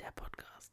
Der 0.00 0.10
Podcast. 0.16 0.72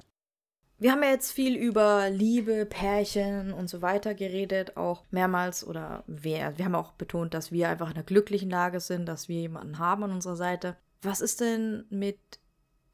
Wir 0.80 0.92
haben 0.92 1.04
ja 1.04 1.12
jetzt 1.12 1.32
viel 1.32 1.56
über 1.56 2.10
Liebe, 2.10 2.66
Pärchen 2.66 3.54
und 3.54 3.70
so 3.70 3.84
weiter 3.84 4.16
geredet, 4.16 4.76
auch 4.76 5.04
mehrmals 5.12 5.64
oder 5.66 6.04
wir, 6.08 6.58
wir 6.58 6.66
haben 6.66 6.74
auch 6.74 6.94
betont, 6.94 7.36
dass 7.36 7.52
wir 7.52 7.70
einfach 7.70 7.92
in 7.92 7.96
einer 7.96 8.04
glücklichen 8.04 8.50
Lage 8.50 8.80
sind, 8.80 9.06
dass 9.06 9.30
wir 9.30 9.40
jemanden 9.40 9.78
haben 9.78 10.04
an 10.04 10.12
unserer 10.12 10.36
Seite. 10.36 10.78
Was 11.04 11.22
ist 11.22 11.42
denn 11.42 11.86
mit 11.92 12.18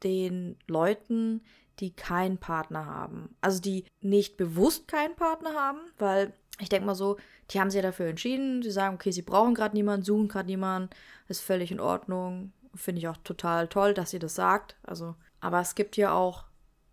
den 0.02 0.58
Leuten, 0.66 1.40
die 1.80 1.96
keinen 1.96 2.36
Partner 2.36 2.84
haben? 2.84 3.34
Also 3.40 3.62
die 3.62 3.86
nicht 4.02 4.36
bewusst 4.36 4.88
keinen 4.88 5.16
Partner 5.16 5.54
haben, 5.54 5.80
weil 5.96 6.34
ich 6.60 6.68
denke 6.68 6.86
mal 6.86 6.94
so, 6.94 7.16
die 7.50 7.60
haben 7.60 7.70
sich 7.70 7.76
ja 7.76 7.82
dafür 7.82 8.06
entschieden, 8.06 8.62
sie 8.62 8.70
sagen, 8.70 8.96
okay, 8.96 9.12
sie 9.12 9.22
brauchen 9.22 9.54
gerade 9.54 9.74
niemanden, 9.74 10.04
suchen 10.04 10.28
gerade 10.28 10.48
niemanden, 10.48 10.90
ist 11.28 11.40
völlig 11.40 11.70
in 11.70 11.80
Ordnung. 11.80 12.52
Finde 12.78 13.00
ich 13.00 13.08
auch 13.08 13.16
total 13.18 13.68
toll, 13.68 13.92
dass 13.92 14.14
ihr 14.14 14.20
das 14.20 14.34
sagt. 14.34 14.76
Also, 14.82 15.16
aber 15.40 15.60
es 15.60 15.74
gibt 15.74 15.96
ja 15.96 16.12
auch 16.12 16.44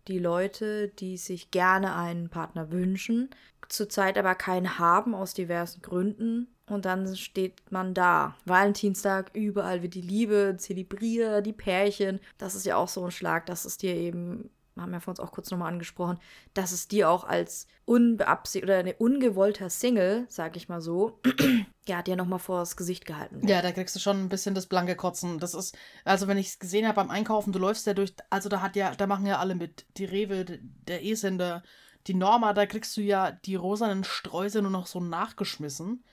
die 0.08 0.18
Leute, 0.18 0.88
die 0.88 1.16
sich 1.16 1.50
gerne 1.50 1.94
einen 1.94 2.28
Partner 2.28 2.70
wünschen, 2.70 3.30
zurzeit 3.68 4.18
aber 4.18 4.34
keinen 4.34 4.78
haben 4.78 5.14
aus 5.14 5.34
diversen 5.34 5.82
Gründen. 5.82 6.48
Und 6.68 6.84
dann 6.84 7.14
steht 7.14 7.70
man 7.70 7.94
da. 7.94 8.36
Valentinstag, 8.44 9.30
überall 9.34 9.82
wird 9.82 9.94
die 9.94 10.00
Liebe 10.00 10.56
zelebriert, 10.58 11.46
die 11.46 11.52
Pärchen. 11.52 12.20
Das 12.38 12.56
ist 12.56 12.66
ja 12.66 12.76
auch 12.76 12.88
so 12.88 13.04
ein 13.04 13.12
Schlag, 13.12 13.46
dass 13.46 13.64
es 13.64 13.78
dir 13.78 13.94
eben, 13.94 14.50
haben 14.82 14.92
wir 14.92 15.00
von 15.00 15.12
uns 15.12 15.20
auch 15.20 15.32
kurz 15.32 15.50
nochmal 15.50 15.72
angesprochen, 15.72 16.18
dass 16.54 16.72
es 16.72 16.88
dir 16.88 17.10
auch 17.10 17.24
als 17.24 17.66
unbeabsichtigt 17.84 18.64
oder 18.64 18.78
eine 18.78 18.94
ungewollter 18.94 19.70
Single, 19.70 20.26
sag 20.28 20.56
ich 20.56 20.68
mal 20.68 20.80
so, 20.80 21.20
ja, 21.86 22.02
dir 22.02 22.16
nochmal 22.16 22.38
vor 22.38 22.60
das 22.60 22.76
Gesicht 22.76 23.06
gehalten 23.06 23.36
wird. 23.36 23.50
Ja, 23.50 23.62
da 23.62 23.72
kriegst 23.72 23.96
du 23.96 24.00
schon 24.00 24.24
ein 24.24 24.28
bisschen 24.28 24.54
das 24.54 24.66
blanke 24.66 24.96
Kotzen. 24.96 25.38
Das 25.38 25.54
ist, 25.54 25.76
also 26.04 26.28
wenn 26.28 26.38
ich 26.38 26.48
es 26.48 26.58
gesehen 26.58 26.86
habe 26.86 26.96
beim 26.96 27.10
Einkaufen, 27.10 27.52
du 27.52 27.58
läufst 27.58 27.86
ja 27.86 27.94
durch, 27.94 28.14
also 28.30 28.48
da 28.48 28.60
hat 28.60 28.76
ja, 28.76 28.94
da 28.94 29.06
machen 29.06 29.26
ja 29.26 29.38
alle 29.38 29.54
mit. 29.54 29.86
Die 29.96 30.04
Rewe, 30.04 30.44
der 30.60 31.02
E-Sender, 31.02 31.62
die 32.06 32.14
Norma, 32.14 32.52
da 32.52 32.66
kriegst 32.66 32.96
du 32.96 33.00
ja 33.00 33.32
die 33.32 33.56
rosanen 33.56 34.04
Streusel 34.04 34.62
nur 34.62 34.70
noch 34.70 34.86
so 34.86 35.00
nachgeschmissen. 35.00 36.04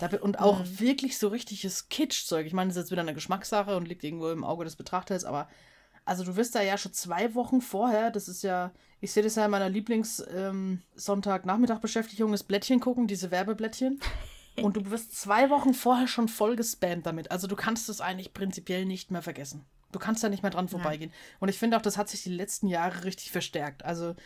Da, 0.00 0.08
und 0.20 0.38
auch 0.38 0.62
wirklich 0.64 1.18
so 1.18 1.28
richtiges 1.28 1.88
Kitschzeug. 1.88 2.46
Ich 2.46 2.52
meine, 2.52 2.68
das 2.68 2.76
ist 2.76 2.84
jetzt 2.84 2.90
wieder 2.90 3.02
eine 3.02 3.14
Geschmackssache 3.14 3.76
und 3.76 3.86
liegt 3.86 4.02
irgendwo 4.02 4.30
im 4.30 4.44
Auge 4.44 4.64
des 4.64 4.76
Betrachters, 4.76 5.24
aber 5.24 5.48
also 6.08 6.24
du 6.24 6.34
wirst 6.36 6.54
da 6.54 6.62
ja 6.62 6.78
schon 6.78 6.94
zwei 6.94 7.34
Wochen 7.34 7.60
vorher, 7.60 8.10
das 8.10 8.28
ist 8.28 8.42
ja, 8.42 8.72
ich 9.00 9.12
sehe 9.12 9.22
das 9.22 9.34
ja 9.34 9.44
in 9.44 9.50
meiner 9.50 9.68
Lieblings-Sonntag-Nachmittag-Beschäftigung, 9.68 12.32
ist 12.32 12.44
Blättchen 12.44 12.80
gucken, 12.80 13.06
diese 13.06 13.30
Werbeblättchen. 13.30 14.00
Und 14.62 14.74
du 14.76 14.90
wirst 14.90 15.14
zwei 15.14 15.50
Wochen 15.50 15.74
vorher 15.74 16.08
schon 16.08 16.28
voll 16.28 16.56
gespammt 16.56 17.04
damit. 17.06 17.30
Also 17.30 17.46
du 17.46 17.54
kannst 17.54 17.90
es 17.90 18.00
eigentlich 18.00 18.32
prinzipiell 18.32 18.86
nicht 18.86 19.12
mehr 19.12 19.20
vergessen. 19.22 19.66
Du 19.92 19.98
kannst 19.98 20.24
da 20.24 20.30
nicht 20.30 20.42
mehr 20.42 20.50
dran 20.50 20.68
vorbeigehen. 20.68 21.12
Und 21.38 21.48
ich 21.48 21.58
finde 21.58 21.76
auch, 21.76 21.82
das 21.82 21.98
hat 21.98 22.08
sich 22.08 22.24
die 22.24 22.30
letzten 22.30 22.66
Jahre 22.66 23.04
richtig 23.04 23.30
verstärkt. 23.30 23.84
Also 23.84 24.16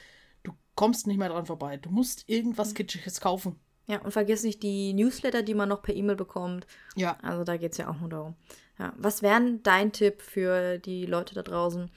du 0.43 0.53
kommst 0.75 1.07
nicht 1.07 1.19
mehr 1.19 1.29
dran 1.29 1.47
vorbei. 1.47 1.77
Du 1.77 1.91
musst 1.91 2.29
irgendwas 2.29 2.75
Kitschiges 2.75 3.21
kaufen. 3.21 3.61
Ja, 3.89 4.01
und 4.01 4.13
vergiss 4.13 4.43
nicht 4.43 4.63
die 4.63 4.95
Newsletter, 4.95 5.43
die 5.43 5.55
man 5.55 5.69
noch 5.69 5.83
per 5.83 5.95
E-Mail 5.95 6.17
bekommt. 6.17 6.67
Ja. 6.95 7.19
Also 7.23 7.45
da 7.45 7.57
geht 7.57 7.73
es 7.73 7.79
ja 7.79 7.91
auch 7.91 8.01
nur 8.01 8.09
darum. 8.09 8.37
Ja. 8.83 8.93
Was 8.97 9.23
wäre 9.23 9.59
dein 9.63 9.93
Tipp 9.93 10.21
für 10.23 10.79
die 10.79 11.07
Leute 11.07 11.35
da 11.35 11.43
draußen, 11.43 11.91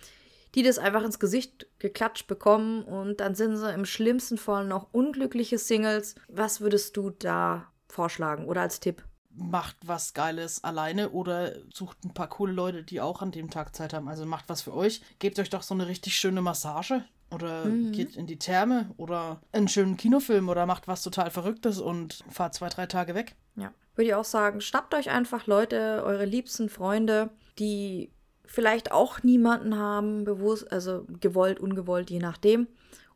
die 0.53 0.61
das 0.63 0.77
einfach 0.77 1.03
ins 1.03 1.19
Gesicht 1.19 1.65
geklatscht 1.79 2.27
bekommen 2.27 2.83
und 2.83 3.19
dann 3.19 3.33
sind 3.33 3.57
sie 3.57 3.73
im 3.73 3.85
schlimmsten 3.85 4.37
Fall 4.37 4.65
noch 4.67 4.87
unglückliche 4.93 5.57
Singles? 5.57 6.13
Was 6.27 6.61
würdest 6.61 6.95
du 6.95 7.09
da 7.09 7.67
vorschlagen 7.89 8.45
oder 8.45 8.61
als 8.61 8.79
Tipp? 8.79 9.03
Macht 9.37 9.75
was 9.81 10.13
Geiles 10.13 10.63
alleine 10.63 11.09
oder 11.09 11.53
sucht 11.73 11.97
ein 12.05 12.13
paar 12.13 12.29
coole 12.29 12.53
Leute, 12.53 12.83
die 12.83 13.01
auch 13.01 13.21
an 13.21 13.31
dem 13.31 13.49
Tag 13.49 13.75
Zeit 13.75 13.93
haben. 13.93 14.07
Also 14.07 14.25
macht 14.25 14.47
was 14.47 14.61
für 14.61 14.73
euch. 14.73 15.01
Gebt 15.19 15.39
euch 15.39 15.49
doch 15.49 15.63
so 15.63 15.73
eine 15.73 15.87
richtig 15.87 16.15
schöne 16.15 16.41
Massage 16.41 17.03
oder 17.31 17.65
Mhm. 17.65 17.91
geht 17.91 18.15
in 18.15 18.27
die 18.27 18.37
Therme 18.39 18.91
oder 18.97 19.41
einen 19.51 19.67
schönen 19.67 19.97
Kinofilm 19.97 20.47
oder 20.47 20.65
macht 20.67 20.87
was 20.87 21.01
total 21.01 21.31
Verrücktes 21.31 21.79
und 21.79 22.23
fahrt 22.29 22.53
zwei, 22.53 22.69
drei 22.69 22.85
Tage 22.85 23.15
weg. 23.15 23.35
Ja. 23.55 23.73
Würde 23.95 24.09
ich 24.09 24.15
auch 24.15 24.25
sagen, 24.25 24.61
schnappt 24.61 24.93
euch 24.93 25.09
einfach 25.09 25.47
Leute, 25.47 26.03
eure 26.05 26.25
liebsten 26.25 26.69
Freunde, 26.69 27.29
die 27.57 28.11
vielleicht 28.45 28.91
auch 28.91 29.23
niemanden 29.23 29.77
haben, 29.77 30.23
bewusst, 30.23 30.71
also 30.71 31.05
gewollt, 31.19 31.59
ungewollt, 31.59 32.09
je 32.09 32.19
nachdem. 32.19 32.67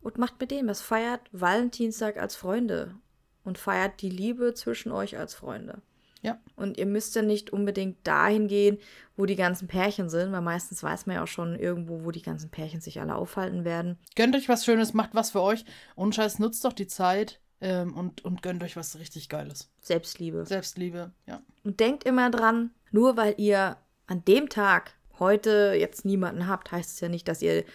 Und 0.02 0.18
macht 0.18 0.40
mit 0.40 0.52
dem 0.52 0.68
was. 0.68 0.82
Feiert 0.82 1.22
Valentinstag 1.32 2.18
als 2.18 2.36
Freunde. 2.36 2.96
Und 3.44 3.58
feiert 3.58 4.02
die 4.02 4.10
Liebe 4.10 4.54
zwischen 4.54 4.92
euch 4.92 5.18
als 5.18 5.34
Freunde. 5.34 5.82
Ja. 6.22 6.38
Und 6.56 6.78
ihr 6.78 6.86
müsst 6.86 7.16
ja 7.16 7.22
nicht 7.22 7.52
unbedingt 7.52 8.06
dahin 8.06 8.48
gehen, 8.48 8.78
wo 9.16 9.26
die 9.26 9.36
ganzen 9.36 9.68
Pärchen 9.68 10.10
sind, 10.10 10.32
weil 10.32 10.42
meistens 10.42 10.84
weiß 10.84 11.06
man 11.06 11.18
ja 11.18 11.24
auch 11.24 11.28
schon 11.28 11.58
irgendwo, 11.58 12.04
wo 12.04 12.12
die 12.12 12.22
ganzen 12.22 12.50
Pärchen 12.50 12.82
sich 12.82 13.00
alle 13.00 13.16
aufhalten 13.16 13.64
werden. 13.64 13.98
Gönnt 14.16 14.36
euch 14.36 14.50
was 14.50 14.66
Schönes, 14.66 14.94
macht 14.94 15.12
was 15.14 15.32
für 15.32 15.42
euch 15.42 15.64
und 15.96 16.16
scheiß 16.16 16.40
nutzt 16.40 16.64
doch 16.66 16.74
die 16.74 16.88
Zeit 16.88 17.40
ähm, 17.62 17.96
und, 17.96 18.24
und 18.24 18.42
gönnt 18.42 18.64
euch 18.64 18.76
was 18.76 19.00
richtig 19.00 19.30
Geiles. 19.30 19.70
Selbstliebe. 19.82 20.46
Selbstliebe, 20.46 21.12
ja. 21.26 21.42
Und 21.64 21.80
denkt 21.80 22.04
immer 22.04 22.30
dran, 22.30 22.72
nur 22.92 23.18
weil 23.18 23.36
ihr 23.38 23.78
an 24.08 24.24
dem 24.26 24.50
Tag 24.50 24.94
heute 25.20 25.76
jetzt 25.78 26.06
niemanden 26.06 26.48
habt, 26.48 26.72
heißt 26.72 26.92
es 26.92 27.00
ja 27.00 27.10
nicht, 27.10 27.28
dass 27.28 27.42
ihr 27.42 27.66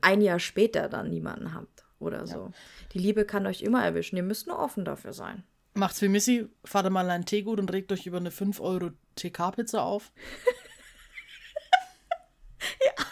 ein 0.00 0.20
Jahr 0.20 0.38
später 0.38 0.88
dann 0.88 1.10
niemanden 1.10 1.54
habt 1.54 1.84
oder 1.98 2.26
so. 2.26 2.50
Die 2.92 2.98
Liebe 2.98 3.24
kann 3.24 3.46
euch 3.46 3.62
immer 3.62 3.84
erwischen. 3.84 4.16
Ihr 4.16 4.22
müsst 4.22 4.46
nur 4.46 4.58
offen 4.58 4.84
dafür 4.84 5.12
sein. 5.12 5.44
Macht's 5.74 6.00
wie 6.00 6.08
Missy, 6.08 6.48
fahrt 6.64 6.90
mal 6.90 7.04
in 7.04 7.10
ein 7.10 7.26
Teegut 7.26 7.60
und 7.60 7.72
regt 7.72 7.92
euch 7.92 8.06
über 8.06 8.16
eine 8.16 8.30
5 8.30 8.60
Euro 8.60 8.90
TK-Pizza 9.16 9.82
auf. 9.82 10.10
ja. 12.84 13.04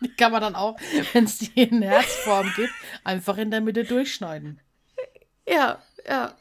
Die 0.00 0.14
kann 0.16 0.32
man 0.32 0.40
dann 0.40 0.56
auch, 0.56 0.76
wenn 1.12 1.24
es 1.24 1.38
die 1.38 1.62
in 1.62 1.80
Herzform 1.80 2.52
gibt, 2.56 2.72
einfach 3.04 3.38
in 3.38 3.52
der 3.52 3.60
Mitte 3.60 3.84
durchschneiden. 3.84 4.60
Ja, 5.46 5.80
ja. 6.06 6.34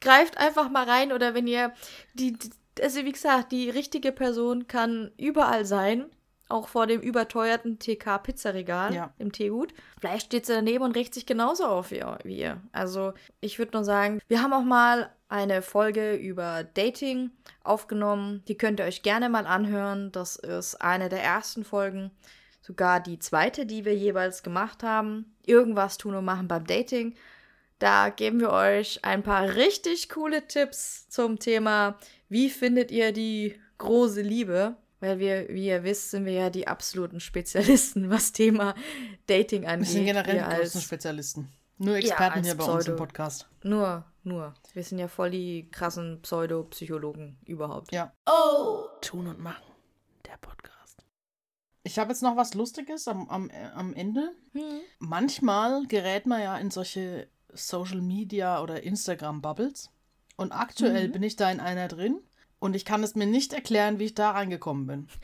Greift 0.00 0.38
einfach 0.38 0.70
mal 0.70 0.84
rein 0.88 1.12
oder 1.12 1.34
wenn 1.34 1.46
ihr 1.48 1.72
die, 2.14 2.36
also 2.80 3.04
wie 3.04 3.12
gesagt, 3.12 3.50
die 3.50 3.68
richtige 3.68 4.12
Person 4.12 4.66
kann 4.68 5.10
überall 5.16 5.64
sein. 5.64 6.06
Auch 6.50 6.68
vor 6.68 6.86
dem 6.86 7.02
überteuerten 7.02 7.78
TK-Pizzaregal 7.78 8.94
Ja. 8.94 9.12
im 9.18 9.32
Teegut. 9.32 9.74
Vielleicht 10.00 10.26
steht 10.26 10.46
sie 10.46 10.54
daneben 10.54 10.82
und 10.82 10.96
regt 10.96 11.12
sich 11.12 11.26
genauso 11.26 11.66
auf 11.66 11.90
wie, 11.90 12.02
wie 12.24 12.38
ihr. 12.38 12.62
Also, 12.72 13.12
ich 13.42 13.58
würde 13.58 13.72
nur 13.76 13.84
sagen, 13.84 14.20
wir 14.28 14.42
haben 14.42 14.54
auch 14.54 14.62
mal 14.62 15.10
eine 15.28 15.60
Folge 15.60 16.14
über 16.14 16.64
Dating 16.64 17.32
aufgenommen. 17.64 18.42
Die 18.48 18.56
könnt 18.56 18.80
ihr 18.80 18.86
euch 18.86 19.02
gerne 19.02 19.28
mal 19.28 19.46
anhören. 19.46 20.10
Das 20.10 20.36
ist 20.36 20.76
eine 20.76 21.10
der 21.10 21.22
ersten 21.22 21.64
Folgen. 21.64 22.12
Sogar 22.62 23.00
die 23.00 23.18
zweite, 23.18 23.66
die 23.66 23.84
wir 23.84 23.94
jeweils 23.94 24.42
gemacht 24.42 24.82
haben. 24.82 25.36
Irgendwas 25.44 25.98
tun 25.98 26.14
und 26.14 26.24
machen 26.24 26.48
beim 26.48 26.66
Dating. 26.66 27.14
Da 27.78 28.10
geben 28.10 28.40
wir 28.40 28.50
euch 28.50 29.04
ein 29.04 29.22
paar 29.22 29.54
richtig 29.54 30.08
coole 30.08 30.46
Tipps 30.48 31.08
zum 31.08 31.38
Thema, 31.38 31.96
wie 32.28 32.50
findet 32.50 32.90
ihr 32.90 33.12
die 33.12 33.58
große 33.78 34.20
Liebe? 34.20 34.76
Weil 35.00 35.20
wir, 35.20 35.48
wie 35.48 35.66
ihr 35.68 35.84
wisst, 35.84 36.10
sind 36.10 36.24
wir 36.24 36.32
ja 36.32 36.50
die 36.50 36.66
absoluten 36.66 37.20
Spezialisten, 37.20 38.10
was 38.10 38.32
Thema 38.32 38.74
Dating 39.28 39.64
angeht. 39.64 39.86
Wir 39.86 39.92
sind 39.92 40.04
generell 40.06 40.34
die 40.34 40.40
als, 40.40 40.82
Spezialisten. 40.82 41.48
Nur 41.78 41.94
Experten 41.94 42.38
als 42.38 42.46
hier 42.48 42.56
bei 42.56 42.64
uns 42.64 42.86
im 42.86 42.94
Pseudo- 42.94 42.96
Podcast. 42.96 43.48
Nur, 43.62 44.04
nur. 44.24 44.54
Wir 44.74 44.82
sind 44.82 44.98
ja 44.98 45.06
voll 45.06 45.30
die 45.30 45.70
krassen 45.70 46.20
Pseudopsychologen 46.22 47.38
überhaupt. 47.46 47.92
Ja. 47.92 48.12
Oh! 48.26 48.86
Tun 49.00 49.28
und 49.28 49.38
machen. 49.38 49.62
Der 50.26 50.36
Podcast. 50.38 51.04
Ich 51.84 52.00
habe 52.00 52.10
jetzt 52.10 52.22
noch 52.22 52.36
was 52.36 52.54
Lustiges 52.54 53.06
am, 53.06 53.28
am, 53.30 53.50
äh, 53.50 53.70
am 53.76 53.94
Ende. 53.94 54.32
Hm. 54.52 54.80
Manchmal 54.98 55.86
gerät 55.86 56.26
man 56.26 56.42
ja 56.42 56.58
in 56.58 56.72
solche 56.72 57.28
Social 57.52 58.00
Media 58.00 58.60
oder 58.62 58.82
Instagram 58.82 59.40
Bubbles. 59.42 59.90
Und 60.36 60.52
aktuell 60.52 61.08
Mhm. 61.08 61.12
bin 61.12 61.22
ich 61.22 61.36
da 61.36 61.50
in 61.50 61.60
einer 61.60 61.88
drin. 61.88 62.20
Und 62.60 62.74
ich 62.74 62.84
kann 62.84 63.02
es 63.04 63.14
mir 63.14 63.26
nicht 63.26 63.52
erklären, 63.52 63.98
wie 63.98 64.04
ich 64.06 64.14
da 64.14 64.30
reingekommen 64.32 64.86
bin. 64.86 65.08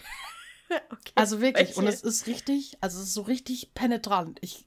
Okay. 0.71 1.13
Also 1.15 1.41
wirklich. 1.43 1.77
Und 1.77 1.85
Welche? 1.85 1.99
es 1.99 2.03
ist 2.03 2.27
richtig, 2.27 2.79
also 2.81 2.99
es 2.99 3.09
ist 3.09 3.15
so 3.15 3.23
richtig 3.23 3.75
penetrant. 3.75 4.39
Ich, 4.41 4.67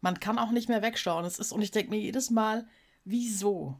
man 0.00 0.18
kann 0.18 0.38
auch 0.38 0.50
nicht 0.50 0.68
mehr 0.70 0.80
wegschauen. 0.82 1.24
Es 1.26 1.38
ist, 1.38 1.52
und 1.52 1.60
ich 1.62 1.70
denke 1.70 1.90
mir 1.90 2.00
jedes 2.00 2.30
Mal, 2.30 2.66
wieso? 3.04 3.78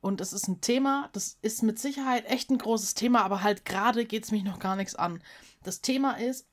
Und 0.00 0.20
es 0.20 0.32
ist 0.32 0.46
ein 0.48 0.60
Thema, 0.60 1.10
das 1.12 1.38
ist 1.42 1.62
mit 1.64 1.78
Sicherheit 1.80 2.24
echt 2.30 2.50
ein 2.50 2.56
großes 2.56 2.94
Thema, 2.94 3.22
aber 3.24 3.42
halt 3.42 3.64
gerade 3.64 4.04
geht 4.06 4.24
es 4.24 4.30
mich 4.30 4.44
noch 4.44 4.60
gar 4.60 4.76
nichts 4.76 4.94
an. 4.94 5.22
Das 5.64 5.80
Thema 5.80 6.12
ist 6.12 6.46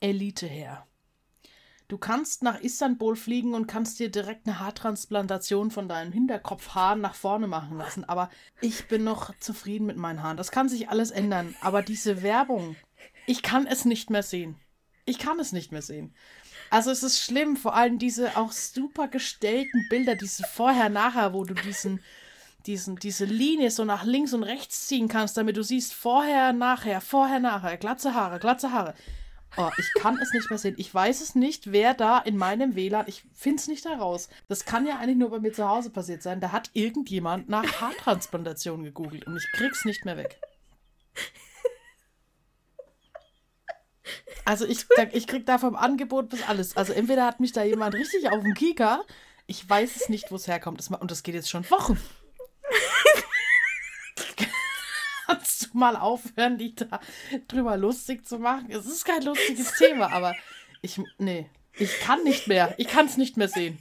Elite 0.00 0.46
her. 0.46 0.86
Du 1.88 1.98
kannst 1.98 2.42
nach 2.42 2.60
Istanbul 2.60 3.14
fliegen 3.14 3.54
und 3.54 3.68
kannst 3.68 4.00
dir 4.00 4.10
direkt 4.10 4.46
eine 4.46 4.58
Haartransplantation 4.58 5.70
von 5.70 5.88
deinen 5.88 6.10
Hinterkopfhaaren 6.10 7.00
nach 7.00 7.14
vorne 7.14 7.46
machen 7.46 7.78
lassen. 7.78 8.04
Aber 8.04 8.28
ich 8.60 8.88
bin 8.88 9.04
noch 9.04 9.32
zufrieden 9.38 9.86
mit 9.86 9.96
meinen 9.96 10.22
Haaren. 10.22 10.36
Das 10.36 10.50
kann 10.50 10.68
sich 10.68 10.88
alles 10.88 11.12
ändern. 11.12 11.54
Aber 11.60 11.82
diese 11.82 12.22
Werbung, 12.22 12.74
ich 13.26 13.42
kann 13.42 13.68
es 13.68 13.84
nicht 13.84 14.10
mehr 14.10 14.24
sehen. 14.24 14.56
Ich 15.04 15.20
kann 15.20 15.38
es 15.38 15.52
nicht 15.52 15.70
mehr 15.70 15.82
sehen. 15.82 16.12
Also 16.70 16.90
es 16.90 17.04
ist 17.04 17.20
schlimm, 17.20 17.56
vor 17.56 17.76
allem 17.76 18.00
diese 18.00 18.36
auch 18.36 18.50
super 18.50 19.06
gestellten 19.06 19.86
Bilder, 19.88 20.16
diese 20.16 20.42
vorher-nachher, 20.42 21.32
wo 21.32 21.44
du 21.44 21.54
diesen, 21.54 22.00
diesen, 22.66 22.96
diese 22.96 23.24
Linie 23.24 23.70
so 23.70 23.84
nach 23.84 24.02
links 24.02 24.32
und 24.34 24.42
rechts 24.42 24.88
ziehen 24.88 25.06
kannst, 25.06 25.36
damit 25.36 25.56
du 25.56 25.62
siehst 25.62 25.94
vorher, 25.94 26.52
nachher, 26.52 27.00
vorher, 27.00 27.38
nachher, 27.38 27.76
glatze 27.76 28.14
Haare, 28.14 28.40
glatze 28.40 28.72
Haare. 28.72 28.94
Oh, 29.56 29.70
ich 29.78 30.02
kann 30.02 30.18
es 30.18 30.32
nicht 30.32 30.50
mehr 30.50 30.58
sehen. 30.58 30.74
Ich 30.76 30.92
weiß 30.92 31.22
es 31.22 31.34
nicht, 31.34 31.72
wer 31.72 31.94
da 31.94 32.18
in 32.18 32.36
meinem 32.36 32.74
WLAN, 32.74 33.06
ich 33.08 33.24
finde 33.32 33.60
es 33.60 33.68
nicht 33.68 33.86
heraus. 33.86 34.28
Das 34.48 34.64
kann 34.66 34.86
ja 34.86 34.98
eigentlich 34.98 35.16
nur 35.16 35.30
bei 35.30 35.38
mir 35.38 35.52
zu 35.52 35.66
Hause 35.66 35.90
passiert 35.90 36.22
sein. 36.22 36.40
Da 36.40 36.52
hat 36.52 36.70
irgendjemand 36.74 37.48
nach 37.48 37.80
Haartransplantation 37.80 38.84
gegoogelt 38.84 39.26
und 39.26 39.36
ich 39.36 39.46
krieg's 39.52 39.84
nicht 39.84 40.04
mehr 40.04 40.16
weg. 40.16 40.38
Also 44.44 44.64
ich, 44.64 44.86
ich 45.12 45.26
krieg 45.26 45.44
da 45.44 45.58
vom 45.58 45.74
Angebot 45.74 46.28
bis 46.28 46.46
alles. 46.48 46.76
Also 46.76 46.92
entweder 46.92 47.26
hat 47.26 47.40
mich 47.40 47.52
da 47.52 47.64
jemand 47.64 47.94
richtig 47.94 48.30
auf 48.30 48.42
dem 48.42 48.54
Kika, 48.54 49.02
ich 49.48 49.68
weiß 49.68 49.96
es 49.96 50.08
nicht, 50.08 50.30
wo 50.30 50.36
es 50.36 50.46
herkommt. 50.46 50.88
Und 50.88 51.10
das 51.10 51.22
geht 51.22 51.34
jetzt 51.34 51.50
schon 51.50 51.68
Wochen. 51.70 51.98
Mal 55.76 55.96
aufhören, 55.96 56.58
dich 56.58 56.74
da 56.74 57.00
drüber 57.48 57.76
lustig 57.76 58.26
zu 58.26 58.38
machen? 58.38 58.70
Es 58.70 58.86
ist 58.86 59.04
kein 59.04 59.22
lustiges 59.22 59.72
Thema, 59.78 60.12
aber 60.12 60.34
ich, 60.82 61.00
nee, 61.18 61.48
ich 61.78 62.00
kann 62.00 62.24
nicht 62.24 62.48
mehr. 62.48 62.74
Ich 62.78 62.88
kann 62.88 63.06
es 63.06 63.16
nicht 63.16 63.36
mehr 63.36 63.48
sehen. 63.48 63.78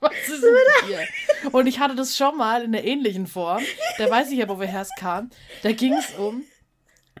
Was 0.00 0.12
ist 0.28 0.42
mit 0.42 0.88
dir? 0.88 1.06
Und 1.52 1.66
ich 1.66 1.78
hatte 1.78 1.94
das 1.94 2.16
schon 2.16 2.36
mal 2.36 2.62
in 2.62 2.74
einer 2.74 2.84
ähnlichen 2.84 3.26
Form. 3.26 3.62
Da 3.98 4.10
weiß 4.10 4.30
ich 4.30 4.38
ja, 4.38 4.48
wo 4.48 4.58
woher 4.58 4.82
es 4.82 4.90
kam. 4.98 5.30
Da 5.62 5.72
ging 5.72 5.94
es 5.94 6.10
um 6.18 6.42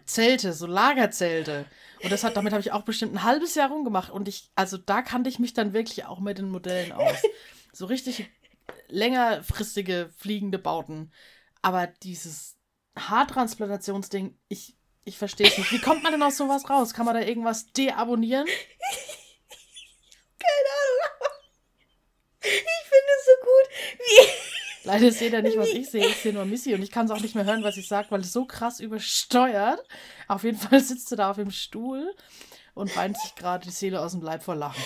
Zelte, 0.04 0.52
so 0.52 0.66
Lagerzelte. 0.66 1.66
Und 2.02 2.10
das 2.10 2.24
hat, 2.24 2.36
damit 2.36 2.52
habe 2.52 2.60
ich 2.60 2.72
auch 2.72 2.82
bestimmt 2.82 3.14
ein 3.14 3.22
halbes 3.22 3.54
Jahr 3.54 3.70
rumgemacht. 3.70 4.10
Und 4.10 4.26
ich, 4.26 4.50
also 4.56 4.76
da 4.76 5.02
kannte 5.02 5.30
ich 5.30 5.38
mich 5.38 5.54
dann 5.54 5.72
wirklich 5.72 6.04
auch 6.04 6.18
mit 6.18 6.38
den 6.38 6.50
Modellen 6.50 6.92
aus. 6.92 7.22
So 7.72 7.86
richtig 7.86 8.28
längerfristige 8.88 10.10
fliegende 10.18 10.58
Bauten. 10.58 11.10
Aber 11.62 11.86
dieses 11.86 12.56
Haartransplantationsding, 12.98 14.38
ich, 14.48 14.76
ich 15.04 15.16
verstehe 15.16 15.46
es 15.46 15.56
nicht. 15.56 15.72
Wie 15.72 15.80
kommt 15.80 16.02
man 16.02 16.12
denn 16.12 16.22
aus 16.22 16.36
sowas 16.36 16.68
raus? 16.68 16.92
Kann 16.92 17.06
man 17.06 17.14
da 17.14 17.22
irgendwas 17.22 17.66
deabonnieren? 17.72 18.46
Ich 22.44 22.50
finde 22.50 23.12
es 23.18 23.24
so 23.24 23.32
gut, 23.40 23.68
wie. 23.98 24.28
Leider 24.84 25.12
seht 25.12 25.32
ihr 25.32 25.42
nicht, 25.42 25.56
was 25.56 25.68
ich 25.68 25.88
sehe. 25.88 26.06
Ich 26.06 26.16
sehe 26.16 26.32
nur 26.32 26.44
Missy 26.44 26.74
und 26.74 26.82
ich 26.82 26.90
kann 26.90 27.06
es 27.06 27.12
auch 27.12 27.20
nicht 27.20 27.36
mehr 27.36 27.44
hören, 27.44 27.62
was 27.62 27.76
sie 27.76 27.82
sagt, 27.82 28.10
weil 28.10 28.20
es 28.20 28.32
so 28.32 28.46
krass 28.46 28.80
übersteuert. 28.80 29.80
Auf 30.26 30.42
jeden 30.42 30.58
Fall 30.58 30.80
sitzt 30.80 31.08
sie 31.08 31.16
da 31.16 31.30
auf 31.30 31.36
dem 31.36 31.52
Stuhl 31.52 32.12
und 32.74 32.96
weint 32.96 33.16
sich 33.18 33.36
gerade 33.36 33.64
die 33.64 33.70
Seele 33.70 34.00
aus 34.00 34.12
dem 34.12 34.22
Leib 34.22 34.42
vor 34.42 34.56
Lachen. 34.56 34.82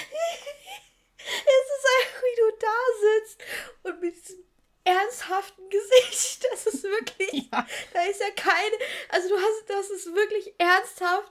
Es 1.17 1.25
ist 1.25 1.87
einfach, 1.99 2.23
wie 2.23 2.37
du 2.41 2.57
da 2.61 2.79
sitzt 3.01 3.41
und 3.85 4.01
mit 4.03 4.15
diesem 4.17 4.46
ernsthaften 4.87 5.69
Gesicht. 5.71 6.47
Das 6.51 6.67
ist 6.67 6.85
wirklich. 6.85 7.49
Ja. 7.53 7.67
Da 7.93 8.03
ist 8.03 8.21
ja 8.21 8.31
keine. 8.35 8.77
Also, 9.11 9.29
du 9.29 9.37
hast, 9.37 9.69
das 9.69 9.91
ist 9.91 10.15
wirklich 10.15 10.55
ernsthaft. 10.59 11.31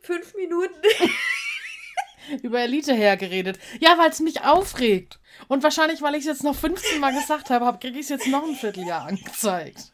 Fünf 0.00 0.34
Minuten. 0.34 0.80
über 2.42 2.60
Elite 2.60 2.94
hergeredet. 2.94 3.58
Ja, 3.80 3.98
weil 3.98 4.10
es 4.10 4.20
mich 4.20 4.42
aufregt. 4.42 5.18
Und 5.48 5.62
wahrscheinlich, 5.62 6.02
weil 6.02 6.14
ich 6.14 6.20
es 6.20 6.26
jetzt 6.26 6.44
noch 6.44 6.56
15 6.56 7.00
Mal 7.00 7.12
gesagt 7.12 7.50
habe, 7.50 7.66
hab, 7.66 7.80
kriege 7.80 7.98
ich 7.98 8.04
es 8.04 8.10
jetzt 8.10 8.26
noch 8.28 8.44
ein 8.44 8.54
Vierteljahr 8.54 9.06
angezeigt. 9.06 9.92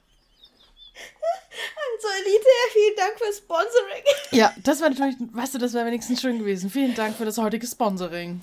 Also 2.00 2.08
Elite, 2.22 2.46
vielen 2.72 2.96
Dank 2.96 3.18
fürs 3.18 3.38
Sponsoring. 3.38 4.04
Ja, 4.30 4.54
das 4.62 4.80
wäre 4.80 4.90
natürlich, 4.90 5.16
weißt 5.18 5.54
du, 5.54 5.58
das 5.58 5.72
wäre 5.74 5.86
wenigstens 5.86 6.20
schön 6.20 6.38
gewesen. 6.38 6.70
Vielen 6.70 6.94
Dank 6.94 7.16
für 7.16 7.24
das 7.24 7.38
heutige 7.38 7.66
Sponsoring. 7.66 8.42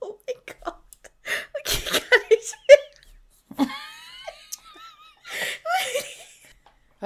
Oh 0.00 0.18
mein 0.26 0.56
Gott. 0.62 0.74
Okay, 1.60 1.82
kann 1.84 2.20
ich 2.30 2.54
mehr. 3.58 3.68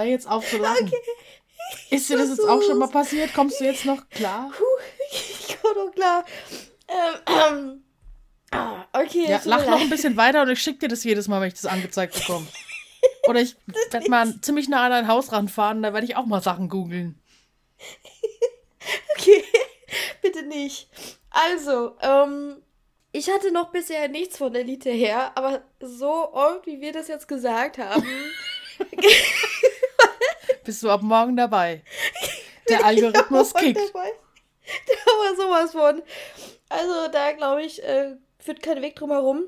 Hör 0.00 0.06
jetzt 0.06 0.26
auf 0.26 0.48
zu 0.48 0.56
lachen. 0.56 0.86
Okay. 0.86 0.96
Ist 1.90 2.08
dir 2.08 2.16
das 2.16 2.30
jetzt 2.30 2.48
auch 2.48 2.62
schon 2.62 2.78
mal 2.78 2.88
passiert? 2.88 3.34
Kommst 3.34 3.60
du 3.60 3.64
jetzt 3.64 3.84
noch 3.84 4.08
klar? 4.08 4.50
Ich 5.12 5.58
komme 5.60 5.74
doch 5.74 5.94
klar. 5.94 6.24
Ähm, 6.88 7.20
ähm. 7.26 7.84
Ah, 8.50 8.86
okay, 8.94 9.26
Ja, 9.28 9.40
lach 9.44 9.66
noch 9.66 9.78
ein 9.80 9.90
bisschen 9.90 10.16
weiter 10.16 10.40
und 10.42 10.48
ich 10.48 10.62
schicke 10.62 10.78
dir 10.78 10.88
das 10.88 11.04
jedes 11.04 11.28
Mal, 11.28 11.42
wenn 11.42 11.48
ich 11.48 11.54
das 11.54 11.66
angezeigt 11.66 12.14
bekomme. 12.14 12.46
Oder 13.28 13.42
ich 13.42 13.56
werde 13.90 14.08
mal 14.08 14.40
ziemlich 14.40 14.70
nah 14.70 14.86
an 14.86 14.90
dein 14.90 15.08
Haus 15.08 15.32
ranfahren, 15.32 15.82
da 15.82 15.92
werde 15.92 16.06
ich 16.06 16.16
auch 16.16 16.24
mal 16.26 16.42
Sachen 16.42 16.68
googeln. 16.68 17.20
Okay, 19.14 19.44
bitte 20.22 20.42
nicht. 20.44 20.88
Also, 21.28 21.94
ähm, 22.00 22.56
ich 23.12 23.28
hatte 23.30 23.52
noch 23.52 23.70
bisher 23.70 24.08
nichts 24.08 24.38
von 24.38 24.54
Elite 24.54 24.88
her, 24.90 25.32
aber 25.34 25.62
so 25.78 26.32
oft, 26.32 26.66
wie 26.66 26.80
wir 26.80 26.92
das 26.92 27.08
jetzt 27.08 27.28
gesagt 27.28 27.76
haben, 27.76 28.06
Bist 30.64 30.82
du 30.82 30.90
ab 30.90 31.02
morgen 31.02 31.36
dabei? 31.36 31.82
Der 32.68 32.84
Algorithmus 32.84 33.54
kickt. 33.54 33.78
dabei. 33.78 34.10
Da 34.86 35.10
war 35.12 35.36
sowas 35.36 35.72
von. 35.72 36.02
Also 36.68 37.10
da 37.10 37.32
glaube 37.32 37.62
ich, 37.62 37.82
äh, 37.82 38.14
führt 38.38 38.62
kein 38.62 38.80
Weg 38.82 38.94
drum 38.94 39.10
herum. 39.10 39.46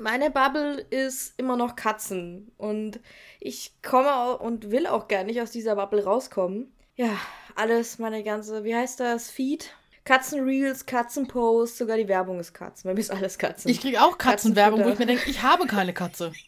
Meine 0.00 0.32
Bubble 0.32 0.80
ist 0.90 1.34
immer 1.36 1.56
noch 1.56 1.76
Katzen. 1.76 2.50
Und 2.56 2.98
ich 3.38 3.74
komme 3.82 4.38
und 4.38 4.72
will 4.72 4.88
auch 4.88 5.06
gar 5.06 5.22
nicht 5.22 5.40
aus 5.40 5.52
dieser 5.52 5.76
Bubble 5.76 6.02
rauskommen. 6.02 6.72
Ja, 6.96 7.16
alles, 7.54 7.98
meine 7.98 8.24
ganze, 8.24 8.64
wie 8.64 8.74
heißt 8.74 8.98
das? 8.98 9.30
Feed? 9.30 9.74
Katzenreels, 10.04 10.86
Katzenposts, 10.86 11.78
sogar 11.78 11.96
die 11.96 12.08
Werbung 12.08 12.40
ist 12.40 12.52
Katzen. 12.52 12.88
Bei 12.88 12.94
mir 12.94 13.00
ist 13.00 13.12
alles 13.12 13.38
Katzen. 13.38 13.70
Ich 13.70 13.80
kriege 13.80 14.02
auch 14.02 14.18
Katzenwerbung, 14.18 14.84
wo 14.84 14.88
ich 14.88 14.98
mir 14.98 15.06
denke, 15.06 15.30
ich 15.30 15.42
habe 15.42 15.66
keine 15.66 15.92
Katze. 15.92 16.32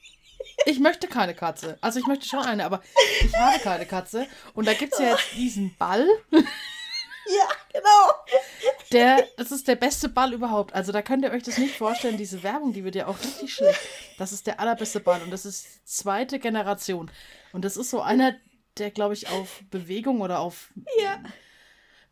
Ich 0.66 0.78
möchte 0.80 1.08
keine 1.08 1.34
Katze. 1.34 1.78
Also 1.80 1.98
ich 1.98 2.06
möchte 2.06 2.26
schon 2.26 2.40
eine, 2.40 2.64
aber 2.64 2.80
ich 3.22 3.34
habe 3.34 3.58
keine 3.58 3.86
Katze. 3.86 4.26
Und 4.54 4.66
da 4.66 4.74
gibt 4.74 4.92
es 4.94 4.98
ja 4.98 5.10
jetzt 5.10 5.34
diesen 5.34 5.76
Ball, 5.76 6.06
ja, 7.26 7.48
genau. 7.72 8.36
der, 8.92 9.26
das 9.36 9.50
ist 9.50 9.66
der 9.66 9.76
beste 9.76 10.08
Ball 10.08 10.32
überhaupt. 10.32 10.74
Also 10.74 10.92
da 10.92 11.02
könnt 11.02 11.24
ihr 11.24 11.30
euch 11.32 11.42
das 11.42 11.58
nicht 11.58 11.76
vorstellen, 11.76 12.16
diese 12.16 12.42
Werbung, 12.42 12.72
die 12.72 12.84
wird 12.84 12.94
ja 12.94 13.06
auch 13.06 13.18
richtig 13.18 13.54
schlecht. 13.54 13.80
Das 14.18 14.32
ist 14.32 14.46
der 14.46 14.60
allerbeste 14.60 15.00
Ball 15.00 15.22
und 15.22 15.30
das 15.30 15.44
ist 15.46 15.86
zweite 15.86 16.38
Generation. 16.38 17.10
Und 17.52 17.64
das 17.64 17.76
ist 17.76 17.90
so 17.90 18.00
einer, 18.00 18.34
der, 18.78 18.90
glaube 18.90 19.14
ich, 19.14 19.28
auf 19.28 19.62
Bewegung 19.70 20.20
oder 20.20 20.40
auf, 20.40 20.70
Ja. 21.00 21.22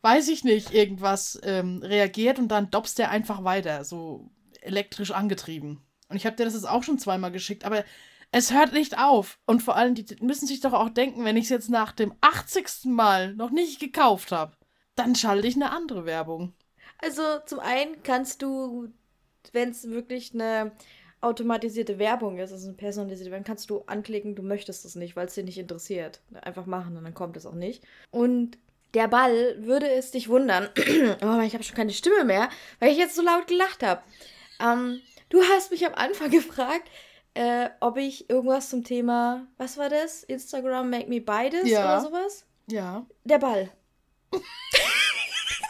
weiß 0.01 0.29
ich 0.29 0.45
nicht, 0.45 0.73
irgendwas 0.73 1.39
ähm, 1.43 1.83
reagiert 1.83 2.39
und 2.39 2.49
dann 2.49 2.71
dopst 2.71 2.99
der 2.99 3.11
einfach 3.11 3.45
weiter, 3.45 3.85
so 3.85 4.31
elektrisch 4.63 5.11
angetrieben. 5.11 5.83
Und 6.09 6.17
ich 6.17 6.25
habe 6.27 6.37
dir 6.37 6.45
das 6.45 6.55
jetzt 6.55 6.69
auch 6.69 6.83
schon 6.83 6.99
zweimal 6.99 7.33
geschickt, 7.33 7.65
aber 7.65 7.85
es 8.33 8.53
hört 8.53 8.73
nicht 8.73 8.99
auf. 8.99 9.39
Und 9.47 9.63
vor 9.63 9.77
allem, 9.77 9.95
die 9.95 10.05
müssen 10.21 10.49
sich 10.49 10.61
doch 10.61 10.73
auch 10.73 10.89
denken, 10.89 11.25
wenn 11.25 11.37
ich 11.37 11.45
es 11.45 11.51
jetzt 11.51 11.71
nach 11.71 11.93
dem 11.93 12.15
80. 12.23 12.87
Mal 12.87 13.35
noch 13.35 13.51
nicht 13.51 13.79
gekauft 13.79 14.33
habe, 14.33 14.57
dann 14.97 15.15
schalte 15.15 15.47
ich 15.47 15.55
eine 15.55 15.71
andere 15.71 16.07
Werbung. 16.07 16.55
Also 16.99 17.23
zum 17.47 17.61
einen 17.61 18.03
kannst 18.03 18.43
du, 18.43 18.89
wenn 19.53 19.71
es 19.71 19.89
wirklich 19.89 20.35
eine 20.35 20.73
automatisierte 21.21 21.99
Werbung 21.99 22.39
ist, 22.39 22.53
also 22.53 22.69
eine 22.69 22.77
personalisierte 22.77 23.31
Werbung, 23.31 23.45
kannst 23.45 23.71
du 23.71 23.83
anklicken, 23.87 24.35
du 24.35 24.43
möchtest 24.43 24.85
es 24.85 24.97
nicht, 24.97 25.15
weil 25.15 25.27
es 25.27 25.35
dich 25.35 25.45
nicht 25.45 25.59
interessiert. 25.59 26.21
Einfach 26.41 26.67
machen 26.67 26.97
und 26.97 27.05
dann 27.05 27.15
kommt 27.15 27.37
es 27.37 27.47
auch 27.47 27.55
nicht. 27.55 27.85
Und 28.11 28.59
der 28.95 29.09
Ball 29.09 29.57
würde 29.59 29.91
es 29.91 30.11
dich 30.11 30.29
wundern. 30.29 30.69
oh, 31.23 31.41
ich 31.41 31.55
habe 31.55 31.63
schon 31.63 31.77
keine 31.77 31.93
Stimme 31.93 32.25
mehr, 32.25 32.49
weil 32.79 32.93
ich 32.93 32.99
jetzt 32.99 33.15
so 33.15 33.23
laut 33.23 33.47
gelacht 33.47 33.83
habe. 33.83 34.03
Ähm, 34.61 35.01
du 35.29 35.43
hast 35.43 35.71
mich 35.71 35.87
am 35.87 35.95
Anfang 35.95 36.31
gefragt, 36.31 36.89
äh, 37.35 37.71
ob 37.81 37.97
ich 37.97 38.29
irgendwas 38.31 38.69
zum 38.71 38.85
Thema, 38.85 39.47
was 39.57 39.77
war 39.79 39.89
das? 39.89 40.23
Instagram 40.25 40.91
make 40.91 41.09
me 41.09 41.21
this 41.51 41.71
Ja. 41.71 41.99
oder 41.99 42.01
sowas? 42.09 42.45
Ja. 42.69 43.07
Der 43.25 43.39
Ball. 43.39 43.71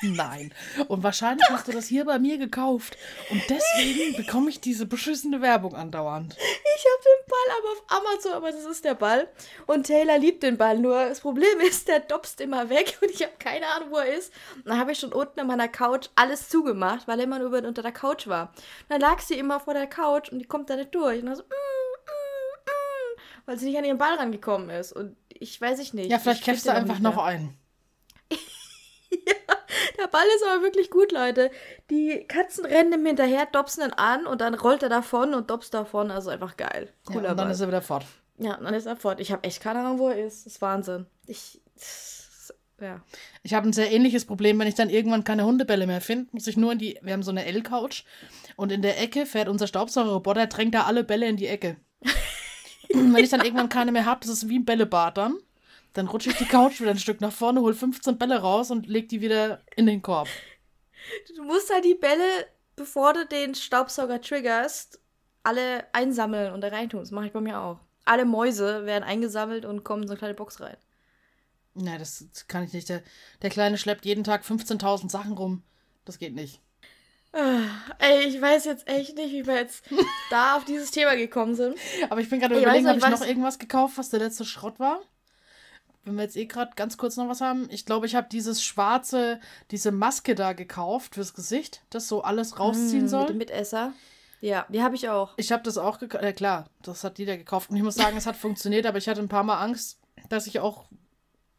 Nein. 0.02 0.52
Und 0.88 1.02
wahrscheinlich 1.02 1.48
hast 1.48 1.68
du 1.68 1.72
das 1.72 1.86
hier 1.86 2.04
bei 2.04 2.18
mir 2.18 2.38
gekauft. 2.38 2.96
Und 3.30 3.42
deswegen 3.48 4.16
bekomme 4.16 4.50
ich 4.50 4.60
diese 4.60 4.86
beschissene 4.86 5.40
Werbung 5.40 5.74
andauernd. 5.74 6.36
Ich 6.36 6.84
habe 6.84 7.02
den 7.04 7.28
Ball 7.28 7.56
aber 7.58 7.68
auf 7.72 7.84
Amazon, 8.04 8.32
aber 8.32 8.52
das 8.52 8.64
ist 8.64 8.84
der 8.84 8.94
Ball. 8.94 9.28
Und 9.66 9.86
Taylor 9.86 10.18
liebt 10.18 10.42
den 10.42 10.56
Ball. 10.58 10.78
Nur 10.78 11.08
das 11.08 11.20
Problem 11.20 11.60
ist, 11.66 11.88
der 11.88 12.00
dopst 12.00 12.40
immer 12.40 12.68
weg 12.68 12.98
und 13.00 13.10
ich 13.10 13.22
habe 13.22 13.32
keine 13.38 13.66
Ahnung, 13.68 13.90
wo 13.90 13.98
er 13.98 14.14
ist. 14.14 14.32
Und 14.56 14.68
dann 14.68 14.78
habe 14.78 14.92
ich 14.92 14.98
schon 14.98 15.12
unten 15.12 15.40
an 15.40 15.46
meiner 15.46 15.68
Couch 15.68 16.08
alles 16.16 16.48
zugemacht, 16.48 17.06
weil 17.06 17.18
er 17.18 17.24
immer 17.24 17.38
nur 17.38 17.52
unter 17.52 17.82
der 17.82 17.92
Couch 17.92 18.26
war. 18.26 18.48
Und 18.48 18.90
dann 18.90 19.00
lag 19.00 19.20
sie 19.20 19.38
immer 19.38 19.60
vor 19.60 19.74
der 19.74 19.86
Couch 19.86 20.30
und 20.30 20.38
die 20.38 20.46
kommt 20.46 20.70
da 20.70 20.76
nicht 20.76 20.94
durch. 20.94 21.20
Und 21.20 21.26
dann 21.26 21.36
so, 21.36 21.42
mm, 21.42 21.46
mm, 21.46 22.64
mm, 22.66 23.20
weil 23.46 23.58
sie 23.58 23.66
nicht 23.66 23.78
an 23.78 23.84
ihren 23.84 23.98
Ball 23.98 24.14
rangekommen 24.14 24.70
ist. 24.70 24.92
Und 24.92 25.16
ich 25.28 25.60
weiß 25.60 25.78
ich 25.78 25.94
nicht. 25.94 26.10
Ja, 26.10 26.18
vielleicht 26.18 26.40
Ich 26.40 26.44
kämpfst 26.44 26.66
du 26.66 26.72
einfach 26.72 26.98
noch 26.98 27.16
mehr. 27.16 27.50
ein. 29.26 29.56
Der 29.98 30.06
Ball 30.06 30.26
ist 30.36 30.44
aber 30.46 30.62
wirklich 30.62 30.90
gut, 30.90 31.12
Leute. 31.12 31.50
Die 31.90 32.24
Katzen 32.26 32.64
rennen 32.64 32.92
ihm 32.92 33.06
hinterher, 33.06 33.46
dopsen 33.46 33.84
ihn 33.84 33.92
an 33.92 34.26
und 34.26 34.40
dann 34.40 34.54
rollt 34.54 34.82
er 34.82 34.88
davon 34.88 35.34
und 35.34 35.50
dopst 35.50 35.74
davon. 35.74 36.10
Also 36.10 36.30
einfach 36.30 36.56
geil. 36.56 36.92
Ja, 37.08 37.14
Cooler 37.14 37.30
und 37.30 37.36
dann 37.38 37.46
Ball. 37.46 37.50
ist 37.50 37.60
er 37.60 37.68
wieder 37.68 37.82
fort. 37.82 38.04
Ja, 38.38 38.56
und 38.56 38.64
dann 38.64 38.74
ist 38.74 38.86
er 38.86 38.96
fort. 38.96 39.20
Ich 39.20 39.30
habe 39.32 39.44
echt 39.44 39.62
keine 39.62 39.80
Ahnung, 39.80 39.98
wo 39.98 40.08
er 40.08 40.24
ist. 40.24 40.46
Das 40.46 40.54
ist 40.54 40.62
Wahnsinn. 40.62 41.06
Ich. 41.26 41.60
Ja. 42.80 43.00
Ich 43.44 43.54
habe 43.54 43.68
ein 43.68 43.72
sehr 43.72 43.92
ähnliches 43.92 44.24
Problem, 44.24 44.58
wenn 44.58 44.66
ich 44.66 44.74
dann 44.74 44.90
irgendwann 44.90 45.22
keine 45.22 45.44
Hundebälle 45.44 45.86
mehr 45.86 46.00
finde, 46.00 46.28
muss 46.32 46.48
ich 46.48 46.56
nur 46.56 46.72
in 46.72 46.78
die. 46.78 46.98
Wir 47.00 47.12
haben 47.12 47.22
so 47.22 47.30
eine 47.30 47.44
L-Couch 47.44 48.02
und 48.56 48.72
in 48.72 48.82
der 48.82 49.00
Ecke 49.00 49.24
fährt 49.24 49.48
unser 49.48 49.68
Staubsaugerroboter, 49.68 50.48
drängt 50.48 50.74
da 50.74 50.82
alle 50.82 51.04
Bälle 51.04 51.28
in 51.28 51.36
die 51.36 51.46
Ecke. 51.46 51.76
wenn 52.92 53.16
ich 53.22 53.30
dann 53.30 53.44
irgendwann 53.44 53.68
keine 53.68 53.92
mehr 53.92 54.04
habe, 54.04 54.20
das 54.20 54.30
ist 54.30 54.48
wie 54.48 54.58
ein 54.58 54.64
Bällebad 54.64 55.16
dann. 55.16 55.38
Dann 55.94 56.08
rutsche 56.08 56.30
ich 56.30 56.36
die 56.36 56.46
Couch 56.46 56.80
wieder 56.80 56.90
ein 56.90 56.98
Stück 56.98 57.20
nach 57.20 57.32
vorne, 57.32 57.60
hol 57.60 57.74
15 57.74 58.16
Bälle 58.18 58.40
raus 58.40 58.70
und 58.70 58.86
leg 58.86 59.08
die 59.08 59.20
wieder 59.20 59.60
in 59.76 59.86
den 59.86 60.00
Korb. 60.02 60.28
Du 61.36 61.42
musst 61.44 61.72
halt 61.72 61.84
die 61.84 61.94
Bälle, 61.94 62.46
bevor 62.76 63.12
du 63.12 63.26
den 63.26 63.54
Staubsauger 63.54 64.20
triggerst, 64.20 65.00
alle 65.42 65.86
einsammeln 65.92 66.52
und 66.52 66.60
da 66.62 66.68
reintun. 66.68 67.00
Das 67.00 67.10
mache 67.10 67.26
ich 67.26 67.32
bei 67.32 67.40
mir 67.40 67.58
auch. 67.60 67.80
Alle 68.04 68.24
Mäuse 68.24 68.86
werden 68.86 69.04
eingesammelt 69.04 69.64
und 69.64 69.84
kommen 69.84 70.02
in 70.02 70.08
so 70.08 70.12
eine 70.12 70.18
kleine 70.18 70.34
Box 70.34 70.60
rein. 70.60 70.76
Nein, 71.74 71.98
das 71.98 72.24
kann 72.48 72.64
ich 72.64 72.72
nicht. 72.72 72.88
Der, 72.88 73.02
der 73.42 73.50
Kleine 73.50 73.78
schleppt 73.78 74.04
jeden 74.04 74.24
Tag 74.24 74.44
15.000 74.44 75.10
Sachen 75.10 75.32
rum. 75.32 75.62
Das 76.04 76.18
geht 76.18 76.34
nicht. 76.34 76.60
Ah, 77.32 77.60
Ey, 77.98 78.24
ich 78.28 78.40
weiß 78.40 78.66
jetzt 78.66 78.86
echt 78.88 79.16
nicht, 79.16 79.32
wie 79.32 79.46
wir 79.46 79.54
jetzt 79.54 79.84
da 80.30 80.56
auf 80.56 80.64
dieses 80.64 80.90
Thema 80.90 81.14
gekommen 81.16 81.54
sind. 81.54 81.76
Aber 82.10 82.20
ich 82.20 82.28
bin 82.28 82.40
gerade 82.40 82.58
überlegen, 82.60 82.86
habe 82.88 82.98
ich 82.98 83.04
noch 83.04 83.20
was- 83.20 83.26
irgendwas 83.26 83.58
gekauft, 83.58 83.96
was 83.98 84.10
der 84.10 84.20
letzte 84.20 84.44
Schrott 84.44 84.78
war? 84.78 85.00
Wenn 86.04 86.16
wir 86.16 86.22
jetzt 86.24 86.36
eh 86.36 86.46
gerade 86.46 86.72
ganz 86.74 86.96
kurz 86.96 87.16
noch 87.16 87.28
was 87.28 87.40
haben. 87.40 87.68
Ich 87.70 87.86
glaube, 87.86 88.06
ich 88.06 88.14
habe 88.16 88.28
dieses 88.30 88.62
schwarze, 88.64 89.38
diese 89.70 89.92
Maske 89.92 90.34
da 90.34 90.52
gekauft 90.52 91.14
fürs 91.14 91.32
Gesicht, 91.34 91.82
das 91.90 92.08
so 92.08 92.22
alles 92.22 92.58
rausziehen 92.58 93.02
Mit 93.02 93.10
soll. 93.10 93.26
dem 93.26 93.38
Mitesser. 93.38 93.92
Ja, 94.40 94.66
die 94.68 94.82
habe 94.82 94.96
ich 94.96 95.08
auch. 95.08 95.34
Ich 95.36 95.52
habe 95.52 95.62
das 95.62 95.78
auch 95.78 96.00
gekauft. 96.00 96.24
Ja, 96.24 96.32
klar, 96.32 96.64
das 96.82 97.04
hat 97.04 97.20
jeder 97.20 97.36
gekauft. 97.36 97.70
Und 97.70 97.76
ich 97.76 97.84
muss 97.84 97.94
sagen, 97.94 98.16
es 98.16 98.26
hat 98.26 98.36
funktioniert, 98.36 98.86
aber 98.86 98.98
ich 98.98 99.08
hatte 99.08 99.20
ein 99.20 99.28
paar 99.28 99.44
Mal 99.44 99.60
Angst, 99.62 100.00
dass 100.28 100.48
ich 100.48 100.58
auch 100.58 100.86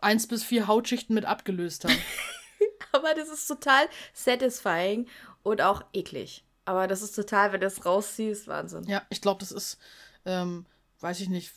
eins 0.02 0.28
bis 0.28 0.44
vier 0.44 0.68
Hautschichten 0.68 1.16
mit 1.16 1.24
abgelöst 1.26 1.86
habe. 1.86 1.96
Aber 2.92 3.16
das 3.16 3.30
ist 3.30 3.48
total 3.48 3.88
satisfying 4.14 5.08
und 5.42 5.62
auch 5.62 5.84
eklig. 5.94 6.44
Aber 6.66 6.88
das 6.88 7.02
ist 7.02 7.14
total, 7.16 7.52
wenn 7.52 7.62
du 7.62 7.68
es 7.68 7.86
rausziehst, 7.86 8.48
Wahnsinn. 8.48 8.84
ja, 8.84 9.02
ich 9.10 9.20
glaube, 9.22 9.40
das 9.40 9.52
ist, 9.52 9.80
ähm, 10.26 10.66
weiß 11.00 11.20
ich 11.22 11.30
nicht, 11.30 11.54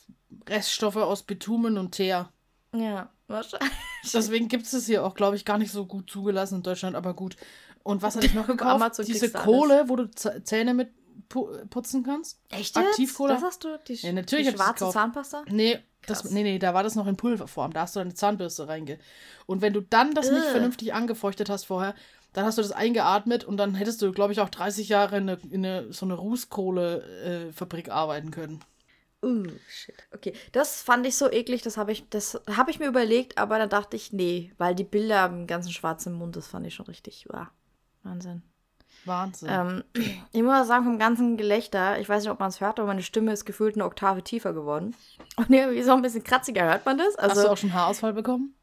Reststoffe 0.49 0.97
aus 0.97 1.24
Bitumen 1.24 1.76
und 1.76 1.93
Teer. 1.93 2.32
Ja, 2.81 3.11
wahrscheinlich. 3.29 3.70
Deswegen 4.12 4.49
gibt 4.49 4.66
es 4.66 4.72
es 4.72 4.87
hier 4.87 5.05
auch, 5.05 5.14
glaube 5.14 5.37
ich, 5.37 5.45
gar 5.45 5.59
nicht 5.59 5.72
so 5.72 5.87
gut 5.87 6.11
zugelassen 6.11 6.57
in 6.57 6.62
Deutschland, 6.62 6.97
aber 6.97 7.14
gut. 7.14 7.37
Und 7.83 8.03
was 8.03 8.16
hatte 8.16 8.27
ich 8.27 8.35
noch 8.35 8.47
gekauft? 8.47 8.74
Amazon 8.74 9.07
Diese 9.07 9.31
Kohle, 9.31 9.89
wo 9.89 9.97
du 9.97 10.11
Zähne 10.11 10.74
mit 10.74 10.91
pu 11.29 11.49
putzen 11.70 12.03
kannst. 12.05 12.41
Echt 12.51 12.77
Aktivkohle? 12.77 13.35
Das 13.35 13.43
hast 13.43 13.64
du? 13.64 13.79
Die, 13.87 13.95
Ja, 13.95 14.12
natürlich 14.12 14.49
die 14.49 14.55
schwarze. 14.55 14.91
Zahnpasta? 14.91 15.45
Nee, 15.49 15.79
das, 16.07 16.31
nee, 16.31 16.43
nee, 16.43 16.59
da 16.59 16.74
war 16.74 16.83
das 16.83 16.95
noch 16.95 17.07
in 17.07 17.16
Pulverform. 17.16 17.72
Da 17.72 17.83
hast 17.83 17.97
du 17.97 18.01
deine 18.01 18.14
Zahnbürste 18.14 18.68
reinge. 18.68 18.99
Und 19.47 19.61
wenn 19.62 19.72
du 19.72 19.81
dann 19.81 20.14
das 20.14 20.31
nicht 20.31 20.45
Ugh. 20.45 20.51
vernünftig 20.51 20.95
angefeuchtet 20.95 21.49
hast 21.49 21.64
vorher, 21.64 21.95
dann 22.33 22.45
hast 22.45 22.59
du 22.59 22.62
das 22.62 22.72
eingeatmet 22.72 23.45
und 23.45 23.57
dann 23.57 23.74
hättest 23.74 24.03
du, 24.03 24.12
glaube 24.12 24.33
ich, 24.33 24.41
auch 24.41 24.51
30 24.51 24.89
Jahre 24.89 25.16
in, 25.16 25.29
eine, 25.29 25.39
in 25.51 25.64
eine, 25.64 25.93
so 25.93 26.05
eine 26.05 26.14
Rußkohle-Fabrik 26.14 27.89
arbeiten 27.89 28.31
können. 28.31 28.61
Uh, 29.27 29.45
shit. 29.68 29.95
Okay, 30.14 30.33
das 30.53 30.83
fand 30.83 31.07
ich 31.07 31.16
so 31.16 31.31
eklig, 31.31 31.62
das 31.62 31.77
habe 31.77 31.91
ich, 31.93 32.09
das 32.11 32.41
hab 32.57 32.68
ich 32.68 32.79
mir 32.79 32.87
überlegt, 32.87 33.39
aber 33.39 33.59
dann 33.59 33.68
dachte 33.68 33.97
ich, 33.97 34.12
nee, 34.12 34.53
weil 34.59 34.74
die 34.74 34.85
Bilder 34.85 35.22
am 35.22 35.47
ganzen 35.47 35.72
schwarzen 35.72 36.12
Mund, 36.12 36.37
das 36.37 36.47
fand 36.47 36.66
ich 36.66 36.74
schon 36.74 36.87
richtig. 36.87 37.27
Wow. 37.29 37.47
Wahnsinn. 38.03 38.43
Wahnsinn. 39.05 39.49
Ähm, 39.51 39.85
ich 40.33 40.43
muss 40.43 40.66
sagen, 40.66 40.85
vom 40.85 40.99
ganzen 40.99 41.37
Gelächter, 41.37 41.99
ich 41.99 42.09
weiß 42.09 42.22
nicht, 42.22 42.31
ob 42.33 42.41
man 42.41 42.49
es 42.51 42.61
hört, 42.61 42.79
aber 42.79 42.89
meine 42.89 43.03
Stimme 43.03 43.33
ist 43.33 43.45
gefühlt 43.45 43.74
eine 43.77 43.85
Oktave 43.85 44.22
tiefer 44.22 44.53
geworden. 44.53 44.95
Und 45.37 45.51
irgendwie 45.51 45.83
so 45.83 45.93
ein 45.93 46.03
bisschen 46.03 46.24
kratziger, 46.24 46.64
hört 46.64 46.87
man 46.87 46.99
das? 46.99 47.16
Hast 47.18 47.31
Also, 47.31 47.43
du 47.43 47.49
auch 47.51 47.57
schon 47.57 47.72
Haarausfall 47.72 48.12
bekommen? 48.12 48.55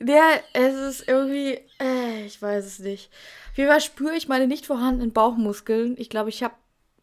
ja, 0.00 0.32
es 0.52 0.74
ist 0.74 1.08
irgendwie, 1.08 1.60
äh, 1.80 2.24
ich 2.26 2.40
weiß 2.40 2.64
es 2.64 2.78
nicht. 2.80 3.10
Auf 3.52 3.58
jeden 3.58 3.70
Fall 3.70 3.80
spüre 3.80 4.14
ich 4.16 4.28
meine 4.28 4.46
nicht 4.46 4.66
vorhandenen 4.66 5.12
Bauchmuskeln. 5.12 5.94
Ich 5.98 6.10
glaube, 6.10 6.30
ich 6.30 6.42
habe 6.42 6.54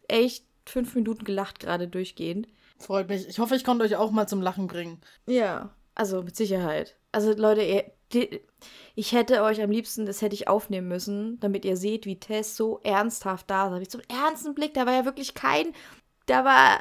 echt 0.08 0.44
fünf 0.66 0.94
Minuten 0.94 1.24
gelacht 1.24 1.58
gerade 1.60 1.88
durchgehend. 1.88 2.48
Freut 2.82 3.08
mich. 3.08 3.28
Ich 3.28 3.38
hoffe, 3.38 3.56
ich 3.56 3.64
konnte 3.64 3.84
euch 3.84 3.96
auch 3.96 4.10
mal 4.10 4.26
zum 4.26 4.42
Lachen 4.42 4.66
bringen. 4.66 5.00
Ja, 5.26 5.70
also 5.94 6.22
mit 6.22 6.36
Sicherheit. 6.36 6.96
Also 7.12 7.32
Leute, 7.32 7.62
ihr, 7.62 7.84
die, 8.12 8.40
ich 8.94 9.12
hätte 9.12 9.42
euch 9.42 9.62
am 9.62 9.70
liebsten, 9.70 10.06
das 10.06 10.22
hätte 10.22 10.34
ich 10.34 10.48
aufnehmen 10.48 10.88
müssen, 10.88 11.38
damit 11.40 11.64
ihr 11.64 11.76
seht, 11.76 12.06
wie 12.06 12.18
Tess 12.18 12.56
so 12.56 12.80
ernsthaft 12.82 13.50
da 13.50 13.70
saß. 13.70 13.78
Mit 13.78 13.90
so 13.90 13.98
einem 13.98 14.22
ernsten 14.22 14.54
Blick, 14.54 14.74
da 14.74 14.86
war 14.86 14.94
ja 14.94 15.04
wirklich 15.04 15.34
kein, 15.34 15.72
da 16.26 16.44
war 16.44 16.78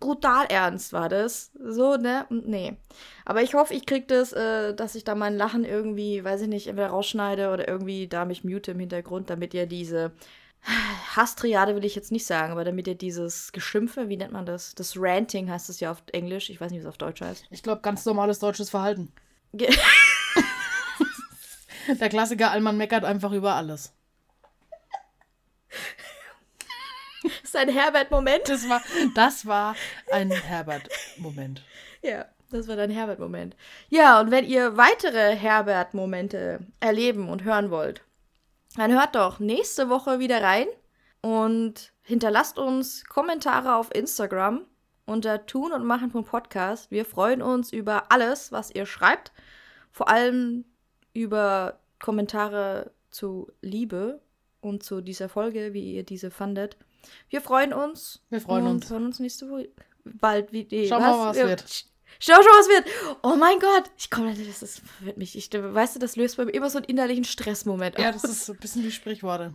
brutal 0.00 0.46
ernst 0.48 0.92
war 0.92 1.08
das. 1.08 1.50
So, 1.58 1.96
ne? 1.96 2.26
Nee. 2.30 2.76
Aber 3.24 3.42
ich 3.42 3.54
hoffe, 3.54 3.74
ich 3.74 3.86
krieg 3.86 4.08
das, 4.08 4.32
äh, 4.32 4.74
dass 4.74 4.94
ich 4.94 5.04
da 5.04 5.14
mein 5.14 5.36
Lachen 5.36 5.64
irgendwie, 5.64 6.24
weiß 6.24 6.42
ich 6.42 6.48
nicht, 6.48 6.68
entweder 6.68 6.88
rausschneide 6.88 7.50
oder 7.52 7.68
irgendwie 7.68 8.08
da 8.08 8.24
mich 8.24 8.44
mute 8.44 8.72
im 8.72 8.78
Hintergrund, 8.78 9.30
damit 9.30 9.54
ihr 9.54 9.66
diese 9.66 10.12
Hasstriade 11.16 11.74
will 11.74 11.84
ich 11.84 11.94
jetzt 11.94 12.12
nicht 12.12 12.26
sagen, 12.26 12.52
aber 12.52 12.64
damit 12.64 12.86
ihr 12.86 12.94
dieses 12.94 13.52
Geschimpfe, 13.52 14.08
wie 14.08 14.16
nennt 14.16 14.32
man 14.32 14.46
das? 14.46 14.74
Das 14.74 14.94
Ranting 14.96 15.50
heißt 15.50 15.70
es 15.70 15.80
ja 15.80 15.90
auf 15.90 16.02
Englisch, 16.12 16.50
ich 16.50 16.60
weiß 16.60 16.70
nicht, 16.70 16.80
wie 16.80 16.84
es 16.84 16.88
auf 16.88 16.98
Deutsch 16.98 17.20
heißt. 17.20 17.46
Ich 17.50 17.62
glaube, 17.62 17.80
ganz 17.80 18.04
normales 18.04 18.38
deutsches 18.38 18.70
Verhalten. 18.70 19.12
Ge 19.52 19.74
Der 22.00 22.10
Klassiker 22.10 22.50
Allmann 22.50 22.76
meckert 22.76 23.04
einfach 23.04 23.32
über 23.32 23.54
alles. 23.54 23.94
ist 27.42 27.56
ein 27.56 27.70
Herbert-Moment. 27.70 28.48
Das 28.48 28.68
war, 28.68 28.82
das 29.14 29.46
war 29.46 29.74
ein 30.12 30.30
Herbert-Moment. 30.30 31.62
Ja, 32.02 32.26
das 32.50 32.68
war 32.68 32.76
dein 32.76 32.90
Herbert-Moment. 32.90 33.56
Ja, 33.88 34.20
und 34.20 34.30
wenn 34.30 34.44
ihr 34.44 34.76
weitere 34.76 35.34
Herbert-Momente 35.34 36.60
erleben 36.80 37.30
und 37.30 37.44
hören 37.44 37.70
wollt, 37.70 38.02
dann 38.76 38.92
hört 38.92 39.14
doch 39.14 39.38
nächste 39.38 39.88
Woche 39.88 40.18
wieder 40.18 40.42
rein 40.42 40.66
und 41.20 41.92
hinterlasst 42.02 42.58
uns 42.58 43.04
Kommentare 43.04 43.74
auf 43.76 43.94
Instagram 43.94 44.62
unter 45.06 45.46
tun 45.46 45.72
und 45.72 45.84
machen.podcast. 45.84 46.90
Wir 46.90 47.04
freuen 47.04 47.42
uns 47.42 47.72
über 47.72 48.12
alles, 48.12 48.52
was 48.52 48.70
ihr 48.70 48.86
schreibt. 48.86 49.32
Vor 49.90 50.08
allem 50.08 50.64
über 51.14 51.80
Kommentare 51.98 52.92
zu 53.10 53.50
Liebe 53.62 54.20
und 54.60 54.82
zu 54.82 55.00
dieser 55.00 55.28
Folge, 55.28 55.72
wie 55.72 55.94
ihr 55.94 56.04
diese 56.04 56.30
fandet. 56.30 56.76
Wir 57.30 57.40
freuen 57.40 57.72
uns. 57.72 58.22
Wir 58.28 58.40
freuen 58.40 58.66
und 58.66 58.72
uns. 58.76 58.90
hören 58.90 59.06
uns 59.06 59.18
nächste 59.18 59.48
Woche 59.48 59.70
bald 60.04 60.52
wieder. 60.52 60.86
Schauen 60.86 61.02
wir 61.02 61.16
mal, 61.16 61.28
was 61.30 61.36
wird. 61.36 61.87
Sch- 62.20 62.32
Schau 62.32 62.34
schon, 62.34 62.52
was 62.58 62.68
wird. 62.68 62.86
Oh 63.22 63.36
mein 63.36 63.58
Gott. 63.58 63.84
Ich 63.96 64.10
komme, 64.10 64.34
das, 64.34 64.60
das 64.60 64.80
verwirrt 64.96 65.16
mich. 65.18 65.36
Ich, 65.36 65.50
weißt 65.52 65.96
du, 65.96 65.98
das 66.00 66.16
löst 66.16 66.36
bei 66.36 66.44
mir 66.44 66.52
immer 66.54 66.70
so 66.70 66.78
einen 66.78 66.84
innerlichen 66.86 67.24
Stressmoment 67.24 67.98
Ja, 67.98 68.10
aus. 68.10 68.22
das 68.22 68.30
ist 68.30 68.46
so 68.46 68.52
ein 68.52 68.58
bisschen 68.58 68.82
wie 68.84 68.90
Sprichworte. 68.92 69.54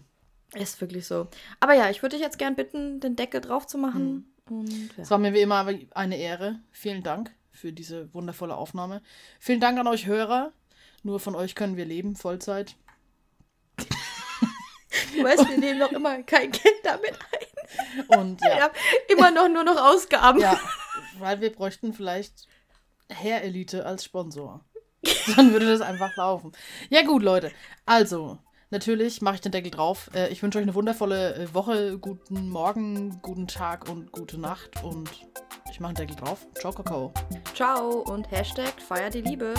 Ist 0.53 0.79
wirklich 0.81 1.07
so. 1.07 1.27
Aber 1.59 1.73
ja, 1.73 1.89
ich 1.89 2.01
würde 2.03 2.15
dich 2.15 2.23
jetzt 2.23 2.37
gern 2.37 2.55
bitten, 2.55 2.99
den 2.99 3.15
Deckel 3.15 3.41
drauf 3.41 3.65
zu 3.67 3.77
machen. 3.77 4.31
Und 4.49 4.69
ja. 4.97 5.03
Es 5.03 5.09
war 5.11 5.17
mir 5.17 5.33
wie 5.33 5.41
immer 5.41 5.67
eine 5.95 6.17
Ehre. 6.17 6.59
Vielen 6.71 7.01
Dank 7.01 7.31
für 7.51 7.71
diese 7.71 8.13
wundervolle 8.13 8.55
Aufnahme. 8.55 9.01
Vielen 9.39 9.59
Dank 9.59 9.79
an 9.79 9.87
euch 9.87 10.05
Hörer. 10.05 10.51
Nur 11.01 11.19
von 11.19 11.35
euch 11.35 11.55
können 11.55 11.75
wir 11.75 11.85
leben, 11.85 12.15
Vollzeit. 12.15 12.75
Du 13.77 15.23
weißt, 15.23 15.49
wir 15.49 15.57
nehmen 15.57 15.79
noch 15.79 15.91
immer 15.91 16.21
kein 16.23 16.51
Geld 16.51 16.75
damit 16.83 17.13
ein. 17.31 18.19
Und 18.19 18.41
Wir 18.41 18.49
ja, 18.49 18.61
haben 18.63 18.73
immer 19.09 19.31
noch 19.31 19.47
nur 19.49 19.63
noch 19.63 19.77
Ausgaben. 19.77 20.39
ja, 20.39 20.59
weil 21.19 21.41
wir 21.41 21.51
bräuchten 21.51 21.93
vielleicht 21.93 22.47
Hair 23.11 23.43
Elite 23.43 23.85
als 23.85 24.03
Sponsor. 24.03 24.65
Dann 25.35 25.51
würde 25.51 25.67
das 25.67 25.81
einfach 25.81 26.15
laufen. 26.15 26.51
Ja 26.89 27.03
gut, 27.03 27.23
Leute. 27.23 27.51
Also, 27.85 28.37
natürlich 28.69 29.21
mache 29.21 29.35
ich 29.35 29.41
den 29.41 29.51
Deckel 29.51 29.71
drauf. 29.71 30.09
Äh, 30.13 30.29
Ich 30.29 30.41
wünsche 30.41 30.57
euch 30.59 30.63
eine 30.63 30.75
wundervolle 30.75 31.35
äh, 31.35 31.53
Woche, 31.53 31.97
guten 31.99 32.49
Morgen, 32.49 33.19
guten 33.21 33.47
Tag 33.47 33.89
und 33.89 34.11
gute 34.11 34.39
Nacht. 34.39 34.83
Und 34.83 35.09
ich 35.69 35.79
mache 35.79 35.93
den 35.93 36.07
Deckel 36.07 36.23
drauf. 36.23 36.47
Ciao, 36.55 36.71
Kakao. 36.71 37.13
Ciao 37.53 37.99
und 37.99 38.31
Hashtag 38.31 38.81
feier 38.81 39.09
die 39.09 39.21
Liebe. 39.21 39.53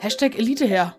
Hashtag 0.00 0.38
Elite 0.38 0.66
her. 0.66 0.96